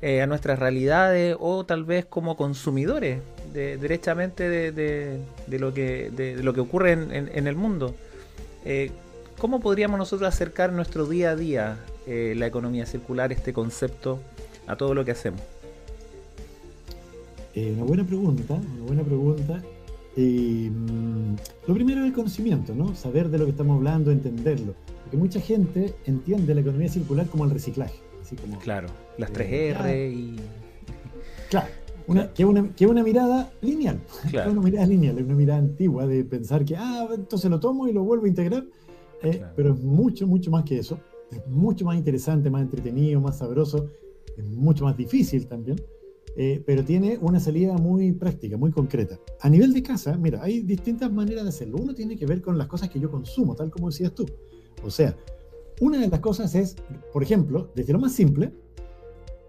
a 0.02 0.26
nuestras 0.28 0.60
realidades 0.60 1.36
o 1.40 1.66
tal 1.66 1.84
vez 1.84 2.06
como 2.06 2.38
consumidores? 2.38 3.20
derechamente 3.54 4.50
de, 4.50 5.20
lo 5.60 5.74
que, 5.74 6.12
de, 6.12 6.42
lo 6.44 6.54
que 6.54 6.60
ocurre 6.60 6.92
en, 6.92 7.48
el 7.48 7.56
mundo. 7.56 7.96
Eh, 8.66 8.92
¿Cómo 9.38 9.60
podríamos 9.60 9.98
nosotros 9.98 10.28
acercar 10.28 10.74
nuestro 10.74 11.06
día 11.06 11.32
a 11.32 11.36
día 11.36 11.78
eh, 12.06 12.34
la 12.38 12.48
economía 12.48 12.86
circular, 12.86 13.32
este 13.32 13.54
concepto, 13.54 14.20
a 14.68 14.76
todo 14.76 14.94
lo 14.94 15.06
que 15.06 15.12
hacemos? 15.12 15.42
Eh, 17.54 17.74
una 17.76 17.84
buena 17.84 18.04
pregunta, 18.04 18.54
una 18.54 18.86
buena 18.86 19.04
pregunta. 19.04 19.64
Mm, 20.16 21.36
lo 21.68 21.74
primero 21.74 22.02
es 22.02 22.08
el 22.08 22.14
conocimiento, 22.14 22.74
¿no? 22.74 22.96
Saber 22.96 23.30
de 23.30 23.38
lo 23.38 23.46
que 23.46 23.52
estamos 23.52 23.78
hablando, 23.78 24.12
entenderlo. 24.12 24.74
Porque 25.04 25.18
mucha 25.18 25.40
gente 25.40 25.94
entiende 26.06 26.54
la 26.56 26.62
economía 26.62 26.90
circular 26.90 27.28
como 27.28 27.46
el 27.46 27.52
reciclaje. 27.52 28.07
Así 28.28 28.36
como, 28.36 28.60
claro, 28.60 28.90
las 29.18 29.32
3R 29.32 30.12
y... 30.14 30.36
Claro, 31.50 31.68
una, 32.08 32.34
que, 32.34 32.44
una, 32.44 32.76
que 32.76 32.86
una 32.86 33.02
mirada 33.02 33.54
lineal. 33.62 34.02
una 34.52 34.62
mirada 34.62 34.86
lineal, 34.86 35.24
una 35.24 35.34
mirada 35.34 35.60
antigua 35.60 36.06
de 36.06 36.26
pensar 36.26 36.66
que, 36.66 36.76
ah, 36.76 37.08
entonces 37.16 37.50
lo 37.50 37.58
tomo 37.58 37.88
y 37.88 37.94
lo 37.94 38.04
vuelvo 38.04 38.26
a 38.26 38.28
integrar. 38.28 38.66
Eh, 39.24 39.42
pero 39.56 39.74
es 39.74 39.80
mucho, 39.80 40.28
mucho 40.28 40.52
más 40.52 40.66
que 40.66 40.78
eso. 40.78 41.00
Es 41.32 41.48
mucho 41.48 41.86
más 41.86 41.96
interesante, 41.96 42.50
más 42.50 42.64
entretenido, 42.64 43.22
más 43.22 43.38
sabroso. 43.38 43.88
Es 44.36 44.44
mucho 44.44 44.84
más 44.84 44.98
difícil 44.98 45.48
también. 45.48 45.82
Eh, 46.36 46.62
pero 46.66 46.84
tiene 46.84 47.18
una 47.22 47.40
salida 47.40 47.78
muy 47.78 48.12
práctica, 48.12 48.58
muy 48.58 48.72
concreta. 48.72 49.18
A 49.40 49.50
nivel 49.50 49.72
de 49.72 49.84
casa, 49.84 50.18
mira, 50.18 50.44
hay 50.44 50.60
distintas 50.64 51.10
maneras 51.14 51.44
de 51.44 51.50
hacerlo. 51.50 51.78
Uno 51.82 51.94
tiene 51.94 52.18
que 52.18 52.26
ver 52.26 52.42
con 52.42 52.58
las 52.58 52.68
cosas 52.68 52.90
que 52.90 53.00
yo 53.00 53.10
consumo, 53.10 53.56
tal 53.56 53.72
como 53.72 53.88
decías 53.88 54.14
tú. 54.14 54.26
O 54.84 54.90
sea, 54.90 55.16
una 55.80 56.00
de 56.00 56.08
las 56.08 56.20
cosas 56.20 56.56
es, 56.56 56.76
por 57.14 57.24
ejemplo, 57.24 57.72
desde 57.76 57.94
lo 57.94 58.00
más 58.00 58.14
simple, 58.14 58.52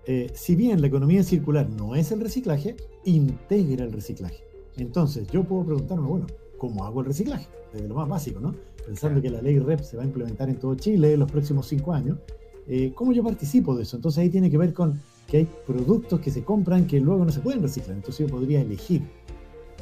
eh, 0.06 0.30
si 0.34 0.56
bien 0.56 0.80
la 0.80 0.86
economía 0.86 1.22
circular 1.22 1.68
no 1.68 1.94
es 1.94 2.10
el 2.12 2.20
reciclaje, 2.20 2.76
integra 3.04 3.84
el 3.84 3.92
reciclaje. 3.92 4.42
Entonces, 4.76 5.28
yo 5.28 5.44
puedo 5.44 5.64
preguntarme, 5.64 6.06
bueno, 6.06 6.26
¿cómo 6.56 6.84
hago 6.84 7.00
el 7.00 7.06
reciclaje? 7.06 7.46
Desde 7.72 7.88
lo 7.88 7.94
más 7.94 8.08
básico, 8.08 8.40
¿no? 8.40 8.54
Pensando 8.86 9.20
que 9.20 9.30
la 9.30 9.42
ley 9.42 9.58
REP 9.58 9.80
se 9.80 9.96
va 9.96 10.02
a 10.02 10.06
implementar 10.06 10.48
en 10.48 10.56
todo 10.56 10.74
Chile 10.76 11.12
en 11.12 11.20
los 11.20 11.30
próximos 11.30 11.66
cinco 11.66 11.92
años, 11.92 12.18
eh, 12.66 12.92
¿cómo 12.94 13.12
yo 13.12 13.22
participo 13.22 13.76
de 13.76 13.82
eso? 13.82 13.96
Entonces 13.96 14.18
ahí 14.18 14.30
tiene 14.30 14.50
que 14.50 14.58
ver 14.58 14.72
con 14.72 15.00
que 15.26 15.38
hay 15.38 15.48
productos 15.66 16.20
que 16.20 16.30
se 16.30 16.42
compran 16.42 16.86
que 16.86 17.00
luego 17.00 17.24
no 17.24 17.32
se 17.32 17.40
pueden 17.40 17.62
reciclar. 17.62 17.96
Entonces 17.96 18.26
yo 18.26 18.34
podría 18.34 18.60
elegir 18.60 19.02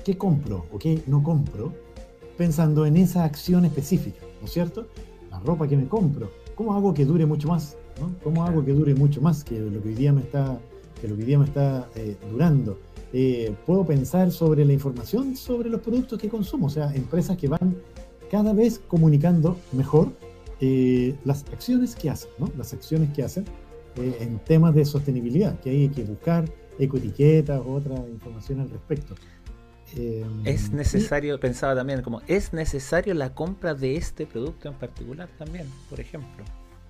qué 0.05 0.17
compro 0.17 0.67
o 0.73 0.79
qué 0.79 1.03
no 1.07 1.23
compro 1.23 1.73
pensando 2.37 2.87
en 2.87 2.97
esa 2.97 3.25
acción 3.25 3.65
específica, 3.65 4.21
¿no 4.41 4.47
es 4.47 4.53
cierto? 4.53 4.87
La 5.31 5.41
ropa 5.41 5.67
que 5.67 5.77
me 5.77 5.89
compro, 5.89 6.31
¿cómo 6.57 6.75
hago 6.75 6.93
que 6.93 7.05
dure 7.05 7.25
mucho 7.25 7.47
más? 7.47 7.77
¿Cómo 8.25 8.45
hago 8.45 8.65
que 8.65 8.73
dure 8.73 8.95
mucho 8.95 9.21
más 9.21 9.45
que 9.45 9.61
lo 9.61 9.81
que 9.81 9.91
hoy 9.91 9.95
día 9.95 10.13
me 10.13 10.23
está, 10.23 10.59
que 11.01 11.07
lo 11.07 11.15
que 11.15 11.23
hoy 11.23 11.27
día 11.27 11.39
me 11.39 11.45
está 11.45 11.89
eh, 11.95 12.17
durando? 12.33 12.79
Eh, 13.13 13.55
puedo 13.65 13.87
pensar 13.87 14.33
sobre 14.33 14.65
la 14.65 14.73
información 14.73 15.37
sobre 15.37 15.71
los 15.71 15.81
productos 15.81 16.19
que 16.19 16.29
consumo, 16.29 16.67
o 16.67 16.71
sea, 16.71 16.93
empresas 16.95 17.37
que 17.37 17.47
van 17.47 17.77
cada 18.31 18.53
vez 18.53 18.81
comunicando 18.89 19.57
mejor 19.73 20.13
eh, 20.61 21.15
las 21.25 21.45
acciones 21.53 21.95
que 21.95 22.11
hacen, 22.11 22.31
¿no? 22.39 22.51
Las 22.57 22.73
acciones 22.73 23.13
que 23.13 23.23
hacen 23.23 23.45
en 23.97 24.39
temas 24.41 24.75
de 24.75 24.85
sostenibilidad, 24.85 25.59
que 25.61 25.71
hay 25.71 25.89
que 25.89 26.05
buscar 26.05 26.45
ecoetiquetas 26.79 27.63
o 27.65 27.73
otra 27.73 27.95
información 28.11 28.61
al 28.61 28.69
respecto. 28.69 29.15
Es 30.45 30.73
necesario, 30.73 31.39
pensaba 31.39 31.75
también, 31.75 32.03
como 32.03 32.21
es 32.27 32.53
necesario 32.53 33.15
la 33.15 33.35
compra 33.35 33.75
de 33.75 33.97
este 33.97 34.27
producto 34.27 34.69
en 34.69 34.75
particular 34.75 35.29
también, 35.39 35.67
por 35.89 36.01
ejemplo. 36.01 36.45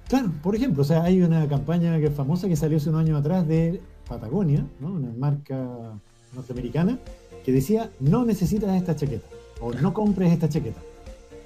Claro, 0.09 0.31
por 0.43 0.55
ejemplo, 0.55 0.83
o 0.83 0.85
sea, 0.85 1.03
hay 1.03 1.21
una 1.21 1.49
campaña 1.49 1.99
que 1.99 2.07
es 2.07 2.15
famosa 2.15 2.49
que 2.49 2.57
salió 2.57 2.77
hace 2.77 2.89
unos 2.89 3.03
años 3.03 3.19
atrás 3.19 3.47
de 3.47 3.81
Patagonia, 4.09 4.65
¿no? 4.81 4.93
una 4.93 5.13
marca 5.13 5.99
norteamericana, 6.33 6.99
que 7.45 7.53
decía, 7.53 7.91
no 8.01 8.25
necesitas 8.25 8.75
esta 8.77 8.95
chaqueta, 8.95 9.27
o 9.61 9.73
no 9.73 9.93
compres 9.93 10.33
esta 10.33 10.49
chaqueta. 10.49 10.81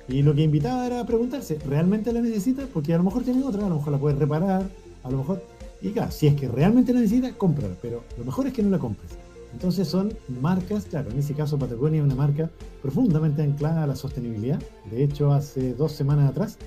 Y 0.08 0.22
lo 0.22 0.34
que 0.34 0.42
invitaba 0.42 0.86
era 0.86 1.00
a 1.00 1.06
preguntarse, 1.06 1.58
¿realmente 1.66 2.12
la 2.12 2.20
necesitas? 2.20 2.66
Porque 2.72 2.92
a 2.92 2.98
lo 2.98 3.04
mejor 3.04 3.22
tiene 3.22 3.42
otra, 3.44 3.64
a 3.64 3.68
lo 3.68 3.76
mejor 3.76 3.92
la 3.92 3.98
puedes 3.98 4.18
reparar, 4.18 4.68
a 5.02 5.10
lo 5.10 5.18
mejor... 5.18 5.42
Y 5.80 5.90
claro, 5.92 6.10
si 6.10 6.26
es 6.26 6.34
que 6.34 6.48
realmente 6.48 6.92
la 6.92 7.00
necesitas, 7.00 7.32
cómprala, 7.32 7.74
pero 7.80 8.04
lo 8.18 8.24
mejor 8.24 8.46
es 8.46 8.52
que 8.52 8.62
no 8.62 8.70
la 8.70 8.78
compres. 8.78 9.10
Entonces 9.52 9.88
son 9.88 10.12
marcas, 10.40 10.84
claro, 10.84 11.10
en 11.10 11.18
ese 11.18 11.34
caso 11.34 11.58
Patagonia 11.58 12.00
es 12.00 12.04
una 12.04 12.14
marca 12.14 12.50
profundamente 12.82 13.42
anclada 13.42 13.84
a 13.84 13.86
la 13.86 13.96
sostenibilidad. 13.96 14.60
De 14.90 15.02
hecho, 15.02 15.32
hace 15.32 15.74
dos 15.74 15.92
semanas 15.92 16.30
atrás 16.30 16.58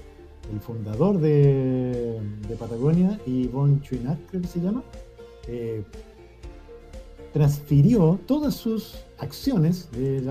el 0.51 0.59
fundador 0.59 1.19
de, 1.19 2.19
Patagonia, 2.59 3.19
Yvon 3.25 3.81
Chouinard, 3.81 4.19
creo 4.29 4.41
que 4.41 4.47
se 4.47 4.59
llama, 4.59 4.83
eh, 5.47 5.83
transfirió 7.31 8.19
todas 8.27 8.53
sus 8.53 9.05
acciones 9.17 9.89
de 9.91 10.21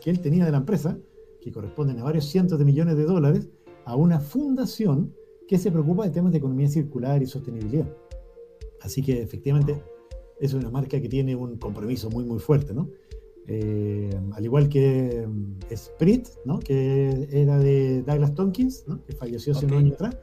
que 0.00 0.10
él 0.10 0.20
tenía 0.20 0.44
de 0.44 0.52
la 0.52 0.58
empresa, 0.58 0.96
que 1.40 1.52
corresponden 1.52 1.98
a 1.98 2.04
varios 2.04 2.26
cientos 2.26 2.58
de 2.58 2.64
millones 2.64 2.96
de 2.96 3.04
dólares, 3.04 3.48
a 3.84 3.96
una 3.96 4.20
fundación 4.20 5.14
que 5.46 5.58
se 5.58 5.70
preocupa 5.70 6.04
de 6.04 6.10
temas 6.10 6.32
de 6.32 6.38
economía 6.38 6.68
circular 6.68 7.22
y 7.22 7.26
sostenibilidad. 7.26 7.86
Así 8.80 9.02
que 9.02 9.22
efectivamente 9.22 9.82
es 10.40 10.54
una 10.54 10.70
marca 10.70 11.00
que 11.00 11.08
tiene 11.08 11.34
un 11.34 11.56
compromiso 11.56 12.10
muy, 12.10 12.24
muy 12.24 12.38
fuerte, 12.38 12.74
¿no? 12.74 12.88
Eh, 13.48 14.10
al 14.32 14.44
igual 14.44 14.68
que 14.68 15.24
um, 15.24 15.54
Sprit, 15.74 16.26
¿no? 16.44 16.58
que 16.58 17.28
era 17.30 17.58
de 17.58 18.02
Douglas 18.02 18.34
Tompkins, 18.34 18.84
¿no? 18.88 19.04
que 19.04 19.12
falleció 19.12 19.52
hace 19.52 19.66
un 19.66 19.74
año 19.74 19.94
atrás, 19.94 20.16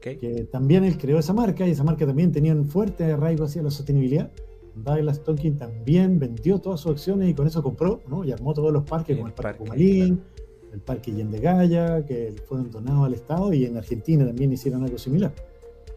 que 0.00 0.48
también 0.50 0.82
él 0.84 0.96
creó 0.96 1.18
esa 1.18 1.34
marca 1.34 1.66
y 1.66 1.72
esa 1.72 1.84
marca 1.84 2.06
también 2.06 2.32
tenía 2.32 2.54
un 2.54 2.64
fuerte 2.64 3.04
arraigo 3.04 3.44
hacia 3.44 3.62
la 3.62 3.70
sostenibilidad. 3.70 4.30
Douglas 4.74 5.22
Tompkins 5.22 5.58
también 5.58 6.18
vendió 6.18 6.60
todas 6.60 6.80
sus 6.80 6.92
acciones 6.92 7.28
y 7.28 7.34
con 7.34 7.46
eso 7.46 7.62
compró 7.62 8.00
¿no? 8.08 8.24
y 8.24 8.32
armó 8.32 8.54
todos 8.54 8.72
los 8.72 8.84
parques, 8.84 9.16
como 9.16 9.28
el 9.28 9.34
Parque 9.34 9.58
Pumalín, 9.58 10.22
el 10.72 10.80
Parque 10.80 11.12
Yendegaya, 11.12 12.06
que 12.06 12.34
fueron 12.46 12.70
donados 12.70 13.04
al 13.04 13.12
Estado 13.12 13.52
y 13.52 13.66
en 13.66 13.76
Argentina 13.76 14.24
también 14.24 14.50
hicieron 14.50 14.82
algo 14.82 14.96
similar, 14.96 15.34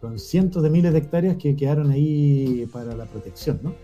con 0.00 0.18
cientos 0.18 0.62
de 0.62 0.70
miles 0.70 0.92
de 0.92 0.98
hectáreas 0.98 1.36
que 1.36 1.56
quedaron 1.56 1.90
ahí 1.90 2.68
para 2.72 2.94
la 2.94 3.06
protección. 3.06 3.60
¿no? 3.62 3.74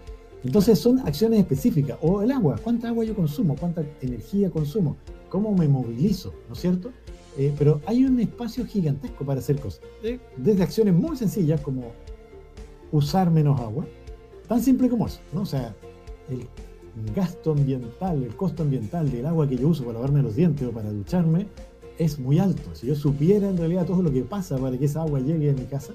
Entonces 0.44 0.78
son 0.78 1.00
acciones 1.00 1.40
específicas. 1.40 1.98
O 2.02 2.22
el 2.22 2.30
agua, 2.32 2.56
¿cuánta 2.62 2.88
agua 2.88 3.04
yo 3.04 3.14
consumo? 3.14 3.56
¿Cuánta 3.56 3.84
energía 4.00 4.50
consumo? 4.50 4.96
¿Cómo 5.28 5.54
me 5.54 5.68
movilizo? 5.68 6.32
¿No 6.48 6.54
es 6.54 6.60
cierto? 6.60 6.90
Eh, 7.38 7.52
pero 7.58 7.80
hay 7.86 8.04
un 8.04 8.20
espacio 8.20 8.66
gigantesco 8.66 9.24
para 9.24 9.40
hacer 9.40 9.58
cosas. 9.58 9.80
Desde 10.36 10.62
acciones 10.62 10.94
muy 10.94 11.16
sencillas 11.16 11.60
como 11.60 11.92
usar 12.90 13.30
menos 13.30 13.58
agua, 13.60 13.86
tan 14.48 14.60
simple 14.60 14.88
como 14.90 15.06
eso, 15.06 15.20
¿no? 15.32 15.42
O 15.42 15.46
sea, 15.46 15.74
el 16.28 16.46
gasto 17.14 17.52
ambiental, 17.52 18.22
el 18.22 18.36
costo 18.36 18.62
ambiental 18.62 19.10
del 19.10 19.24
agua 19.24 19.48
que 19.48 19.56
yo 19.56 19.68
uso 19.68 19.82
para 19.84 19.94
lavarme 19.94 20.22
los 20.22 20.36
dientes 20.36 20.68
o 20.68 20.72
para 20.72 20.90
ducharme 20.90 21.46
es 22.05 22.18
muy 22.18 22.38
alto. 22.38 22.74
Si 22.74 22.86
yo 22.86 22.94
supiera 22.94 23.48
en 23.48 23.57
realidad 23.57 23.86
todo 23.86 24.03
lo 24.03 24.12
que 24.12 24.22
pasa 24.22 24.59
para 24.59 24.76
que 24.76 24.84
esa 24.84 25.03
agua 25.03 25.20
llegue 25.20 25.50
a 25.50 25.55
mi 25.55 25.64
casa, 25.64 25.92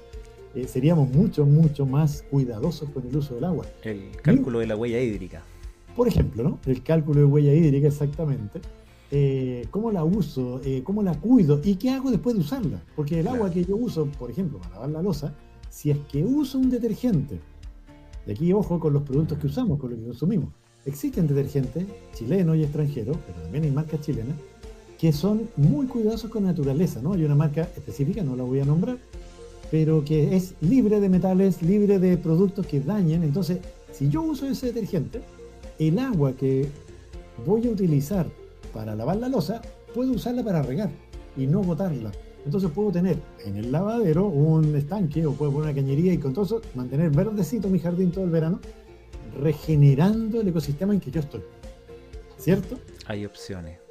eh, 0.54 0.66
seríamos 0.66 1.10
mucho, 1.10 1.44
mucho 1.44 1.86
más 1.86 2.24
cuidadosos 2.30 2.88
con 2.90 3.06
el 3.06 3.16
uso 3.16 3.34
del 3.34 3.44
agua. 3.44 3.66
El 3.82 4.10
cálculo 4.22 4.60
de 4.60 4.66
la 4.66 4.76
huella 4.76 5.00
hídrica. 5.00 5.42
Por 5.94 6.08
ejemplo, 6.08 6.42
¿no? 6.42 6.58
El 6.66 6.82
cálculo 6.82 7.20
de 7.20 7.26
huella 7.26 7.52
hídrica, 7.52 7.88
exactamente. 7.88 8.60
Eh, 9.10 9.66
¿Cómo 9.70 9.90
la 9.90 10.04
uso? 10.04 10.60
Eh, 10.64 10.82
¿Cómo 10.84 11.02
la 11.02 11.14
cuido? 11.14 11.60
¿Y 11.64 11.76
qué 11.76 11.90
hago 11.90 12.10
después 12.10 12.34
de 12.34 12.42
usarla? 12.42 12.82
Porque 12.94 13.20
el 13.20 13.28
agua 13.28 13.50
que 13.50 13.64
yo 13.64 13.76
uso, 13.76 14.06
por 14.06 14.30
ejemplo, 14.30 14.58
para 14.58 14.74
lavar 14.74 14.90
la 14.90 15.02
losa, 15.02 15.34
si 15.70 15.90
es 15.90 15.98
que 16.10 16.24
uso 16.24 16.58
un 16.58 16.70
detergente, 16.70 17.40
de 18.26 18.32
aquí 18.32 18.52
ojo 18.52 18.78
con 18.78 18.92
los 18.92 19.02
productos 19.02 19.38
que 19.38 19.46
usamos, 19.46 19.78
con 19.78 19.90
los 19.90 19.98
que 19.98 20.06
consumimos, 20.06 20.50
existen 20.84 21.26
detergentes 21.26 21.86
chilenos 22.14 22.56
y 22.56 22.64
extranjeros, 22.64 23.16
pero 23.26 23.40
también 23.42 23.64
hay 23.64 23.70
marcas 23.70 24.00
chilenas, 24.00 24.36
que 24.98 25.12
son 25.12 25.48
muy 25.56 25.86
cuidadosos 25.86 26.30
con 26.30 26.42
la 26.42 26.50
naturaleza, 26.50 27.00
¿no? 27.00 27.12
Hay 27.12 27.24
una 27.24 27.36
marca 27.36 27.62
específica, 27.62 28.22
no 28.22 28.34
la 28.34 28.42
voy 28.42 28.60
a 28.60 28.64
nombrar, 28.64 28.98
pero 29.70 30.04
que 30.04 30.34
es 30.34 30.54
libre 30.60 31.00
de 31.00 31.08
metales, 31.08 31.62
libre 31.62 31.98
de 31.98 32.16
productos 32.16 32.66
que 32.66 32.80
dañen. 32.80 33.22
Entonces, 33.22 33.58
si 33.92 34.08
yo 34.08 34.22
uso 34.22 34.46
ese 34.46 34.66
detergente, 34.66 35.20
el 35.78 35.98
agua 36.00 36.32
que 36.32 36.68
voy 37.46 37.66
a 37.68 37.70
utilizar 37.70 38.26
para 38.74 38.96
lavar 38.96 39.16
la 39.16 39.28
losa, 39.28 39.62
puedo 39.94 40.12
usarla 40.12 40.42
para 40.42 40.62
regar 40.62 40.90
y 41.36 41.46
no 41.46 41.62
botarla. 41.62 42.10
Entonces 42.44 42.70
puedo 42.70 42.90
tener 42.90 43.18
en 43.44 43.56
el 43.56 43.70
lavadero 43.70 44.26
un 44.26 44.74
estanque 44.74 45.26
o 45.26 45.32
puedo 45.32 45.52
poner 45.52 45.70
una 45.70 45.74
cañería 45.74 46.12
y 46.12 46.18
con 46.18 46.32
todo 46.32 46.44
eso 46.44 46.62
mantener 46.74 47.10
verdecito 47.10 47.68
mi 47.68 47.78
jardín 47.78 48.10
todo 48.10 48.24
el 48.24 48.30
verano, 48.30 48.60
regenerando 49.40 50.40
el 50.40 50.48
ecosistema 50.48 50.92
en 50.92 51.00
que 51.00 51.10
yo 51.10 51.20
estoy. 51.20 51.42
¿Cierto? 52.38 52.78
Hay 53.06 53.26
opciones. 53.26 53.87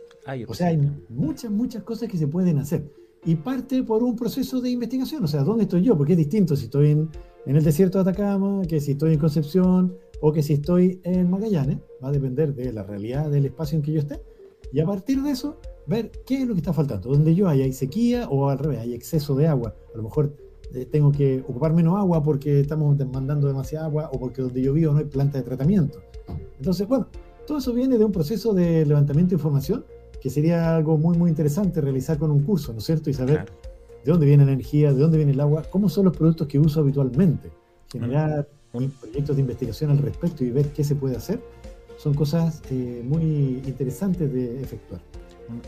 O 0.48 0.54
sea, 0.54 0.68
hay 0.68 0.80
muchas, 1.10 1.52
muchas 1.52 1.84
cosas 1.84 2.10
que 2.10 2.18
se 2.18 2.28
pueden 2.28 2.58
hacer 2.58 2.84
y 3.26 3.36
parte 3.36 3.84
por 3.84 4.04
un 4.04 4.16
proceso 4.16 4.62
de 4.62 4.70
investigación. 4.70 5.24
O 5.24 5.28
sea, 5.28 5.44
¿dónde 5.44 5.64
estoy 5.64 5.84
yo? 5.84 5.98
Porque 5.98 6.14
es 6.14 6.18
distinto 6.18 6.56
si 6.56 6.66
estoy 6.66 6.92
en, 6.92 7.10
el 7.46 7.64
desierto 7.64 8.02
de 8.02 8.10
Atacama, 8.10 8.62
que 8.68 8.80
si 8.80 8.92
estoy 8.92 9.14
en 9.14 9.20
Concepción 9.20 9.98
o 10.22 10.32
que 10.32 10.44
si 10.44 10.54
estoy 10.54 11.00
en 11.04 11.30
Magallanes. 11.30 11.80
Va 12.04 12.10
a 12.10 12.12
depender 12.12 12.54
de 12.54 12.72
la 12.72 12.84
realidad 12.84 13.30
del 13.30 13.46
espacio 13.46 13.78
en 13.78 13.82
que 13.82 13.92
yo 13.92 14.00
esté. 14.00 14.22
Y 14.72 14.80
a 14.80 14.86
partir 14.86 15.22
de 15.24 15.32
eso, 15.32 15.60
ver 15.88 16.12
qué 16.26 16.42
es 16.42 16.48
lo 16.48 16.54
que 16.54 16.60
está 16.60 16.74
faltando. 16.74 17.10
Donde 17.10 17.34
yo 17.36 17.48
hay, 17.48 17.62
hay 17.62 17.74
sequía 17.74 18.28
o 18.30 18.50
al 18.50 18.60
revés, 18.60 18.80
hay 18.80 18.94
exceso 18.94 19.36
de 19.36 19.48
agua. 19.48 19.76
A 19.94 19.98
lo 19.98 20.04
mejor 20.04 20.34
eh, 20.74 20.86
tengo 20.86 21.12
que 21.12 21.42
ocupar 21.48 21.74
menos 21.74 21.98
agua 21.98 22.22
porque 22.24 22.60
estamos 22.60 22.98
demandando 22.98 23.48
demasiada 23.48 23.86
agua 23.86 24.10
o 24.14 24.20
porque 24.20 24.42
donde 24.42 24.62
yo 24.62 24.74
vivo 24.74 24.94
no 24.94 25.00
hay 25.00 25.06
planta 25.06 25.38
de 25.38 25.44
tratamiento. 25.44 26.00
Entonces, 26.58 26.88
bueno, 26.88 27.08
todo 27.46 27.58
eso 27.60 27.74
viene 27.74 27.98
de 27.98 28.06
un 28.06 28.12
proceso 28.12 28.54
de 28.54 28.86
levantamiento 28.86 29.32
de 29.32 29.36
información 29.36 29.86
que 30.28 30.32
sería 30.32 30.76
algo 30.76 30.98
muy, 30.98 31.18
muy 31.18 31.30
interesante 31.30 31.80
realizar 31.80 32.18
con 32.18 32.32
un 32.32 32.44
curso, 32.44 32.74
¿no 32.74 32.80
es 32.80 32.84
cierto? 32.84 33.10
Y 33.10 33.14
saber 33.14 33.46
de 34.04 34.12
dónde 34.12 34.26
viene 34.26 34.46
la 34.46 34.52
energía, 34.52 34.92
de 34.92 35.00
dónde 35.00 35.16
viene 35.16 35.32
el 35.32 35.40
agua, 35.40 35.64
cómo 35.70 35.88
son 35.88 36.04
los 36.04 36.18
productos 36.18 36.48
que 36.48 36.60
uso 36.60 36.82
habitualmente. 36.82 37.50
Generar 37.90 38.46
proyectos 38.74 39.38
de 39.38 39.42
investigación 39.42 39.90
al 39.90 40.00
respecto 40.00 40.44
y 40.44 40.52
ver 40.52 40.68
qué 40.74 40.84
se 40.84 40.96
puede 40.96 41.16
hacer, 41.16 41.40
son 41.98 42.14
cosas 42.14 42.62
eh, 42.72 43.02
muy 43.06 43.62
interesantes 43.66 44.34
de 44.34 44.62
efectuar. 44.62 45.00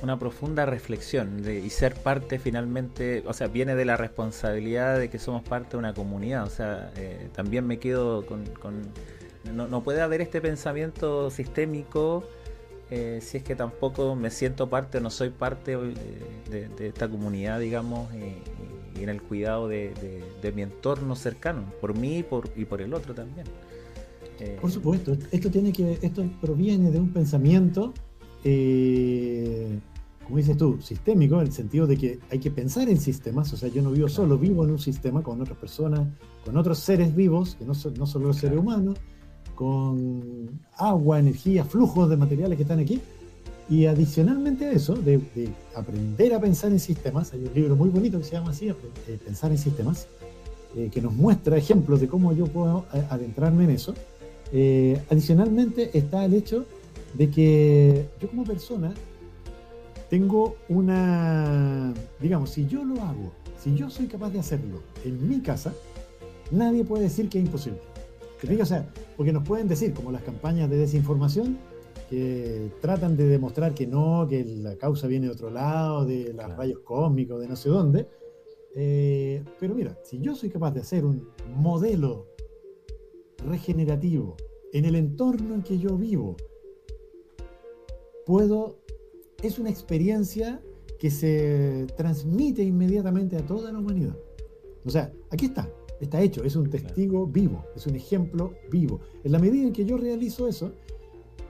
Una 0.03 0.19
profunda 0.19 0.65
reflexión 0.65 1.41
de, 1.41 1.59
y 1.59 1.69
ser 1.69 1.95
parte 1.95 2.37
finalmente, 2.37 3.23
o 3.25 3.31
sea, 3.31 3.47
viene 3.47 3.75
de 3.75 3.85
la 3.85 3.95
responsabilidad 3.95 4.99
de 4.99 5.09
que 5.09 5.19
somos 5.19 5.41
parte 5.41 5.71
de 5.71 5.77
una 5.77 5.93
comunidad, 5.93 6.43
o 6.43 6.49
sea, 6.49 6.91
eh, 6.97 7.29
también 7.33 7.65
me 7.65 7.79
quedo 7.79 8.25
con... 8.25 8.43
no, 9.55 9.69
no 9.69 9.83
puede 9.83 10.01
haber 10.01 10.19
este 10.19 10.41
pensamiento 10.41 11.29
sistémico 11.29 12.25
eh, 12.91 13.19
si 13.21 13.37
es 13.37 13.43
que 13.43 13.55
tampoco 13.55 14.15
me 14.15 14.31
siento 14.31 14.67
parte 14.67 14.97
o 14.97 15.01
no 15.01 15.11
soy 15.11 15.29
parte 15.29 15.73
eh, 15.73 16.69
de, 16.75 16.87
esta 16.87 17.07
comunidad, 17.07 17.59
digamos, 17.59 18.09
y, 18.15 19.01
en 19.01 19.09
el 19.09 19.21
cuidado 19.21 19.67
de, 19.67 19.93
mi 20.55 20.63
entorno 20.63 21.15
cercano, 21.15 21.71
por 21.79 21.95
mí 21.95 22.17
y 22.17 22.23
por, 22.23 22.49
y 22.55 22.65
por 22.65 22.81
el 22.81 22.93
otro 22.93 23.13
también. 23.13 23.45
Eh, 24.39 24.57
por 24.59 24.71
supuesto, 24.71 25.15
esto 25.31 25.51
tiene 25.51 25.71
que, 25.71 25.99
esto 26.01 26.25
proviene 26.41 26.89
de 26.89 26.99
un 26.99 27.13
pensamiento, 27.13 27.93
como 30.23 30.37
dices 30.37 30.57
tú, 30.57 30.79
sistémico, 30.81 31.35
en 31.35 31.47
el 31.47 31.51
sentido 31.51 31.85
de 31.85 31.95
que 31.95 32.19
hay 32.31 32.39
que 32.39 32.49
pensar 32.49 32.89
en 32.89 32.99
sistemas, 32.99 33.53
o 33.53 33.57
sea, 33.57 33.69
yo 33.69 33.81
no 33.83 33.91
vivo 33.91 34.09
solo, 34.09 34.37
vivo 34.37 34.65
en 34.65 34.71
un 34.71 34.79
sistema 34.79 35.21
con 35.21 35.39
otras 35.39 35.57
personas, 35.57 36.07
con 36.43 36.57
otros 36.57 36.79
seres 36.79 37.15
vivos, 37.15 37.55
que 37.55 37.65
no, 37.65 37.75
son, 37.75 37.93
no 37.93 38.07
solo 38.07 38.27
los 38.27 38.37
seres 38.37 38.57
humanos, 38.57 38.97
con 39.59 40.61
agua, 40.77 41.19
energía, 41.19 41.65
flujos 41.65 42.09
de 42.09 42.15
materiales 42.15 42.55
que 42.55 42.63
están 42.63 42.79
aquí. 42.79 43.01
Y 43.69 43.87
adicionalmente 43.87 44.63
a 44.63 44.71
eso, 44.71 44.95
de, 44.95 45.19
aprender 45.75 46.33
a 46.33 46.39
pensar 46.39 46.71
en 46.71 46.79
sistemas, 46.79 47.33
hay 47.33 47.43
un 47.43 47.53
libro 47.53 47.75
muy 47.75 47.89
bonito 47.89 48.17
que 48.19 48.23
se 48.23 48.31
llama 48.31 48.51
así, 48.51 48.69
eh, 48.69 49.19
Pensar 49.25 49.51
en 49.51 49.57
Sistemas, 49.57 50.07
eh, 50.77 50.89
que 50.89 51.01
nos 51.01 51.13
muestra 51.13 51.57
ejemplos 51.57 51.99
de 51.99 52.07
cómo 52.07 52.31
yo 52.31 52.47
puedo 52.47 52.85
eh, 52.93 53.03
adentrarme 53.09 53.65
en 53.65 53.71
eso. 53.71 53.93
adicionalmente 55.09 55.89
está 55.93 56.23
el 56.23 56.35
hecho 56.35 56.65
de 57.15 57.29
que 57.29 58.05
yo 58.21 58.29
como 58.29 58.45
persona 58.45 58.93
tengo 60.09 60.55
una, 60.69 61.93
digamos, 62.21 62.51
si 62.51 62.65
yo 62.65 62.85
lo 62.85 63.01
hago, 63.03 63.33
si 63.61 63.75
yo 63.75 63.89
soy 63.89 64.07
capaz 64.07 64.29
de 64.29 64.39
hacerlo 64.39 64.81
en 65.03 65.27
mi 65.27 65.41
casa, 65.41 65.73
nadie 66.49 66.85
puede 66.85 67.03
decir 67.03 67.27
que 67.27 67.39
es 67.39 67.45
imposible. 67.45 67.81
O 68.61 68.65
sea, 68.65 68.89
porque 69.17 69.33
nos 69.33 69.47
pueden 69.47 69.67
decir, 69.67 69.93
como 69.93 70.11
las 70.11 70.23
campañas 70.23 70.69
de 70.69 70.77
desinformación, 70.77 71.57
que 72.09 72.71
tratan 72.81 73.15
de 73.15 73.25
demostrar 73.27 73.73
que 73.73 73.85
no, 73.85 74.25
que 74.27 74.43
la 74.43 74.75
causa 74.77 75.07
viene 75.07 75.27
de 75.27 75.33
otro 75.33 75.49
lado, 75.49 76.05
de 76.05 76.33
los 76.33 76.57
rayos 76.57 76.79
cósmicos, 76.79 77.39
de 77.39 77.47
no 77.47 77.55
sé 77.55 77.69
dónde, 77.69 78.07
Eh, 78.75 79.43
pero 79.59 79.73
mira, 79.73 79.97
si 80.03 80.19
yo 80.19 80.35
soy 80.35 80.49
capaz 80.49 80.71
de 80.71 80.81
hacer 80.81 81.03
un 81.03 81.27
modelo 81.55 82.27
regenerativo 83.45 84.37
en 84.73 84.85
el 84.85 84.95
entorno 84.95 85.55
en 85.55 85.63
que 85.63 85.79
yo 85.79 85.97
vivo, 85.97 86.37
puedo, 88.25 88.77
es 89.41 89.57
una 89.57 89.69
experiencia 89.69 90.61
que 90.99 91.09
se 91.09 91.87
transmite 91.97 92.61
inmediatamente 92.63 93.37
a 93.37 93.45
toda 93.45 93.71
la 93.71 93.79
humanidad. 93.79 94.15
O 94.85 94.89
sea, 94.89 95.11
aquí 95.31 95.45
está, 95.45 95.67
está 95.99 96.21
hecho, 96.21 96.43
es 96.43 96.55
un 96.55 96.69
testigo 96.69 97.27
vivo, 97.27 97.65
es 97.75 97.85
un 97.87 97.95
ejemplo 97.95 98.53
vivo. 98.71 98.99
En 99.23 99.31
la 99.31 99.39
medida 99.39 99.63
en 99.63 99.73
que 99.73 99.85
yo 99.85 99.97
realizo 99.97 100.47
eso, 100.47 100.71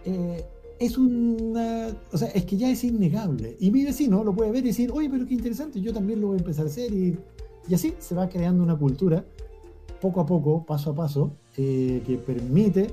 eh, 0.06 0.43
es 0.80 0.97
una. 0.97 1.89
O 2.12 2.18
sea, 2.18 2.30
es 2.30 2.45
que 2.45 2.58
ya 2.58 2.70
es 2.70 2.84
innegable. 2.84 3.58
Y 3.60 3.72
mi 3.72 3.84
vecino 3.84 4.24
lo 4.24 4.34
puede 4.34 4.52
ver 4.52 4.64
y 4.64 4.70
decir, 4.70 4.91
oye, 4.91 5.10
pero 5.10 5.26
qué 5.26 5.34
interesante, 5.34 5.82
yo 5.82 5.93
también 5.93 6.22
lo 6.22 6.28
voy 6.28 6.38
a 6.38 6.39
empezar 6.39 6.66
a 6.66 6.70
hacer. 6.70 6.91
Y, 6.93 7.18
y 7.68 7.74
así 7.74 7.93
se 8.00 8.16
va 8.16 8.30
creando 8.30 8.64
una 8.64 8.78
cultura, 8.78 9.26
poco 10.02 10.22
a 10.22 10.26
poco, 10.26 10.66
paso 10.66 10.91
a 10.91 10.95
paso, 10.95 11.34
eh, 11.58 12.02
que 12.06 12.18
permite 12.18 12.88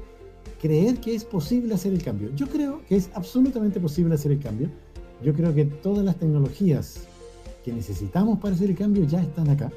creer 0.61 0.99
que 0.99 1.15
es 1.15 1.25
posible 1.25 1.75
hacer 1.75 1.93
el 1.93 2.03
cambio. 2.03 2.31
Yo 2.35 2.49
creo 2.49 2.81
que 2.89 2.97
es 2.97 3.11
absolutamente 3.15 3.81
posible 3.81 4.15
hacer 4.15 4.33
el 4.33 4.41
cambio. 4.41 4.69
Yo 5.23 5.33
creo 5.33 5.55
que 5.55 5.65
todas 5.65 6.05
las 6.05 6.17
tecnologías 6.17 7.07
que 7.65 7.73
necesitamos 7.73 8.39
para 8.39 8.55
hacer 8.55 8.71
el 8.71 8.77
cambio 8.77 9.05
ya 9.05 9.23
están 9.23 9.49
acá. 9.49 9.71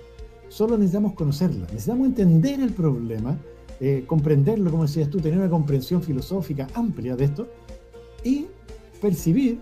Solo 0.50 0.78
necesitamos 0.78 1.14
conocerlas, 1.14 1.72
necesitamos 1.72 2.08
entender 2.08 2.60
el 2.60 2.74
problema, 2.74 3.38
eh, 3.80 4.04
comprenderlo, 4.06 4.72
como 4.72 4.84
decías 4.84 5.10
tú, 5.10 5.20
tener 5.20 5.40
una 5.40 5.50
comprensión 5.50 6.02
filosófica 6.02 6.68
amplia 6.74 7.16
de 7.16 7.26
esto 7.26 7.48
y 8.24 8.48
percibir 9.00 9.60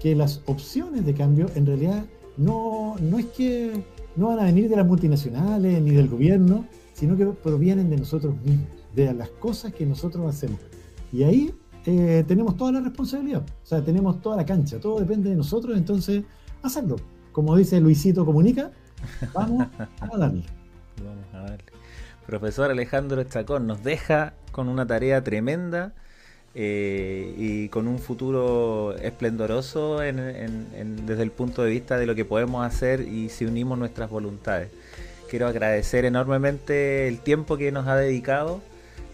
que 0.00 0.14
las 0.14 0.42
opciones 0.46 1.04
de 1.04 1.14
cambio 1.14 1.46
en 1.54 1.66
realidad 1.66 2.04
no, 2.36 2.94
no 3.00 3.18
es 3.18 3.26
que 3.26 3.82
no 4.16 4.28
van 4.28 4.40
a 4.40 4.44
venir 4.44 4.68
de 4.68 4.76
las 4.76 4.86
multinacionales 4.86 5.82
ni 5.82 5.90
del 5.90 6.08
gobierno, 6.08 6.66
sino 6.92 7.16
que 7.16 7.26
provienen 7.26 7.90
de 7.90 7.96
nosotros 7.96 8.34
mismos, 8.44 8.68
de 8.94 9.12
las 9.14 9.30
cosas 9.30 9.72
que 9.72 9.86
nosotros 9.86 10.28
hacemos. 10.28 10.60
Y 11.12 11.22
ahí 11.22 11.54
eh, 11.86 12.24
tenemos 12.26 12.56
toda 12.56 12.72
la 12.72 12.80
responsabilidad, 12.80 13.42
o 13.62 13.66
sea, 13.66 13.82
tenemos 13.82 14.20
toda 14.20 14.36
la 14.36 14.44
cancha, 14.44 14.78
todo 14.78 15.00
depende 15.00 15.30
de 15.30 15.36
nosotros, 15.36 15.76
entonces 15.76 16.24
hacerlo. 16.62 16.96
Como 17.32 17.56
dice 17.56 17.80
Luisito 17.80 18.26
Comunica, 18.26 18.72
vamos 19.32 19.68
a 20.00 20.16
darle. 20.16 20.44
Vamos 21.02 21.34
a 21.34 21.38
darle. 21.38 21.64
Profesor 22.26 22.70
Alejandro 22.70 23.22
Chacón 23.24 23.66
nos 23.66 23.82
deja 23.82 24.34
con 24.52 24.68
una 24.68 24.86
tarea 24.86 25.22
tremenda 25.24 25.92
eh, 26.54 27.34
y 27.36 27.68
con 27.68 27.88
un 27.88 27.98
futuro 27.98 28.94
esplendoroso 28.96 30.00
desde 30.00 31.22
el 31.22 31.30
punto 31.30 31.62
de 31.62 31.70
vista 31.70 31.98
de 31.98 32.06
lo 32.06 32.14
que 32.14 32.24
podemos 32.24 32.66
hacer 32.66 33.00
y 33.00 33.28
si 33.28 33.44
unimos 33.44 33.78
nuestras 33.78 34.10
voluntades. 34.10 34.70
Quiero 35.28 35.46
agradecer 35.46 36.04
enormemente 36.04 37.06
el 37.06 37.18
tiempo 37.20 37.56
que 37.56 37.70
nos 37.70 37.86
ha 37.86 37.96
dedicado 37.96 38.60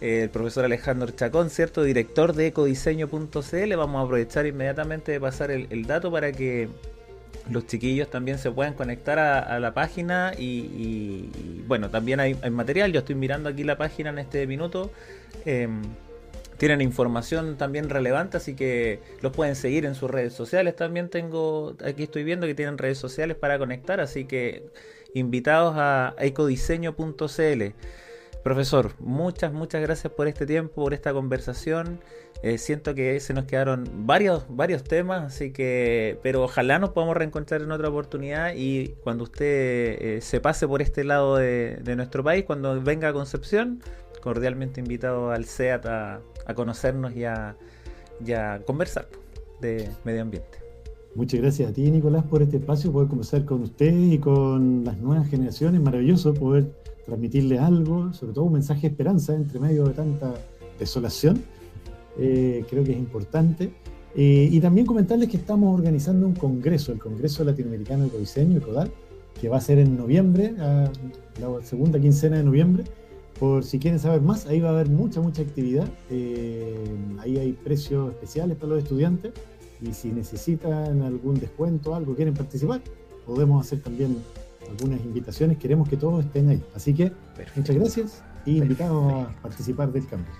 eh, 0.01 0.23
el 0.23 0.31
profesor 0.31 0.65
Alejandro 0.65 1.11
Chacón, 1.11 1.51
¿cierto? 1.51 1.83
Director 1.83 2.35
de 2.35 2.49
ecodiseño.cl. 2.49 3.77
Vamos 3.77 4.01
a 4.01 4.05
aprovechar 4.05 4.47
inmediatamente 4.47 5.13
de 5.13 5.21
pasar 5.21 5.51
el, 5.51 5.87
dato 5.87 6.11
para 6.11 6.31
que 6.33 6.69
los 7.51 7.67
chiquillos 7.67 8.09
también 8.11 8.39
se 8.39 8.51
puedan 8.51 8.75
conectar 8.75 9.19
a, 9.19 9.59
la 9.61 9.75
página 9.75 10.33
y, 10.39 11.63
bueno, 11.67 11.91
también 11.91 12.21
hay, 12.21 12.35
material. 12.51 12.93
Yo 12.93 13.01
estoy 13.01 13.15
mirando 13.15 13.49
aquí 13.49 13.65
la 13.65 13.77
página 13.77 14.11
en 14.11 14.19
este 14.19 14.47
minuto. 14.47 14.91
Em, 15.45 15.83
tienen 16.57 16.81
información 16.81 17.57
también 17.57 17.91
relevante, 17.91 18.37
así 18.37 18.55
que 18.55 19.01
los 19.21 19.33
pueden 19.33 19.57
seguir 19.57 19.85
en 19.85 19.95
sus 19.95 20.11
redes 20.11 20.33
sociales. 20.33 20.77
También 20.77 21.09
tengo, 21.11 21.77
aquí 21.85 22.05
estoy 22.05 22.25
viendo 22.25 22.47
que 22.47 22.55
tienen 22.55 22.79
redes 22.79 22.99
sociales 22.99 23.37
para 23.37 23.59
conectar, 23.59 24.01
así 24.01 24.25
que 24.25 24.65
invitados 25.15 25.75
a 25.77 26.15
ecodiseño.cl. 26.19 27.63
Profesor, 28.45 28.93
muchas, 29.01 29.55
muchas 29.55 29.81
gracias 29.81 30.13
por 30.13 30.29
este 30.29 30.45
tiempo, 30.45 30.75
por 30.75 30.93
esta 30.93 31.15
conversación. 31.15 31.99
Eh, 32.43 32.59
siento 32.59 32.95
que 32.95 33.19
se 33.19 33.33
nos 33.33 33.47
quedaron 33.47 33.89
varios, 34.07 34.45
varios 34.51 34.85
temas, 34.85 35.25
así 35.25 35.51
que, 35.51 36.19
pero 36.23 36.45
ojalá 36.45 36.79
nos 36.79 36.91
podamos 36.91 37.17
reencontrar 37.17 37.63
en 37.63 37.73
otra 37.73 37.89
oportunidad 37.89 38.53
y 38.55 38.97
cuando 39.03 39.25
usted 39.25 39.47
eh, 39.47 40.19
se 40.21 40.43
pase 40.43 40.69
por 40.69 40.83
este 40.83 41.05
lado 41.05 41.37
de, 41.37 41.95
nuestro 41.97 42.23
país, 42.23 42.45
cuando 42.45 42.79
venga 42.83 43.09
a 43.09 43.13
Concepción, 43.15 43.81
cordialmente 44.21 44.79
invitado 44.79 45.31
al 45.31 45.47
SEAT 45.47 45.87
a, 45.87 46.21
conocernos 46.55 47.17
y 47.17 47.25
a, 47.25 47.57
conversar 48.67 49.09
de 49.63 49.89
medio 50.05 50.21
ambiente. 50.21 50.64
Muchas 51.15 51.41
gracias 51.41 51.71
a 51.71 51.73
ti, 51.73 51.89
Nicolás, 51.93 52.25
por 52.25 52.43
este 52.43 52.57
espacio, 52.57 52.91
poder 52.91 53.09
conversar 53.09 53.45
con 53.45 53.63
usted 53.63 53.95
y 53.97 54.19
con 54.19 54.83
las 54.85 54.99
nuevas 54.99 55.29
generaciones. 55.29 55.81
Maravilloso 55.81 56.35
poder 56.35 56.73
transmitirles 57.07 57.61
algo, 57.61 58.13
sobre 58.13 58.33
todo 58.33 58.47
un 58.47 58.55
mensaje 58.55 58.81
de 58.81 58.89
esperanza 58.89 59.33
entre 59.33 59.61
medio 59.61 59.85
de 59.85 59.95
tanta 59.95 60.35
desolación. 60.77 61.41
Eh, 62.19 62.65
creo 62.69 62.83
que 62.83 62.93
es 62.93 62.99
importante. 62.99 63.71
Eh, 64.17 64.49
y 64.51 64.59
también 64.59 64.87
comentarles 64.87 65.29
que 65.29 65.37
estamos 65.37 65.73
organizando 65.73 66.27
un 66.27 66.35
congreso, 66.35 66.91
el 66.91 66.99
Congreso 66.99 67.45
Latinoamericano 67.45 68.05
de 68.05 68.11
Codiseño, 68.11 68.57
el 68.57 68.63
CODAL, 68.63 68.91
que 69.41 69.49
va 69.49 69.59
a 69.59 69.61
ser 69.61 69.79
en 69.79 69.97
noviembre, 69.97 70.55
la 70.57 70.91
segunda 71.63 72.01
quincena 72.01 72.39
de 72.39 72.43
noviembre. 72.43 72.85
Por 73.39 73.63
si 73.63 73.79
quieren 73.79 74.01
saber 74.01 74.21
más, 74.21 74.47
ahí 74.47 74.61
va 74.61 74.71
a 74.71 74.73
haber 74.73 74.89
mucha, 74.89 75.21
mucha 75.21 75.43
actividad. 75.43 75.89
Eh, 76.11 76.75
ahí 77.19 77.39
hay 77.39 77.53
precios 77.53 78.11
especiales 78.13 78.57
para 78.57 78.71
los 78.71 78.83
estudiantes. 78.83 79.33
Y 79.81 79.93
si 79.93 80.13
necesitan 80.13 81.03
algún 81.03 81.39
descuento, 81.39 81.95
algo, 81.95 82.15
quieren 82.15 82.35
participar, 82.35 82.81
podemos 83.27 83.65
hacer 83.67 83.81
también 83.81 84.17
algunas 84.69 85.01
invitaciones. 85.01 85.59
Queremos 85.59 85.89
que 85.89 85.97
todos 85.97 86.25
estén 86.25 86.49
ahí. 86.49 86.65
Así 86.75 86.95
que 86.95 87.13
muchas 87.57 87.77
gracias 87.77 88.23
y 88.47 88.59
invitados 88.59 89.13
a 89.13 89.43
participar 89.43 89.93
del 89.93 90.07
cambio. 90.07 90.33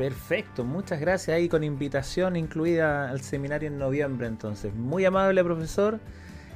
Perfecto, 0.00 0.64
muchas 0.64 0.98
gracias 0.98 1.36
ahí 1.36 1.48
con 1.48 1.62
invitación 1.62 2.34
incluida 2.36 3.10
al 3.10 3.20
seminario 3.20 3.68
en 3.68 3.78
noviembre 3.78 4.26
entonces. 4.28 4.74
Muy 4.74 5.04
amable 5.04 5.44
profesor, 5.44 6.00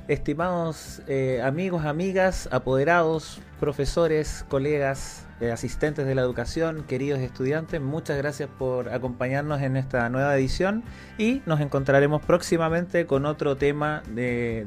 estimados 0.09 1.03
eh, 1.09 1.43
amigos, 1.43 1.85
amigas, 1.85 2.49
apoderados, 2.53 3.43
profesores, 3.61 4.47
colegas, 4.49 5.27
eh, 5.45 5.53
asistentes 5.53 6.07
de 6.07 6.15
la 6.15 6.23
educación, 6.23 6.85
queridos 6.85 7.21
estudiantes, 7.21 7.79
muchas 7.79 8.17
gracias 8.17 8.49
por 8.59 8.89
acompañarnos 8.89 9.61
en 9.61 9.77
esta 9.77 10.09
nueva 10.09 10.35
edición 10.37 10.83
y 11.19 11.43
nos 11.45 11.61
encontraremos 11.61 12.23
próximamente 12.23 13.05
con 13.05 13.27
otro 13.27 13.57
tema 13.57 14.03
de, 14.09 14.67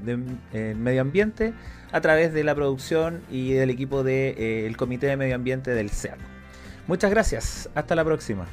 eh, 0.54 0.76
medio 0.78 1.02
ambiente 1.02 1.54
a 1.92 2.02
través 2.02 2.32
de 2.32 2.44
la 2.44 2.54
producción 2.54 3.22
y 3.32 3.54
del 3.54 3.72
equipo 3.72 4.04
del 4.04 4.78
Comité 4.78 5.08
de 5.08 5.18
Medio 5.18 5.34
Ambiente 5.34 5.72
del 5.72 5.90
CEAC. 5.90 6.20
Muchas 6.86 7.10
gracias, 7.10 7.70
hasta 7.74 7.96
la 7.96 8.06
próxima. 8.06 8.46